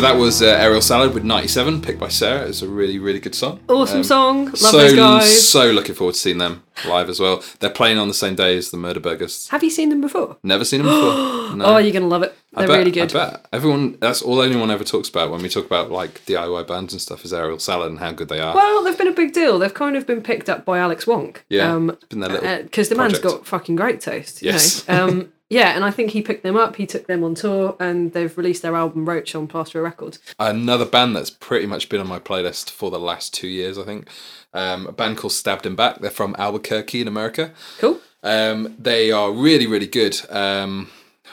So 0.00 0.06
that 0.06 0.16
was 0.16 0.40
uh, 0.40 0.46
Aerial 0.46 0.80
Salad 0.80 1.12
with 1.12 1.24
97, 1.24 1.82
picked 1.82 2.00
by 2.00 2.08
Sarah. 2.08 2.48
It's 2.48 2.62
a 2.62 2.66
really, 2.66 2.98
really 2.98 3.20
good 3.20 3.34
song. 3.34 3.60
Awesome 3.68 3.98
Um, 3.98 4.02
song. 4.04 4.44
Love 4.46 4.56
so, 4.56 4.78
those 4.78 4.94
guys. 4.94 5.46
so 5.46 5.70
looking 5.72 5.94
forward 5.94 6.14
to 6.14 6.18
seeing 6.18 6.38
them 6.38 6.62
live 6.86 7.10
as 7.10 7.20
well. 7.20 7.44
They're 7.58 7.68
playing 7.68 7.98
on 7.98 8.08
the 8.08 8.14
same 8.14 8.34
day 8.34 8.56
as 8.56 8.70
the 8.70 8.78
Murderburgers. 8.78 9.50
Have 9.50 9.62
you 9.62 9.68
seen 9.68 9.90
them 9.90 10.00
before? 10.00 10.38
Never 10.42 10.64
seen 10.64 10.82
them 10.82 10.86
before. 10.88 11.36
No. 11.50 11.64
Oh, 11.64 11.76
you're 11.78 11.92
gonna 11.92 12.06
love 12.06 12.22
it. 12.22 12.32
I 12.54 12.60
They're 12.60 12.68
bet, 12.68 12.78
really 12.78 12.90
good. 12.92 13.14
I 13.16 13.30
bet 13.30 13.46
everyone. 13.52 13.98
That's 14.00 14.22
all 14.22 14.40
anyone 14.40 14.70
ever 14.70 14.84
talks 14.84 15.08
about 15.08 15.30
when 15.32 15.42
we 15.42 15.48
talk 15.48 15.66
about 15.66 15.90
like 15.90 16.24
DIY 16.26 16.66
bands 16.68 16.92
and 16.94 17.02
stuff 17.02 17.24
is 17.24 17.32
Aerial 17.34 17.58
Salad 17.58 17.90
and 17.90 17.98
how 17.98 18.12
good 18.12 18.28
they 18.28 18.38
are. 18.38 18.54
Well, 18.54 18.84
they've 18.84 18.96
been 18.96 19.08
a 19.08 19.12
big 19.12 19.32
deal. 19.32 19.58
They've 19.58 19.74
kind 19.74 19.96
of 19.96 20.06
been 20.06 20.22
picked 20.22 20.48
up 20.48 20.64
by 20.64 20.78
Alex 20.78 21.06
Wonk. 21.06 21.38
Yeah, 21.50 21.74
Um, 21.74 21.90
it's 21.90 22.04
been 22.04 22.20
their 22.20 22.30
little 22.30 22.62
because 22.62 22.88
the 22.88 22.94
man's 22.94 23.18
got 23.18 23.46
fucking 23.46 23.74
great 23.76 24.00
taste. 24.00 24.40
You 24.42 24.52
Yes. 24.52 24.86
know? 24.88 25.04
um, 25.08 25.32
yeah, 25.50 25.74
and 25.74 25.84
I 25.84 25.90
think 25.90 26.12
he 26.12 26.22
picked 26.22 26.44
them 26.44 26.56
up. 26.56 26.76
He 26.76 26.86
took 26.86 27.08
them 27.08 27.24
on 27.24 27.34
tour, 27.34 27.76
and 27.80 28.12
they've 28.12 28.36
released 28.38 28.62
their 28.62 28.76
album 28.76 29.08
Roach 29.08 29.34
on 29.34 29.48
Plasterer 29.48 29.82
Records. 29.82 30.20
Another 30.38 30.86
band 30.86 31.16
that's 31.16 31.28
pretty 31.28 31.66
much 31.66 31.88
been 31.88 32.00
on 32.00 32.06
my 32.06 32.20
playlist 32.20 32.70
for 32.70 32.90
the 32.90 33.00
last 33.00 33.34
two 33.34 33.48
years, 33.48 33.76
I 33.76 33.82
think. 33.82 34.08
Um, 34.54 34.86
a 34.86 34.92
band 34.92 35.18
called 35.18 35.32
Stabbed 35.32 35.66
in 35.66 35.74
Back. 35.74 35.98
They're 35.98 36.10
from 36.10 36.36
Albuquerque 36.38 37.00
in 37.00 37.08
America. 37.08 37.52
Cool. 37.78 38.00
Um, 38.22 38.76
they 38.78 39.10
are 39.10 39.32
really, 39.32 39.66
really 39.66 39.88
good. 39.88 40.16
Um, 40.30 40.88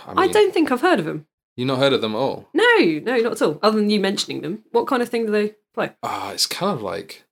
I, 0.08 0.14
mean, 0.14 0.30
I 0.30 0.34
don't 0.34 0.54
think 0.54 0.72
I've 0.72 0.82
heard 0.82 1.00
of 1.00 1.06
them. 1.06 1.28
You 1.56 1.66
not 1.66 1.80
heard 1.80 1.94
of 1.94 2.02
them 2.02 2.16
at 2.16 2.20
all? 2.20 2.50
No, 2.54 2.78
no, 2.80 3.18
not 3.18 3.34
at 3.34 3.42
all. 3.42 3.60
Other 3.62 3.78
than 3.78 3.90
you 3.90 4.00
mentioning 4.00 4.42
them, 4.42 4.64
what 4.72 4.88
kind 4.88 5.04
of 5.04 5.10
thing 5.10 5.28
do 5.28 5.32
they 5.32 5.56
play? 5.74 5.92
Ah, 6.02 6.32
it's 6.32 6.48
kind 6.48 6.76
of 6.76 6.82
like 6.82 7.24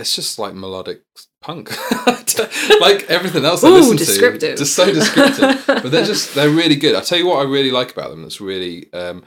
it's 0.00 0.16
just 0.16 0.38
like 0.38 0.54
melodic 0.54 1.02
punk, 1.42 1.70
like 2.80 3.04
everything 3.08 3.44
else 3.44 3.62
I 3.64 3.68
Ooh, 3.68 3.74
listen 3.74 3.96
descriptive. 3.96 4.56
to. 4.56 4.64
Just 4.64 4.74
so 4.74 4.92
descriptive, 4.92 5.64
but 5.66 5.90
they're 5.90 6.04
just 6.04 6.34
they're 6.34 6.50
really 6.50 6.76
good. 6.76 6.94
I 6.96 7.00
tell 7.00 7.18
you 7.18 7.26
what, 7.26 7.38
I 7.38 7.48
really 7.48 7.70
like 7.70 7.92
about 7.92 8.10
them. 8.10 8.22
That's 8.22 8.40
really 8.40 8.92
um, 8.92 9.22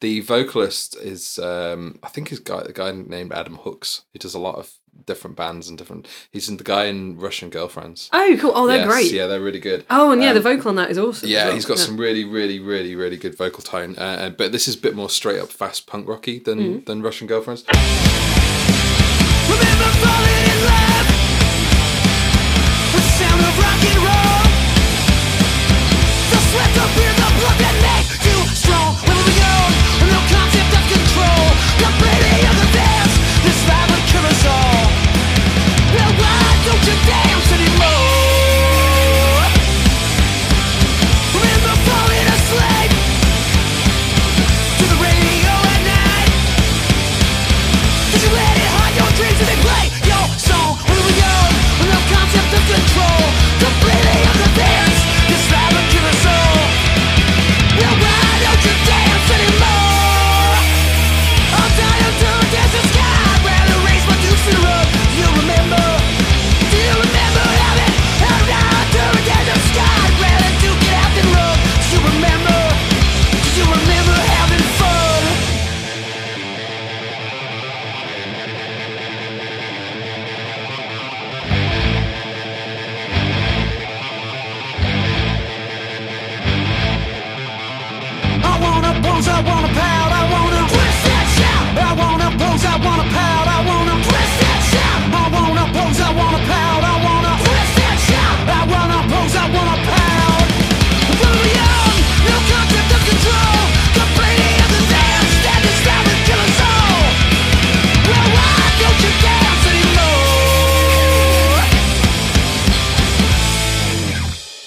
the 0.00 0.20
vocalist 0.20 0.96
is 0.96 1.38
um, 1.38 1.98
I 2.02 2.08
think 2.08 2.28
he's 2.28 2.38
guy 2.40 2.60
a 2.66 2.72
guy 2.72 2.90
named 2.92 3.32
Adam 3.32 3.56
Hooks. 3.56 4.02
He 4.12 4.18
does 4.18 4.34
a 4.34 4.38
lot 4.38 4.56
of 4.56 4.70
different 5.06 5.36
bands 5.36 5.68
and 5.68 5.76
different. 5.76 6.08
He's 6.32 6.48
in 6.48 6.56
the 6.56 6.64
guy 6.64 6.84
in 6.86 7.18
Russian 7.18 7.50
Girlfriends. 7.50 8.08
Oh, 8.14 8.36
cool. 8.40 8.52
Oh, 8.54 8.66
they're 8.66 8.78
Yes, 8.78 8.88
great. 8.88 9.12
Yeah, 9.12 9.26
they're 9.26 9.42
really 9.42 9.60
good. 9.60 9.84
Oh, 9.90 10.10
and 10.12 10.22
yeah, 10.22 10.32
the 10.32 10.38
Um, 10.38 10.44
vocal 10.56 10.70
on 10.70 10.76
that 10.76 10.90
is 10.90 10.98
awesome. 10.98 11.28
Yeah, 11.28 11.46
well. 11.46 11.54
he's 11.54 11.66
got 11.66 11.78
some 11.78 11.96
really, 11.98 12.24
really, 12.24 12.58
really, 12.60 12.94
really 12.94 13.16
good 13.18 13.36
vocal 13.36 13.62
tone. 13.62 13.94
Uh, 13.96 14.30
but 14.36 14.52
this 14.52 14.66
is 14.68 14.74
a 14.74 14.78
bit 14.78 14.94
more 14.96 15.10
straight 15.10 15.38
up 15.40 15.50
fast 15.50 15.86
punk 15.86 16.08
rocky 16.08 16.38
than 16.38 16.58
Mm. 16.58 16.86
than 16.86 17.02
Russian 17.02 17.26
Girlfriends. 17.26 17.64
Remember 19.48 19.90
falling 20.02 20.45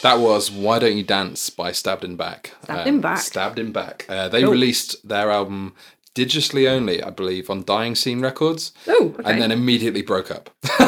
That 0.09 0.19
was 0.19 0.49
"Why 0.49 0.79
Don't 0.79 0.97
You 0.97 1.03
Dance" 1.03 1.51
by 1.51 1.71
Stabbed 1.71 2.03
in 2.03 2.15
Back. 2.15 2.53
Um, 2.67 2.75
Stabbed 2.75 2.87
in 2.87 3.01
Back. 3.01 3.17
Stabbed 3.19 3.59
in 3.59 3.71
Back. 3.71 4.05
Uh, 4.09 4.27
they 4.27 4.41
Cool. 4.41 4.51
released 4.51 5.07
their 5.07 5.29
album 5.29 5.75
digitally 6.15 6.67
only, 6.67 7.03
I 7.03 7.11
believe, 7.11 7.47
on 7.51 7.63
Dying 7.63 7.93
Scene 7.93 8.19
Records, 8.19 8.71
Oh, 8.87 9.13
okay. 9.19 9.31
and 9.31 9.39
then 9.39 9.51
immediately 9.51 10.01
broke 10.01 10.31
up. 10.31 10.49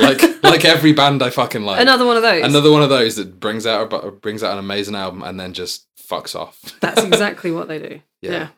like 0.00 0.20
like 0.42 0.64
every 0.64 0.92
band 0.92 1.22
I 1.22 1.30
fucking 1.30 1.62
like. 1.62 1.80
Another 1.80 2.04
one 2.04 2.16
of 2.16 2.22
those. 2.24 2.44
Another 2.44 2.72
one 2.72 2.82
of 2.82 2.88
those 2.88 3.14
that 3.16 3.38
brings 3.38 3.66
out 3.68 3.92
a, 3.92 4.10
brings 4.10 4.42
out 4.42 4.52
an 4.54 4.58
amazing 4.58 4.96
album 4.96 5.22
and 5.22 5.38
then 5.38 5.52
just 5.52 5.86
fucks 5.96 6.34
off. 6.34 6.60
That's 6.80 7.04
exactly 7.04 7.52
what 7.52 7.68
they 7.68 7.78
do. 7.78 8.00
Yeah. 8.20 8.32
Yeah. 8.32 8.48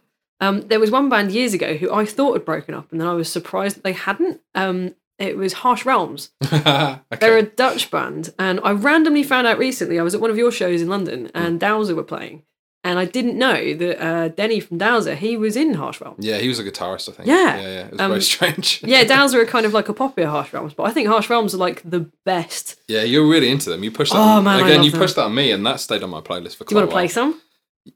Um, 0.40 0.62
there 0.68 0.80
was 0.80 0.90
one 0.90 1.10
band 1.10 1.32
years 1.32 1.52
ago 1.52 1.74
who 1.76 1.92
I 1.92 2.06
thought 2.06 2.32
had 2.32 2.46
broken 2.46 2.72
up, 2.74 2.90
and 2.92 3.00
then 3.00 3.08
I 3.08 3.12
was 3.12 3.30
surprised 3.30 3.76
that 3.76 3.84
they 3.84 3.92
hadn't. 3.92 4.40
Um, 4.54 4.94
it 5.18 5.36
was 5.36 5.52
Harsh 5.54 5.84
Realms. 5.84 6.30
okay. 6.52 6.98
They're 7.20 7.38
a 7.38 7.42
Dutch 7.42 7.90
band, 7.90 8.32
and 8.38 8.60
I 8.62 8.72
randomly 8.72 9.22
found 9.22 9.46
out 9.46 9.58
recently. 9.58 9.98
I 9.98 10.02
was 10.02 10.14
at 10.14 10.20
one 10.20 10.30
of 10.30 10.38
your 10.38 10.52
shows 10.52 10.80
in 10.82 10.88
London, 10.88 11.30
and 11.34 11.58
Dowser 11.60 11.94
were 11.94 12.02
playing, 12.04 12.42
and 12.84 12.98
I 12.98 13.04
didn't 13.04 13.36
know 13.36 13.74
that 13.74 14.00
uh, 14.04 14.28
Denny 14.28 14.60
from 14.60 14.78
Dowser 14.78 15.14
he 15.16 15.36
was 15.36 15.56
in 15.56 15.74
Harsh 15.74 16.00
Realms. 16.00 16.24
yeah, 16.24 16.38
he 16.38 16.48
was 16.48 16.58
a 16.58 16.64
guitarist, 16.64 17.08
I 17.08 17.12
think. 17.12 17.28
Yeah. 17.28 17.56
yeah, 17.56 17.62
yeah. 17.62 17.86
It 17.86 17.92
was 17.92 18.00
Um, 18.00 18.10
very 18.10 18.22
strange. 18.22 18.80
Yeah, 18.86 19.04
Dowser 19.14 19.40
are 19.40 19.46
kind 19.46 19.66
of 19.66 19.72
like 19.72 19.88
a 19.88 19.94
popular 19.94 20.28
Harsh 20.30 20.52
Realms, 20.52 20.74
but 20.74 20.84
I 20.84 20.92
think 20.92 21.08
Harsh 21.08 21.28
Realms 21.28 21.54
are 21.54 21.58
like 21.58 21.82
the 21.88 22.08
best. 22.24 22.76
Yeah, 22.88 23.02
you're 23.02 23.26
really 23.28 23.50
into 23.50 23.70
them. 23.70 23.82
You 23.82 23.90
pushed 23.90 24.12
that. 24.12 24.18
Oh, 24.18 24.38
on, 24.38 24.44
man, 24.44 24.64
again, 24.64 24.82
you 24.84 24.90
them. 24.90 25.00
pushed 25.00 25.16
that 25.16 25.24
on 25.24 25.34
me, 25.34 25.50
and 25.52 25.66
that 25.66 25.80
stayed 25.80 26.02
on 26.02 26.10
my 26.10 26.20
playlist 26.20 26.56
for. 26.56 26.64
Quite 26.64 26.72
a 26.72 26.74
while. 26.74 26.74
Do 26.74 26.74
you 26.74 26.76
want 26.76 26.90
to 26.90 26.94
play 26.94 27.08
some 27.08 27.40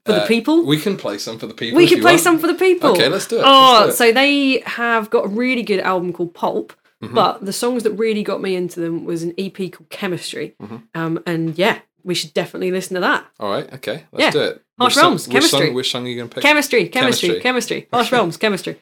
for 0.05 0.11
the 0.13 0.25
people? 0.27 0.65
We 0.65 0.77
can 0.79 0.97
play 0.97 1.17
some 1.19 1.39
for 1.39 1.47
the 1.47 1.53
people. 1.53 1.77
We 1.77 1.87
can 1.87 2.01
play 2.01 2.13
want. 2.13 2.21
some 2.21 2.39
for 2.39 2.47
the 2.47 2.55
people. 2.55 2.89
Okay, 2.91 3.07
let's 3.07 3.27
do 3.27 3.37
it. 3.39 3.43
Oh, 3.45 3.85
do 3.85 3.89
it. 3.89 3.93
so 3.93 4.11
they 4.11 4.61
have 4.65 5.09
got 5.09 5.25
a 5.25 5.27
really 5.29 5.61
good 5.63 5.79
album 5.79 6.11
called 6.13 6.33
Pulp, 6.33 6.73
Mm-hmm. 7.03 7.15
but 7.15 7.45
the 7.45 7.53
songs 7.53 7.83
that 7.83 7.91
really 7.91 8.23
got 8.23 8.41
me 8.41 8.55
into 8.55 8.79
them 8.79 9.05
was 9.05 9.23
an 9.23 9.33
EP 9.37 9.55
called 9.71 9.89
Chemistry. 9.89 10.55
Mm-hmm. 10.61 10.77
Um, 10.95 11.21
and 11.25 11.57
yeah, 11.57 11.79
we 12.03 12.15
should 12.15 12.33
definitely 12.33 12.71
listen 12.71 12.95
to 12.95 13.01
that. 13.01 13.25
All 13.39 13.51
right. 13.51 13.71
Okay. 13.73 14.03
Let's 14.11 14.23
Yeah. 14.23 14.31
do 14.31 14.39
it. 14.41 14.61
Harsh 14.79 14.91
Which 14.91 14.93
song- 14.95 15.03
Realms, 15.11 15.27
which 15.27 15.33
Chemistry. 15.33 15.59
Song, 15.67 15.73
which 15.75 15.91
song 15.91 16.05
are 16.05 16.09
you 16.09 16.15
going 16.17 16.29
to 16.29 16.35
pick? 16.35 16.41
Chemistry, 16.43 16.87
chemistry, 16.89 17.39
Chemistry. 17.39 17.41
chemistry. 17.41 17.87
Harsh 17.93 18.11
Realms, 18.13 18.37
chemistry. 18.37 18.77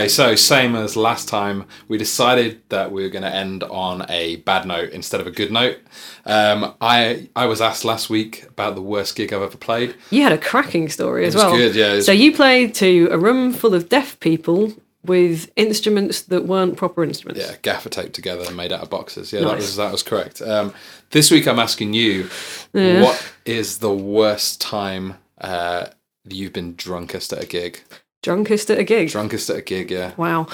Okay, 0.00 0.08
so 0.08 0.34
same 0.34 0.74
as 0.76 0.96
last 0.96 1.28
time, 1.28 1.66
we 1.88 1.98
decided 1.98 2.62
that 2.70 2.90
we 2.90 3.02
were 3.02 3.10
going 3.10 3.22
to 3.22 3.34
end 3.34 3.62
on 3.64 4.06
a 4.08 4.36
bad 4.36 4.66
note 4.66 4.90
instead 4.90 5.20
of 5.20 5.26
a 5.26 5.30
good 5.30 5.52
note. 5.52 5.78
Um, 6.24 6.74
I 6.80 7.28
I 7.36 7.44
was 7.46 7.60
asked 7.60 7.84
last 7.84 8.08
week 8.08 8.44
about 8.48 8.74
the 8.76 8.82
worst 8.82 9.14
gig 9.14 9.32
I've 9.32 9.42
ever 9.42 9.56
played. 9.58 9.94
You 10.10 10.22
had 10.22 10.32
a 10.32 10.38
cracking 10.38 10.88
story 10.88 11.26
as 11.26 11.34
was 11.34 11.44
well. 11.44 11.56
good, 11.56 11.74
yeah, 11.74 11.94
was- 11.96 12.06
So 12.06 12.12
you 12.12 12.34
played 12.34 12.74
to 12.76 13.08
a 13.10 13.18
room 13.18 13.52
full 13.52 13.74
of 13.74 13.88
deaf 13.90 14.18
people 14.20 14.72
with 15.04 15.50
instruments 15.56 16.22
that 16.22 16.44
weren't 16.46 16.76
proper 16.76 17.02
instruments. 17.04 17.40
Yeah, 17.42 17.56
gaffer 17.62 17.88
taped 17.90 18.14
together 18.14 18.44
and 18.46 18.56
made 18.56 18.72
out 18.72 18.80
of 18.82 18.90
boxes. 18.90 19.32
Yeah, 19.32 19.40
that 19.40 19.56
was 19.56 19.76
that 19.76 19.92
was 19.92 20.02
correct. 20.02 20.40
Um, 20.40 20.72
this 21.10 21.30
week 21.30 21.46
I'm 21.46 21.58
asking 21.58 21.92
you, 21.94 22.28
what 22.72 23.32
is 23.44 23.78
the 23.78 23.92
worst 23.92 24.60
time 24.62 25.14
uh, 25.40 25.86
you've 26.28 26.52
been 26.54 26.74
drunkest 26.74 27.32
at 27.34 27.42
a 27.44 27.46
gig? 27.46 27.80
Drunkest 28.22 28.70
at 28.70 28.78
a 28.78 28.84
gig. 28.84 29.10
Drunkest 29.10 29.50
at 29.50 29.56
a 29.56 29.62
gig, 29.62 29.90
yeah. 29.90 30.12
Wow. 30.16 30.46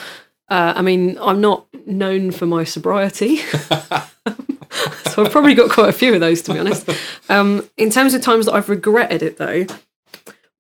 Uh, 0.49 0.75
I 0.77 0.83
mean, 0.83 1.19
I'm 1.21 1.41
not 1.41 1.67
known 1.87 2.31
for 2.31 2.47
my 2.47 2.65
sobriety. 2.65 3.37
so 5.11 5.25
I've 5.25 5.33
probably 5.33 5.55
got 5.55 5.71
quite 5.71 5.89
a 5.89 5.93
few 5.93 6.15
of 6.15 6.21
those, 6.21 6.43
to 6.43 6.53
be 6.53 6.59
honest. 6.59 6.89
Um, 7.29 7.69
in 7.77 7.91
terms 7.91 8.15
of 8.15 8.23
times 8.23 8.47
that 8.47 8.55
I've 8.55 8.69
regretted 8.69 9.23
it, 9.23 9.39
though, 9.39 9.67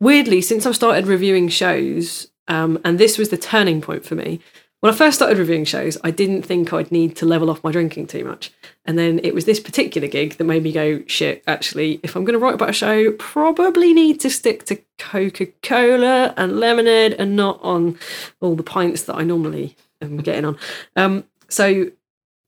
weirdly, 0.00 0.40
since 0.40 0.66
I've 0.66 0.74
started 0.74 1.06
reviewing 1.06 1.48
shows, 1.48 2.28
um, 2.48 2.80
and 2.84 2.98
this 2.98 3.18
was 3.18 3.28
the 3.28 3.36
turning 3.36 3.80
point 3.80 4.04
for 4.04 4.14
me. 4.14 4.40
When 4.80 4.92
I 4.92 4.96
first 4.96 5.16
started 5.16 5.38
reviewing 5.38 5.64
shows, 5.64 5.98
I 6.04 6.10
didn't 6.10 6.42
think 6.42 6.72
I'd 6.72 6.92
need 6.92 7.16
to 7.16 7.26
level 7.26 7.50
off 7.50 7.64
my 7.64 7.72
drinking 7.72 8.06
too 8.08 8.24
much. 8.24 8.52
And 8.86 8.96
then 8.96 9.20
it 9.24 9.34
was 9.34 9.44
this 9.46 9.58
particular 9.58 10.06
gig 10.06 10.36
that 10.36 10.44
made 10.44 10.62
me 10.62 10.70
go, 10.70 11.02
shit, 11.06 11.42
actually, 11.46 11.98
if 12.04 12.14
I'm 12.14 12.24
going 12.24 12.38
to 12.38 12.44
write 12.44 12.54
about 12.54 12.70
a 12.70 12.72
show, 12.74 13.10
probably 13.12 13.92
need 13.92 14.20
to 14.20 14.30
stick 14.30 14.64
to 14.66 14.78
Coca 14.98 15.46
Cola 15.62 16.32
and 16.36 16.60
lemonade 16.60 17.14
and 17.14 17.34
not 17.34 17.58
on 17.62 17.98
all 18.40 18.54
the 18.54 18.62
pints 18.62 19.02
that 19.02 19.16
I 19.16 19.24
normally 19.24 19.76
am 20.00 20.18
getting 20.18 20.44
on. 20.44 20.56
Um, 20.94 21.24
so, 21.48 21.90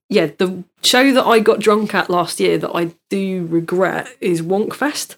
yeah, 0.09 0.27
the 0.39 0.63
show 0.83 1.13
that 1.13 1.25
I 1.25 1.41
got 1.41 1.59
drunk 1.59 1.93
at 1.93 2.09
last 2.09 2.39
year 2.39 2.57
that 2.57 2.71
I 2.71 2.93
do 3.11 3.47
regret 3.47 4.09
is 4.21 4.41
Wonkfest. 4.41 5.17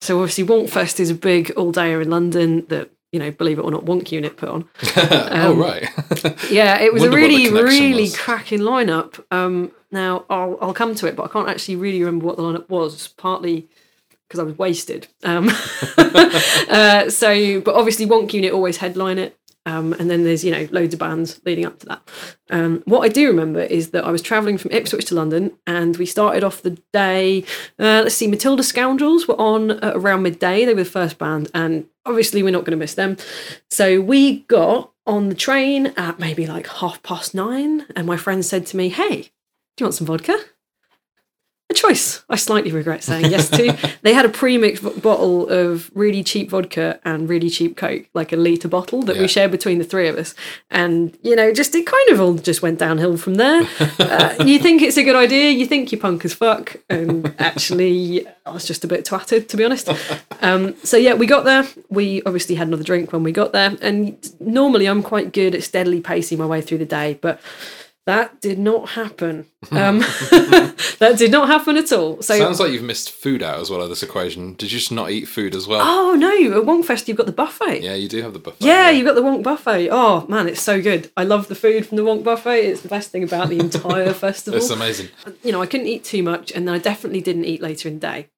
So, 0.00 0.20
obviously, 0.20 0.44
Wonkfest 0.44 1.00
is 1.00 1.10
a 1.10 1.14
big 1.14 1.50
all 1.52 1.72
dayer 1.72 2.00
in 2.00 2.10
London 2.10 2.64
that, 2.68 2.90
you 3.10 3.18
know, 3.18 3.32
believe 3.32 3.58
it 3.58 3.62
or 3.62 3.72
not, 3.72 3.84
Wonk 3.84 4.12
Unit 4.12 4.36
put 4.36 4.48
on. 4.48 4.68
oh 4.96 5.54
right. 5.54 5.88
Yeah, 6.48 6.78
it 6.80 6.92
was 6.92 7.02
a 7.02 7.10
Wonder 7.10 7.20
the 7.20 7.26
really, 7.26 7.50
really 7.50 8.02
was. 8.02 8.16
cracking 8.16 8.60
lineup. 8.60 9.22
Um, 9.30 9.72
now 9.92 10.24
I'll 10.30 10.58
I'll 10.60 10.74
come 10.74 10.94
to 10.96 11.06
it, 11.06 11.16
but 11.16 11.24
I 11.24 11.28
can't 11.28 11.48
actually 11.48 11.76
really 11.76 12.00
remember 12.00 12.26
what 12.26 12.36
the 12.36 12.42
lineup 12.42 12.68
was. 12.68 13.08
Partly 13.08 13.68
because 14.32 14.40
I 14.40 14.44
was 14.44 14.56
wasted. 14.56 15.08
Um, 15.24 15.50
uh, 15.98 17.10
so, 17.10 17.60
but 17.60 17.74
obviously, 17.74 18.06
Wonk 18.06 18.32
Unit 18.32 18.52
always 18.52 18.78
headline 18.78 19.18
it. 19.18 19.38
Um, 19.64 19.92
and 19.92 20.10
then 20.10 20.24
there's 20.24 20.42
you 20.42 20.50
know 20.50 20.66
loads 20.72 20.92
of 20.92 20.98
bands 20.98 21.40
leading 21.44 21.64
up 21.64 21.78
to 21.80 21.86
that. 21.86 22.02
Um, 22.50 22.82
what 22.84 23.02
I 23.02 23.08
do 23.08 23.28
remember 23.28 23.60
is 23.60 23.90
that 23.90 24.04
I 24.04 24.10
was 24.10 24.20
travelling 24.20 24.58
from 24.58 24.72
Ipswich 24.72 25.04
to 25.06 25.14
London, 25.14 25.52
and 25.66 25.96
we 25.98 26.06
started 26.06 26.42
off 26.42 26.62
the 26.62 26.82
day. 26.92 27.44
Uh, 27.78 28.02
let's 28.02 28.16
see, 28.16 28.26
Matilda's 28.26 28.68
Scoundrels 28.68 29.28
were 29.28 29.40
on 29.40 29.78
around 29.84 30.24
midday. 30.24 30.64
They 30.64 30.74
were 30.74 30.82
the 30.82 30.90
first 30.90 31.18
band, 31.18 31.48
and 31.54 31.86
obviously 32.04 32.42
we're 32.42 32.50
not 32.50 32.64
going 32.64 32.72
to 32.72 32.76
miss 32.76 32.94
them. 32.94 33.16
So 33.70 34.00
we 34.00 34.40
got 34.40 34.90
on 35.06 35.28
the 35.28 35.34
train 35.34 35.88
at 35.96 36.18
maybe 36.18 36.46
like 36.46 36.66
half 36.66 37.00
past 37.04 37.32
nine, 37.32 37.86
and 37.94 38.04
my 38.04 38.16
friend 38.16 38.44
said 38.44 38.66
to 38.66 38.76
me, 38.76 38.88
"Hey, 38.88 39.30
you 39.78 39.86
want 39.86 39.94
some 39.94 40.06
vodka?" 40.06 40.36
A 41.70 41.74
choice 41.74 42.22
I 42.28 42.36
slightly 42.36 42.70
regret 42.70 43.02
saying 43.02 43.30
yes 43.30 43.48
to. 43.48 43.74
they 44.02 44.12
had 44.12 44.26
a 44.26 44.28
pre-mixed 44.28 44.82
bo- 44.82 44.90
bottle 45.00 45.48
of 45.48 45.90
really 45.94 46.22
cheap 46.22 46.50
vodka 46.50 47.00
and 47.02 47.30
really 47.30 47.48
cheap 47.48 47.78
Coke, 47.78 48.10
like 48.12 48.30
a 48.30 48.36
litre 48.36 48.68
bottle 48.68 49.00
that 49.04 49.16
Yeah. 49.16 49.22
we 49.22 49.28
shared 49.28 49.50
between 49.50 49.78
the 49.78 49.84
three 49.84 50.06
of 50.06 50.18
us. 50.18 50.34
And, 50.70 51.16
you 51.22 51.34
know, 51.34 51.50
just 51.50 51.74
it 51.74 51.86
kind 51.86 52.08
of 52.10 52.20
all 52.20 52.34
just 52.34 52.60
went 52.60 52.78
downhill 52.78 53.16
from 53.16 53.36
there. 53.36 53.62
uh, 53.98 54.34
you 54.44 54.58
think 54.58 54.82
it's 54.82 54.98
a 54.98 55.02
good 55.02 55.16
idea, 55.16 55.50
you 55.50 55.64
think 55.64 55.92
you're 55.92 56.00
punk 56.00 56.26
as 56.26 56.34
fuck, 56.34 56.76
and 56.90 57.34
actually 57.38 58.26
I 58.44 58.50
was 58.50 58.66
just 58.66 58.84
a 58.84 58.86
bit 58.86 59.06
twatted, 59.06 59.48
to 59.48 59.56
be 59.56 59.64
honest. 59.64 59.88
Um, 60.42 60.74
so 60.84 60.98
yeah, 60.98 61.14
we 61.14 61.24
got 61.26 61.44
there. 61.44 61.66
We 61.88 62.22
obviously 62.24 62.56
had 62.56 62.66
another 62.68 62.84
drink 62.84 63.14
when 63.14 63.22
we 63.22 63.32
got 63.32 63.52
there, 63.52 63.78
and 63.80 64.18
normally 64.40 64.84
I'm 64.86 65.02
quite 65.02 65.32
good 65.32 65.54
at 65.54 65.62
steadily 65.62 66.02
pacing 66.02 66.36
my 66.36 66.44
way 66.46 66.60
through 66.60 66.78
the 66.78 66.84
day, 66.84 67.18
but 67.22 67.40
that 68.06 68.40
did 68.40 68.58
not 68.58 68.90
happen. 68.90 69.46
Um, 69.70 70.00
that 70.98 71.14
did 71.16 71.30
not 71.30 71.46
happen 71.48 71.76
at 71.76 71.92
all. 71.92 72.20
So 72.20 72.36
Sounds 72.36 72.58
like 72.58 72.72
you've 72.72 72.82
missed 72.82 73.12
food 73.12 73.42
out 73.42 73.60
as 73.60 73.70
well 73.70 73.80
of 73.80 73.88
this 73.88 74.02
equation. 74.02 74.54
Did 74.54 74.72
you 74.72 74.78
just 74.78 74.90
not 74.90 75.10
eat 75.12 75.26
food 75.26 75.54
as 75.54 75.68
well? 75.68 75.80
oh 75.82 76.14
no, 76.16 76.30
at 76.60 76.66
Wonkfest 76.66 77.06
you've 77.06 77.16
got 77.16 77.26
the 77.26 77.32
buffet. 77.32 77.80
Yeah, 77.80 77.94
you 77.94 78.08
do 78.08 78.20
have 78.22 78.32
the 78.32 78.40
buffet. 78.40 78.64
Yeah, 78.64 78.90
you've 78.90 79.06
got 79.06 79.14
the 79.14 79.22
Wonk 79.22 79.44
buffet. 79.44 79.88
Oh 79.90 80.26
man, 80.28 80.48
it's 80.48 80.60
so 80.60 80.82
good. 80.82 81.10
I 81.16 81.22
love 81.24 81.46
the 81.46 81.54
food 81.54 81.86
from 81.86 81.96
the 81.96 82.02
Wonk 82.02 82.24
buffet. 82.24 82.58
It's 82.66 82.80
the 82.82 82.88
best 82.88 83.10
thing 83.12 83.22
about 83.22 83.48
the 83.50 83.58
entire 83.60 84.12
festival. 84.26 84.58
It's 84.58 84.70
amazing. 84.70 85.08
you 85.44 85.52
know, 85.52 85.62
I 85.62 85.66
couldn't 85.66 85.86
eat 85.86 86.02
too 86.04 86.24
much, 86.24 86.50
and 86.50 86.66
then 86.66 86.74
I 86.74 86.78
definitely 86.78 87.20
didn't 87.20 87.44
eat 87.44 87.62
later 87.62 87.88
in 87.88 88.00
the 88.00 88.06
day. 88.06 88.28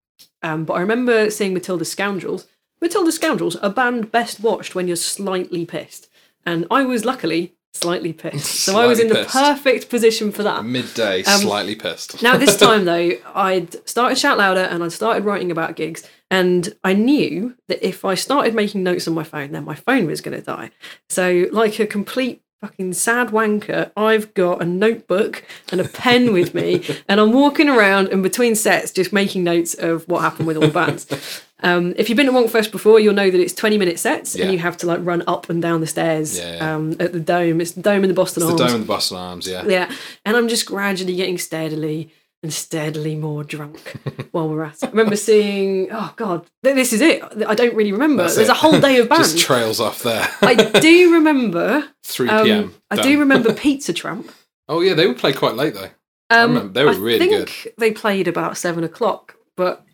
Um, 0.43 0.65
but 0.67 0.75
I 0.75 0.81
remember 0.81 1.31
seeing 1.31 1.55
Matilda's 1.55 1.91
Scoundrels. 1.91 2.47
Matilda's 2.83 3.15
Scoundrels, 3.17 3.57
a 3.63 3.71
band 3.71 4.13
best 4.13 4.41
watched 4.41 4.75
when 4.75 4.87
you're 4.89 4.97
slightly 4.97 5.65
pissed, 5.65 6.09
and 6.45 6.67
I 6.71 6.83
was 6.85 7.07
luckily 7.07 7.55
slightly 7.75 8.13
pissed, 8.13 8.47
so 8.65 8.79
I 8.79 8.87
was 8.87 8.99
in 9.01 9.09
Slightly 9.09 9.23
the 9.23 9.25
pissed. 9.27 9.37
perfect 9.37 9.89
position 9.91 10.33
for 10.33 10.43
that. 10.45 10.65
Midday, 10.65 11.23
Um, 11.25 11.41
slightly 11.41 11.75
pissed. 11.75 12.23
Now, 12.23 12.37
this 12.37 12.57
time 12.67 12.85
though, 12.85 13.11
I'd 13.35 13.87
started 13.89 14.17
Shout 14.17 14.39
Louder 14.39 14.61
and 14.61 14.83
I'd 14.83 14.93
started 14.93 15.25
writing 15.25 15.51
about 15.51 15.77
gigs. 15.77 16.09
And 16.31 16.75
I 16.83 16.95
knew 16.95 17.55
that 17.69 17.87
if 17.87 18.05
I 18.05 18.15
started 18.15 18.55
making 18.55 18.83
notes 18.83 19.07
on 19.07 19.15
my 19.15 19.23
phone, 19.25 19.53
then 19.53 19.65
my 19.65 19.75
phone 19.75 20.07
was 20.07 20.21
going 20.21 20.37
to 20.37 20.43
die. 20.45 20.71
So, 21.09 21.47
like 21.53 21.79
a 21.79 21.87
complete 21.87 22.43
fucking 22.61 22.93
sad 22.95 23.29
wanker, 23.29 23.91
I've 23.97 24.33
got 24.35 24.63
a 24.63 24.65
notebook 24.65 25.45
and 25.71 25.81
a 25.81 25.89
pen 25.89 26.33
with 26.33 26.55
me, 26.55 26.85
and 27.09 27.21
I'm 27.21 27.33
walking 27.33 27.69
around 27.69 28.09
and 28.09 28.23
between 28.23 28.55
sets 28.55 28.91
just 28.91 29.13
making 29.13 29.45
notes 29.45 29.75
of 29.75 30.09
what 30.09 30.23
happened 30.23 30.47
with 30.47 30.57
all 30.57 30.63
the 30.67 30.69
bands. 30.69 31.07
Um, 31.61 31.95
if 31.97 32.11
you've 32.11 32.17
been 32.17 32.27
to 32.27 32.33
Wonkfest 32.33 32.73
before, 32.73 33.01
you'll 33.01 33.15
know 33.15 33.31
that 33.31 33.41
it's 33.41 33.55
20 33.55 33.79
minute 33.79 33.99
sets 33.99 34.37
Yeah. 34.37 34.45
and 34.45 34.53
you 34.53 34.59
have 34.59 34.77
to 34.79 34.87
like 34.87 34.99
run 35.03 35.23
up 35.27 35.49
and 35.49 35.63
down 35.63 35.81
the 35.81 35.87
stairs 35.87 36.37
Yeah, 36.37 36.57
yeah. 36.57 36.75
Um, 36.75 36.91
at 37.01 37.15
the 37.15 37.21
dome. 37.21 37.59
It's 37.63 37.71
the 37.71 37.81
dome 37.81 38.03
in 38.05 38.09
the 38.09 38.15
Boston 38.15 38.43
the 38.43 38.49
Arms. 38.49 38.61
dome 38.61 38.75
and 38.75 38.83
the 38.83 38.87
Boston 38.87 39.17
Arms, 39.17 39.47
yeah. 39.49 39.65
Yeah, 39.67 39.91
and 40.27 40.37
I'm 40.37 40.49
just 40.49 40.67
gradually 40.67 41.17
getting 41.17 41.39
steadily 41.39 42.13
and 42.45 42.53
steadily 42.53 43.17
more 43.17 43.43
drunk 43.43 43.97
while 44.33 44.49
we're 44.49 44.63
at 44.65 44.75
it. 44.75 44.85
I 44.85 44.91
remember 44.91 45.17
seeing, 45.17 45.89
oh 45.91 46.13
god, 46.15 46.47
this 46.63 46.93
is 46.93 47.01
it. 47.01 47.23
I 47.49 47.55
don't 47.55 47.75
really 47.75 47.91
remember. 47.91 48.23
That's 48.25 48.37
There's 48.37 48.51
it. 48.51 48.53
a 48.53 48.55
whole 48.55 48.79
day 48.79 48.99
of 48.99 49.09
bands. 49.11 49.33
Just 49.33 49.45
trails 49.45 49.81
off 49.81 50.03
there. 50.03 50.29
I 50.43 50.55
do 50.55 51.13
remember. 51.15 51.89
3 52.05 52.29
Um, 52.29 52.75
I 52.91 53.01
do 53.03 53.19
remember 53.19 53.49
Pizzatramp. 53.55 54.31
Oh 54.69 54.83
yeah, 54.83 54.93
they 54.95 55.07
would 55.07 55.17
play 55.19 55.33
quite 55.33 55.55
late 55.57 55.75
though. 55.75 55.89
Um, 56.31 56.73
they 56.75 56.85
were 56.85 56.93
really 56.93 57.27
good. 57.29 57.35
I 57.35 57.37
really 57.39 57.47
think 57.47 57.75
They 57.79 57.91
played 57.93 58.29
about 58.29 58.57
seven 58.59 58.85
o'clock, 58.85 59.37
but 59.57 59.85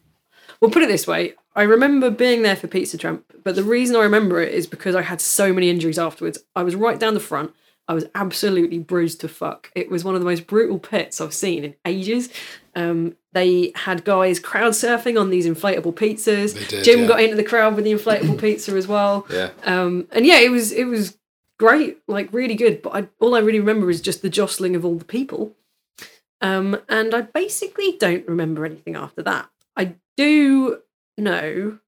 we'll 0.60 0.70
put 0.72 0.82
it 0.82 0.88
this 0.88 1.06
way. 1.06 1.34
I 1.54 1.62
remember 1.62 2.10
being 2.10 2.42
there 2.42 2.56
for 2.56 2.66
Pizzatramp, 2.68 3.22
but 3.44 3.54
the 3.54 3.62
reason 3.64 3.94
I 3.96 4.02
remember 4.02 4.40
it 4.40 4.52
is 4.52 4.66
because 4.66 4.94
I 4.96 5.02
had 5.02 5.20
so 5.20 5.52
many 5.52 5.70
injuries 5.70 5.98
afterwards. 5.98 6.38
I 6.56 6.62
was 6.64 6.74
right 6.74 6.98
down 6.98 7.14
the 7.14 7.20
front. 7.20 7.52
I 7.90 7.92
was 7.92 8.06
absolutely 8.14 8.78
bruised 8.78 9.20
to 9.22 9.28
fuck. 9.28 9.72
It 9.74 9.90
was 9.90 10.04
one 10.04 10.14
of 10.14 10.20
the 10.20 10.24
most 10.24 10.46
brutal 10.46 10.78
pits 10.78 11.20
I've 11.20 11.34
seen 11.34 11.64
in 11.64 11.74
ages. 11.84 12.28
Um, 12.76 13.16
they 13.32 13.72
had 13.74 14.04
guys 14.04 14.38
crowd 14.38 14.74
surfing 14.74 15.20
on 15.20 15.30
these 15.30 15.44
inflatable 15.44 15.94
pizzas. 15.94 16.68
Did, 16.68 16.84
Jim 16.84 17.00
yeah. 17.00 17.06
got 17.08 17.20
into 17.20 17.34
the 17.34 17.42
crowd 17.42 17.74
with 17.74 17.84
the 17.84 17.92
inflatable 17.92 18.40
pizza 18.40 18.76
as 18.76 18.86
well. 18.86 19.26
Yeah. 19.28 19.50
Um, 19.64 20.06
and 20.12 20.24
yeah, 20.24 20.38
it 20.38 20.52
was 20.52 20.70
it 20.70 20.84
was 20.84 21.18
great, 21.58 21.98
like 22.06 22.32
really 22.32 22.54
good. 22.54 22.80
But 22.80 22.94
I, 22.94 23.08
all 23.18 23.34
I 23.34 23.40
really 23.40 23.58
remember 23.58 23.90
is 23.90 24.00
just 24.00 24.22
the 24.22 24.30
jostling 24.30 24.76
of 24.76 24.84
all 24.84 24.94
the 24.94 25.04
people. 25.04 25.56
Um, 26.40 26.80
and 26.88 27.12
I 27.12 27.22
basically 27.22 27.96
don't 27.98 28.24
remember 28.28 28.64
anything 28.64 28.94
after 28.94 29.24
that. 29.24 29.50
I 29.76 29.96
do 30.16 30.78
know 31.18 31.80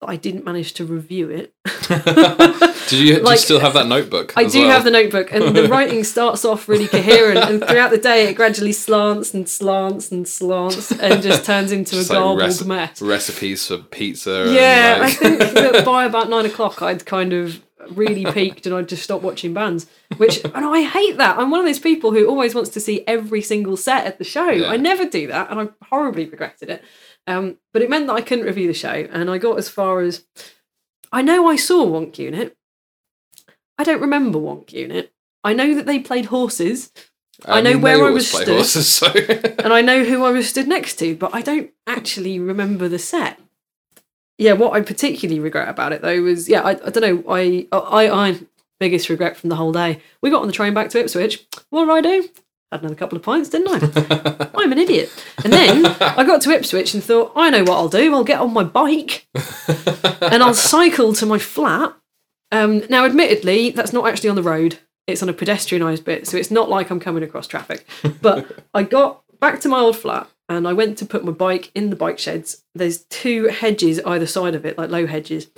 that 0.00 0.08
I 0.08 0.16
didn't 0.16 0.46
manage 0.46 0.72
to 0.74 0.86
review 0.86 1.28
it. 1.28 1.52
Did 2.88 3.00
you, 3.00 3.22
do 3.24 3.30
you 3.30 3.36
still 3.36 3.60
have 3.60 3.74
that 3.74 3.86
notebook? 3.86 4.32
I 4.36 4.44
do 4.44 4.60
well? 4.60 4.70
have 4.70 4.84
the 4.84 4.90
notebook, 4.90 5.32
and 5.32 5.56
the 5.56 5.68
writing 5.68 6.04
starts 6.04 6.44
off 6.44 6.68
really 6.68 6.86
coherent, 6.88 7.38
and 7.38 7.64
throughout 7.64 7.90
the 7.90 7.98
day 7.98 8.28
it 8.28 8.34
gradually 8.34 8.72
slants 8.72 9.34
and 9.34 9.48
slants 9.48 10.10
and 10.12 10.26
slants, 10.26 10.92
and 10.92 11.22
just 11.22 11.44
turns 11.44 11.72
into 11.72 11.96
Just 11.96 12.10
a 12.10 12.14
like 12.14 12.22
garbled 12.22 12.58
rec- 12.60 12.66
mess. 12.66 13.02
recipes 13.02 13.66
for 13.66 13.78
pizza. 13.78 14.50
Yeah, 14.52 14.94
and 14.96 15.02
I 15.04 15.10
think 15.10 15.38
that 15.38 15.84
by 15.84 16.04
about 16.04 16.28
nine 16.30 16.46
o'clock 16.46 16.82
I'd 16.82 17.04
kind 17.06 17.32
of 17.32 17.62
really 17.90 18.24
peaked 18.32 18.66
and 18.66 18.74
I'd 18.74 18.88
just 18.88 19.04
stopped 19.04 19.22
watching 19.22 19.54
bands. 19.54 19.86
Which 20.16 20.44
and 20.44 20.64
I 20.64 20.82
hate 20.82 21.18
that. 21.18 21.38
I'm 21.38 21.50
one 21.50 21.60
of 21.60 21.66
those 21.66 21.78
people 21.78 22.12
who 22.12 22.26
always 22.28 22.54
wants 22.54 22.70
to 22.70 22.80
see 22.80 23.04
every 23.06 23.42
single 23.42 23.76
set 23.76 24.06
at 24.06 24.18
the 24.18 24.24
show. 24.24 24.48
Yeah. 24.50 24.68
I 24.68 24.76
never 24.76 25.04
do 25.04 25.26
that, 25.28 25.50
and 25.50 25.60
I 25.60 25.68
horribly 25.88 26.26
regretted 26.26 26.70
it. 26.70 26.84
Um, 27.28 27.58
but 27.72 27.82
it 27.82 27.90
meant 27.90 28.06
that 28.06 28.12
I 28.14 28.20
couldn't 28.20 28.44
review 28.44 28.68
the 28.68 28.74
show, 28.74 29.08
and 29.10 29.28
I 29.30 29.38
got 29.38 29.58
as 29.58 29.68
far 29.68 30.00
as 30.00 30.24
I 31.12 31.22
know 31.22 31.46
I 31.48 31.56
saw 31.56 31.86
Wonk 31.86 32.18
Unit. 32.18 32.55
I 33.78 33.84
don't 33.84 34.00
remember 34.00 34.38
Wonk 34.38 34.72
Unit. 34.72 35.12
I 35.44 35.52
know 35.52 35.74
that 35.74 35.86
they 35.86 35.98
played 36.00 36.26
horses, 36.26 36.90
I 37.44 37.60
know 37.60 37.76
where 37.78 38.04
I 38.04 38.10
was 38.10 38.30
stood. 38.30 38.48
horses, 38.48 38.88
so 38.88 39.06
and 39.58 39.72
I 39.72 39.82
know 39.82 40.04
who 40.04 40.24
I 40.24 40.30
was 40.30 40.48
stood 40.48 40.68
next 40.68 40.96
to, 40.96 41.14
but 41.14 41.34
I 41.34 41.42
don't 41.42 41.70
actually 41.86 42.38
remember 42.38 42.88
the 42.88 42.98
set. 42.98 43.38
Yeah, 44.38 44.52
what 44.52 44.72
I 44.72 44.80
particularly 44.80 45.40
regret 45.40 45.68
about 45.68 45.92
it 45.92 46.02
though 46.02 46.22
was 46.22 46.48
yeah, 46.48 46.62
I, 46.62 46.70
I 46.70 46.90
don't 46.90 47.02
know, 47.02 47.24
I 47.28 47.66
I 47.72 48.08
I 48.08 48.40
biggest 48.78 49.08
regret 49.08 49.36
from 49.36 49.50
the 49.50 49.56
whole 49.56 49.72
day. 49.72 50.00
We 50.22 50.30
got 50.30 50.42
on 50.42 50.46
the 50.46 50.52
train 50.52 50.74
back 50.74 50.90
to 50.90 51.00
Ipswich. 51.00 51.46
What 51.70 51.86
did 51.86 51.92
I 51.92 52.00
do? 52.00 52.28
Had 52.72 52.80
another 52.80 52.96
couple 52.96 53.16
of 53.16 53.22
pints, 53.22 53.48
didn't 53.48 53.68
I? 53.70 54.50
I'm 54.54 54.72
an 54.72 54.78
idiot. 54.78 55.10
And 55.44 55.52
then 55.52 55.86
I 55.86 56.24
got 56.24 56.40
to 56.42 56.50
Ipswich 56.50 56.94
and 56.94 57.02
thought, 57.02 57.32
I 57.36 57.48
know 57.50 57.62
what 57.62 57.76
I'll 57.76 57.88
do. 57.88 58.12
I'll 58.12 58.24
get 58.24 58.40
on 58.40 58.52
my 58.52 58.64
bike 58.64 59.26
and 60.20 60.42
I'll 60.42 60.52
cycle 60.52 61.12
to 61.14 61.26
my 61.26 61.38
flat. 61.38 61.94
Um, 62.52 62.82
now, 62.88 63.04
admittedly, 63.04 63.70
that's 63.70 63.92
not 63.92 64.06
actually 64.06 64.30
on 64.30 64.36
the 64.36 64.42
road. 64.42 64.78
It's 65.06 65.22
on 65.22 65.28
a 65.28 65.34
pedestrianised 65.34 66.04
bit, 66.04 66.26
so 66.26 66.36
it's 66.36 66.50
not 66.50 66.68
like 66.68 66.90
I'm 66.90 67.00
coming 67.00 67.22
across 67.22 67.46
traffic. 67.46 67.86
But 68.20 68.64
I 68.74 68.82
got 68.82 69.22
back 69.40 69.60
to 69.60 69.68
my 69.68 69.78
old 69.78 69.96
flat 69.96 70.28
and 70.48 70.66
I 70.66 70.72
went 70.72 70.98
to 70.98 71.06
put 71.06 71.24
my 71.24 71.32
bike 71.32 71.70
in 71.74 71.90
the 71.90 71.96
bike 71.96 72.18
sheds. 72.18 72.64
There's 72.74 73.04
two 73.04 73.48
hedges 73.48 74.00
either 74.06 74.26
side 74.26 74.54
of 74.54 74.64
it, 74.64 74.78
like 74.78 74.90
low 74.90 75.06
hedges. 75.06 75.48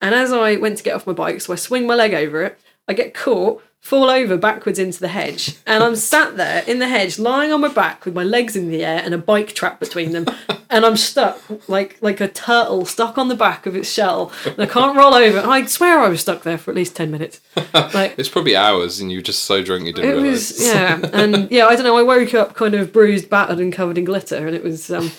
And 0.00 0.14
as 0.14 0.32
I 0.32 0.56
went 0.56 0.78
to 0.78 0.84
get 0.84 0.94
off 0.94 1.06
my 1.06 1.12
bike, 1.12 1.40
so 1.40 1.52
I 1.52 1.56
swing 1.56 1.86
my 1.86 1.94
leg 1.94 2.14
over 2.14 2.42
it, 2.42 2.58
I 2.88 2.94
get 2.94 3.14
caught, 3.14 3.62
fall 3.80 4.10
over 4.10 4.36
backwards 4.36 4.78
into 4.78 5.00
the 5.00 5.08
hedge, 5.08 5.56
and 5.66 5.82
I'm 5.82 5.96
sat 5.96 6.36
there 6.36 6.62
in 6.66 6.78
the 6.78 6.88
hedge, 6.88 7.18
lying 7.18 7.52
on 7.52 7.60
my 7.60 7.68
back 7.68 8.04
with 8.04 8.14
my 8.14 8.22
legs 8.22 8.54
in 8.56 8.70
the 8.70 8.84
air 8.84 9.00
and 9.04 9.14
a 9.14 9.18
bike 9.18 9.54
trap 9.54 9.80
between 9.80 10.12
them, 10.12 10.26
and 10.68 10.84
I'm 10.84 10.96
stuck 10.96 11.40
like 11.68 11.98
like 12.00 12.20
a 12.20 12.28
turtle 12.28 12.84
stuck 12.84 13.18
on 13.18 13.28
the 13.28 13.34
back 13.34 13.66
of 13.66 13.74
its 13.74 13.90
shell, 13.90 14.32
and 14.44 14.60
I 14.60 14.66
can't 14.66 14.96
roll 14.96 15.14
over. 15.14 15.38
And 15.38 15.50
I 15.50 15.64
swear 15.66 15.98
I 16.00 16.08
was 16.08 16.20
stuck 16.20 16.42
there 16.42 16.58
for 16.58 16.70
at 16.70 16.76
least 16.76 16.94
ten 16.94 17.10
minutes. 17.10 17.40
Like 17.74 18.14
it's 18.18 18.28
probably 18.28 18.54
hours, 18.56 19.00
and 19.00 19.10
you 19.10 19.18
were 19.18 19.22
just 19.22 19.44
so 19.44 19.62
drunk 19.62 19.84
you 19.86 19.92
didn't 19.92 20.10
it 20.10 20.14
realize. 20.14 20.52
was 20.52 20.66
yeah, 20.66 21.00
and 21.12 21.50
yeah, 21.50 21.66
I 21.66 21.74
don't 21.74 21.84
know. 21.84 21.96
I 21.96 22.02
woke 22.02 22.34
up 22.34 22.54
kind 22.54 22.74
of 22.74 22.92
bruised, 22.92 23.28
battered, 23.30 23.58
and 23.58 23.72
covered 23.72 23.98
in 23.98 24.04
glitter, 24.04 24.46
and 24.46 24.54
it 24.54 24.62
was. 24.62 24.90
um 24.90 25.10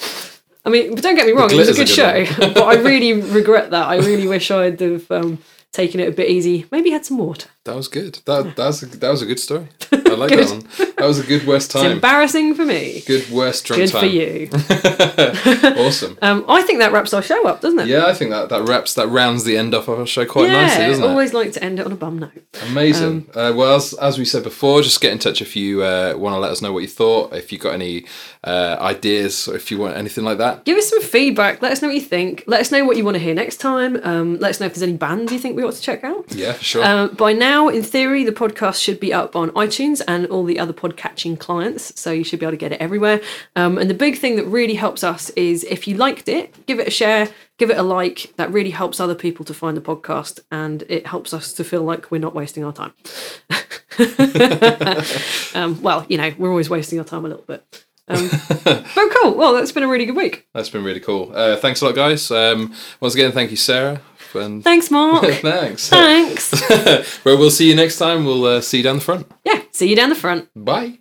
I 0.64 0.70
mean, 0.70 0.93
but 0.93 1.03
don't 1.03 1.16
get 1.16 1.26
me 1.26 1.34
wrong, 1.34 1.51
it 1.51 1.55
was 1.55 1.70
a 1.70 1.74
good 1.74 1.89
a 1.89 1.91
show. 1.91 2.26
but 2.53 2.64
I 2.64 2.76
really 2.76 3.14
regret 3.14 3.72
that. 3.72 3.88
I 3.88 3.97
really 3.97 4.28
wish 4.28 4.51
I'd 4.51 4.80
have 4.80 5.09
um, 5.09 5.39
taking 5.72 5.99
it 5.99 6.07
a 6.07 6.12
bit 6.12 6.30
easy. 6.30 6.66
Maybe 6.72 6.91
had 6.91 7.03
some 7.05 7.18
water. 7.18 7.49
That 7.66 7.76
was 7.76 7.88
good. 7.88 8.20
That 8.26 8.55
that 8.55 8.66
was 8.68 8.82
a, 8.82 8.86
that 8.88 9.09
was 9.09 9.22
a 9.22 9.26
good 9.28 9.39
story. 9.39 9.68
I 9.91 10.16
like 10.16 10.32
that 10.32 10.49
one. 10.49 10.93
That 10.97 11.05
was 11.07 11.20
a 11.20 11.24
good 11.24 11.45
worst 11.45 11.72
It's 11.74 11.82
time. 11.82 11.91
embarrassing 11.91 12.55
for 12.55 12.66
me. 12.66 13.01
Good 13.05 13.30
worst 13.30 13.66
drunk 13.66 13.82
Good 13.84 13.91
time. 13.91 14.01
for 14.01 14.05
you. 14.07 14.49
awesome. 15.78 16.18
Um, 16.22 16.45
I 16.47 16.62
think 16.64 16.80
that 16.80 16.91
wraps 16.91 17.14
our 17.14 17.22
show 17.22 17.47
up, 17.47 17.62
doesn't 17.62 17.80
it? 17.80 17.88
Yeah, 17.88 18.05
I 18.07 18.14
think 18.14 18.32
that 18.32 18.49
that 18.49 18.68
wraps 18.68 18.93
that 18.95 19.07
rounds 19.09 19.43
the 19.43 19.57
end 19.57 19.74
off 19.74 19.88
of 19.88 19.99
our 19.99 20.07
show 20.07 20.26
quite 20.26 20.47
Yeah, 20.51 20.66
nicely, 20.68 20.86
doesn't 20.88 21.03
it? 21.03 21.07
always 21.07 21.34
like 21.34 21.51
to 21.53 21.64
end 21.64 21.80
it 21.80 21.86
on 21.86 21.91
a 21.91 21.95
bum 21.95 22.20
note. 22.20 22.32
Amazing. 22.70 23.28
Um, 23.36 23.51
uh, 23.51 23.53
well, 23.55 23.76
as, 23.76 23.93
as 23.93 24.18
we 24.18 24.26
said 24.26 24.43
before, 24.43 24.82
just 24.82 24.99
get 25.01 25.12
in 25.12 25.20
touch 25.20 25.41
if 25.41 25.55
you 25.55 25.84
uh, 25.84 26.14
want 26.18 26.34
to 26.34 26.39
let 26.39 26.51
us 26.51 26.62
know 26.62 26.74
what 26.74 26.80
you 26.80 26.88
thought. 26.88 27.34
If 27.34 27.51
you 27.51 27.57
got 27.57 27.74
any 27.74 28.05
uh, 28.43 28.78
ideas, 28.82 29.47
or 29.47 29.55
if 29.55 29.70
you 29.72 29.78
want 29.78 29.95
anything 29.97 30.24
like 30.24 30.39
that. 30.39 30.66
Give 30.66 30.78
us 30.78 30.89
some 30.89 31.01
feedback. 31.01 31.62
Let 31.62 31.72
us 31.74 31.82
know 31.82 31.89
what 31.89 31.95
you 31.95 32.01
think. 32.01 32.43
Let 32.47 32.62
us 32.62 32.72
know 32.72 32.86
what 32.86 32.97
you 32.97 33.05
want 33.05 33.16
to 33.16 33.20
hear 33.24 33.34
next 33.36 33.57
time. 33.57 33.99
Um, 34.03 34.38
let 34.39 34.49
us 34.49 34.59
know 34.59 34.66
if 34.66 34.74
there's 34.74 34.84
any 34.84 34.97
bands 34.97 35.32
you 35.32 35.39
think 35.39 35.55
we 35.55 35.64
ought 35.64 35.74
to 35.74 35.82
check 35.82 36.03
out. 36.03 36.26
Yeah, 36.34 36.53
for 36.53 36.64
sure. 36.64 36.84
Uh, 36.84 37.07
by 37.07 37.34
now, 37.34 37.51
in 37.52 37.84
theory, 37.84 38.24
the 38.24 38.32
podcast 38.32 38.82
should 38.82 38.99
be 38.99 39.14
up 39.14 39.36
on 39.36 39.49
iTunes 39.52 40.02
and 40.08 40.26
all 40.28 40.43
the 40.43 40.60
other 40.60 40.74
podcatching 40.74 41.39
clients, 41.39 41.99
so 41.99 42.12
you 42.12 42.24
should 42.24 42.39
be 42.39 42.45
able 42.45 42.54
to 42.54 42.58
get 42.58 42.72
it 42.72 42.80
everywhere. 42.80 43.22
Um, 43.56 43.78
and 43.78 43.89
the 43.89 43.95
big 43.95 44.18
thing 44.18 44.36
that 44.36 44.45
really 44.45 44.76
helps 44.76 45.04
us 45.04 45.30
is 45.32 45.64
if 45.66 45.88
you 45.88 45.95
liked 45.95 46.30
it, 46.30 46.66
give 46.66 46.80
it 46.80 46.88
a 46.88 46.91
share, 46.91 47.30
give 47.58 47.70
it 47.70 47.78
a 47.78 47.84
like. 47.84 48.34
That 48.38 48.52
really 48.52 48.70
helps 48.70 48.99
other 48.99 49.16
people 49.16 49.43
to 49.45 49.54
find 49.54 49.76
the 49.76 49.82
podcast, 49.82 50.39
and 50.52 50.84
it 50.88 51.08
helps 51.08 51.34
us 51.34 51.54
to 51.54 51.64
feel 51.64 51.84
like 51.84 52.12
we're 52.12 52.22
not 52.22 52.36
wasting 52.36 52.64
our 52.64 52.74
time. 52.74 52.93
um, 55.56 55.82
well, 55.82 56.06
you 56.10 56.18
know, 56.18 56.34
we're 56.38 56.49
always 56.49 56.70
wasting 56.70 56.99
our 56.99 57.06
time 57.06 57.26
a 57.26 57.30
little 57.30 57.45
bit. 57.45 57.86
Um, 58.08 58.30
but 58.64 59.12
cool. 59.22 59.36
Well, 59.36 59.54
that's 59.54 59.72
been 59.72 59.84
a 59.84 59.88
really 59.88 60.06
good 60.06 60.16
week. 60.16 60.47
That's 60.54 60.70
been 60.70 60.84
really 60.84 60.99
cool. 60.99 61.32
Uh, 61.34 61.58
thanks 61.58 61.82
a 61.82 61.86
lot, 61.86 61.95
guys. 61.95 62.32
Um, 62.32 62.74
once 62.99 63.14
again, 63.14 63.32
thank 63.32 63.52
you, 63.52 63.58
Sarah. 63.58 64.02
And 64.36 64.63
Thanks, 64.63 64.89
Mark. 64.91 65.25
thanks. 65.41 65.89
Thanks. 65.89 66.69
well, 67.25 67.38
we'll 67.38 67.51
see 67.51 67.67
you 67.69 67.75
next 67.75 67.97
time. 67.97 68.25
We'll 68.25 68.45
uh, 68.45 68.61
see 68.61 68.77
you 68.77 68.84
down 68.84 68.95
the 68.97 69.01
front. 69.01 69.29
Yeah. 69.43 69.61
See 69.71 69.89
you 69.89 69.95
down 69.95 70.09
the 70.09 70.15
front. 70.15 70.49
Bye. 70.55 71.01